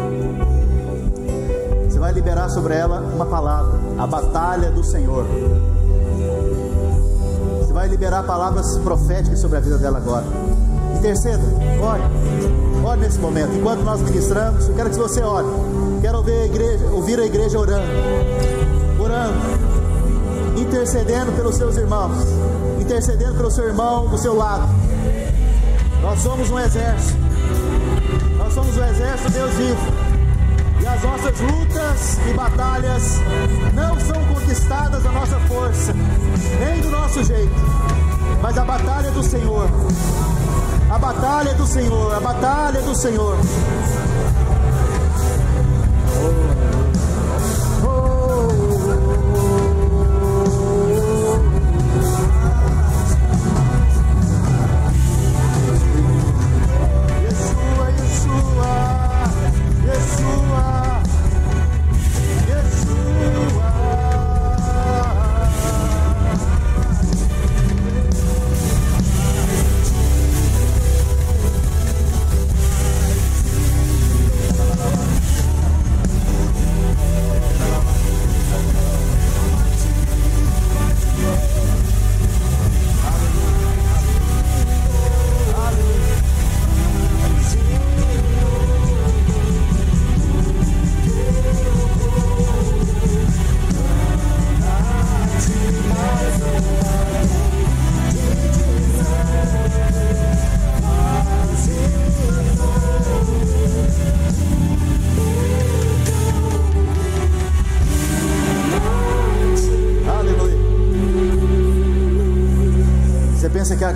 Você 1.88 1.98
vai 1.98 2.12
liberar 2.12 2.50
sobre 2.50 2.74
ela 2.74 3.00
uma 3.00 3.24
palavra, 3.24 3.80
a 3.96 4.06
batalha 4.06 4.70
do 4.70 4.84
Senhor. 4.84 5.24
Vai 7.86 7.92
liberar 7.92 8.24
palavras 8.24 8.76
proféticas 8.78 9.38
sobre 9.38 9.58
a 9.58 9.60
vida 9.60 9.78
dela 9.78 9.98
agora. 9.98 10.24
Interceda, 10.96 11.44
ore, 11.80 12.02
ore 12.84 13.00
nesse 13.00 13.16
momento. 13.20 13.54
Enquanto 13.54 13.84
nós 13.84 14.00
ministramos, 14.00 14.66
eu 14.66 14.74
quero 14.74 14.90
que 14.90 14.96
você 14.96 15.22
ore. 15.22 15.46
Quero 16.00 16.18
ouvir 16.18 16.32
a 16.32 16.46
igreja, 16.46 16.86
ouvir 16.86 17.20
a 17.20 17.24
igreja 17.24 17.56
orando, 17.56 17.86
orando, 18.98 19.38
intercedendo 20.60 21.30
pelos 21.30 21.54
seus 21.54 21.76
irmãos, 21.76 22.16
intercedendo 22.80 23.36
pelo 23.36 23.52
seu 23.52 23.68
irmão 23.68 24.08
do 24.08 24.18
seu 24.18 24.34
lado. 24.34 24.66
Nós 26.02 26.18
somos 26.18 26.50
um 26.50 26.58
exército, 26.58 27.18
nós 28.36 28.52
somos 28.52 28.76
um 28.76 28.84
exército 28.84 29.30
de 29.30 29.38
Deus 29.38 29.52
vivo. 29.52 30.06
E 30.80 30.86
as 30.88 31.02
nossas 31.02 31.40
lutas 31.40 32.18
e 32.28 32.34
batalhas 32.34 33.20
não 33.74 33.98
são 34.00 34.24
conquistadas 34.26 35.02
da 35.02 35.12
nossa 35.12 35.38
força, 35.40 35.92
nem 36.60 36.80
do 36.80 36.90
nosso 36.90 37.24
jeito, 37.24 37.75
mas 38.40 38.58
a 38.58 38.64
batalha 38.64 39.10
do 39.10 39.22
Senhor. 39.22 39.68
A 40.90 40.98
batalha 40.98 41.54
do 41.54 41.66
Senhor, 41.66 42.14
a 42.14 42.20
batalha 42.20 42.80
do 42.82 42.94
Senhor. 42.94 43.36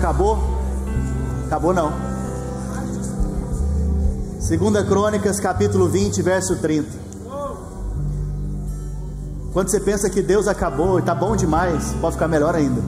Acabou? 0.01 0.39
Acabou 1.45 1.73
não. 1.73 1.93
Segunda 4.39 4.83
Crônicas, 4.83 5.39
capítulo 5.39 5.87
20, 5.87 6.23
verso 6.23 6.55
30. 6.55 6.89
Quando 9.53 9.69
você 9.69 9.79
pensa 9.79 10.09
que 10.09 10.23
Deus 10.23 10.47
acabou 10.47 10.97
e 10.97 11.01
está 11.01 11.13
bom 11.13 11.35
demais, 11.35 11.93
pode 12.01 12.13
ficar 12.13 12.27
melhor 12.27 12.55
ainda. 12.55 12.81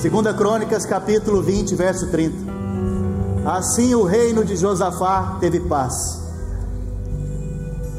Segunda 0.00 0.32
Crônicas, 0.32 0.86
capítulo 0.86 1.42
20, 1.42 1.74
verso 1.74 2.06
30. 2.06 2.34
Assim 3.44 3.94
o 3.94 4.04
reino 4.04 4.42
de 4.42 4.56
Josafá 4.56 5.36
teve 5.38 5.60
paz. 5.60 6.22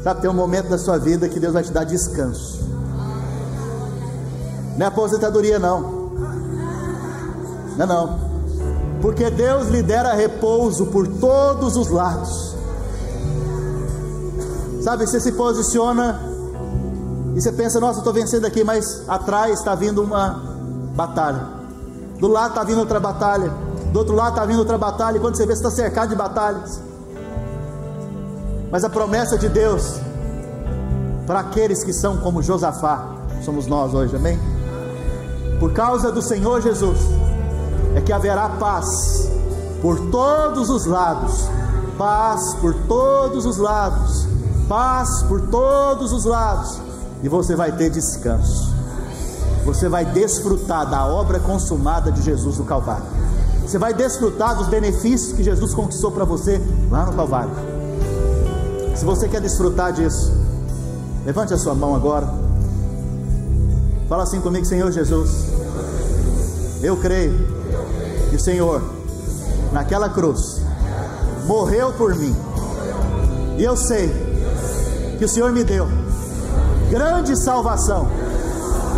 Sabe, 0.02 0.22
tem 0.22 0.30
um 0.30 0.34
momento 0.34 0.68
da 0.68 0.78
sua 0.78 0.98
vida 0.98 1.28
que 1.28 1.38
Deus 1.38 1.52
vai 1.52 1.62
te 1.62 1.70
dar 1.70 1.84
descanso. 1.84 2.66
Não 4.76 4.86
é 4.86 4.88
aposentadoria, 4.88 5.58
não. 5.58 5.97
Não, 7.78 7.86
não. 7.86 8.18
Porque 9.00 9.30
Deus 9.30 9.68
lhe 9.68 9.82
dera 9.82 10.12
repouso 10.12 10.86
por 10.86 11.06
todos 11.06 11.76
os 11.76 11.88
lados. 11.88 12.56
Sabe, 14.82 15.06
você 15.06 15.20
se 15.20 15.32
posiciona 15.32 16.20
e 17.36 17.40
você 17.40 17.52
pensa, 17.52 17.78
nossa, 17.78 17.98
estou 17.98 18.12
vencendo 18.12 18.44
aqui, 18.46 18.64
mas 18.64 19.08
atrás 19.08 19.60
está 19.60 19.76
vindo 19.76 20.02
uma 20.02 20.42
batalha. 20.96 21.40
Do 22.18 22.26
lado 22.26 22.48
está 22.48 22.64
vindo 22.64 22.80
outra 22.80 22.98
batalha. 22.98 23.52
Do 23.92 24.00
outro 24.00 24.16
lado 24.16 24.30
está 24.30 24.44
vindo 24.44 24.58
outra 24.58 24.76
batalha. 24.76 25.16
E 25.16 25.20
quando 25.20 25.36
você 25.36 25.46
vê, 25.46 25.54
você 25.54 25.60
está 25.60 25.70
cercado 25.70 26.08
de 26.08 26.16
batalhas. 26.16 26.80
Mas 28.72 28.82
a 28.82 28.90
promessa 28.90 29.38
de 29.38 29.48
Deus 29.48 30.00
para 31.26 31.40
aqueles 31.40 31.84
que 31.84 31.92
são 31.92 32.16
como 32.16 32.42
Josafá, 32.42 33.06
somos 33.44 33.66
nós 33.66 33.94
hoje, 33.94 34.16
amém? 34.16 34.38
Por 35.60 35.72
causa 35.72 36.10
do 36.10 36.22
Senhor 36.22 36.60
Jesus 36.60 36.98
é 37.98 38.00
que 38.00 38.12
haverá 38.12 38.48
paz 38.48 39.28
por 39.82 39.98
todos 40.10 40.70
os 40.70 40.86
lados, 40.86 41.48
paz 41.98 42.54
por 42.60 42.72
todos 42.86 43.44
os 43.44 43.56
lados, 43.56 44.28
paz 44.68 45.24
por 45.24 45.48
todos 45.48 46.12
os 46.12 46.24
lados, 46.24 46.80
e 47.24 47.28
você 47.28 47.56
vai 47.56 47.72
ter 47.72 47.90
descanso. 47.90 48.72
Você 49.64 49.88
vai 49.88 50.04
desfrutar 50.04 50.88
da 50.88 51.06
obra 51.06 51.40
consumada 51.40 52.12
de 52.12 52.22
Jesus 52.22 52.58
no 52.58 52.64
Calvário. 52.64 53.04
Você 53.66 53.78
vai 53.78 53.92
desfrutar 53.92 54.56
dos 54.56 54.68
benefícios 54.68 55.32
que 55.32 55.42
Jesus 55.42 55.74
conquistou 55.74 56.12
para 56.12 56.24
você 56.24 56.62
lá 56.90 57.04
no 57.04 57.12
Calvário. 57.14 57.50
Se 58.94 59.04
você 59.04 59.28
quer 59.28 59.40
desfrutar 59.40 59.92
disso, 59.92 60.32
levante 61.26 61.52
a 61.52 61.58
sua 61.58 61.74
mão 61.74 61.96
agora. 61.96 62.32
Fala 64.08 64.22
assim 64.22 64.40
comigo, 64.40 64.64
Senhor 64.64 64.90
Jesus. 64.90 65.48
Eu 66.80 66.96
creio 66.96 67.57
que 68.30 68.36
o 68.36 68.40
Senhor, 68.40 68.82
naquela 69.72 70.08
cruz, 70.08 70.60
morreu 71.44 71.92
por 71.92 72.14
mim. 72.14 72.36
E 73.56 73.64
eu 73.64 73.76
sei 73.76 74.08
que 75.18 75.24
o 75.24 75.28
Senhor 75.28 75.52
me 75.52 75.64
deu 75.64 75.86
grande 76.90 77.36
salvação 77.36 78.08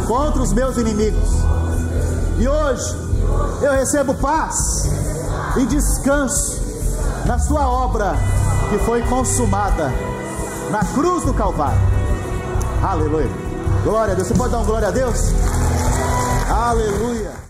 contra 0.07 0.43
os 0.43 0.53
meus 0.53 0.77
inimigos. 0.77 1.31
E 2.39 2.49
hoje 2.49 2.97
eu 3.63 3.73
recebo 3.73 4.15
paz 4.15 4.89
e 5.57 5.67
descanso 5.67 6.61
na 7.27 7.39
Sua 7.39 7.69
obra 7.69 8.15
que 8.71 8.79
foi 8.79 9.03
consumada 9.03 9.93
na 10.71 10.85
cruz 10.95 11.25
do 11.25 11.35
Calvário. 11.35 11.81
Aleluia. 12.83 13.31
Glória 13.85 14.13
a 14.13 14.15
Deus. 14.15 14.29
Você 14.29 14.35
pode 14.35 14.53
dar 14.53 14.59
um 14.59 14.65
glória 14.65 14.89
a 14.89 14.91
Deus? 14.91 15.33
Aleluia. 16.49 17.50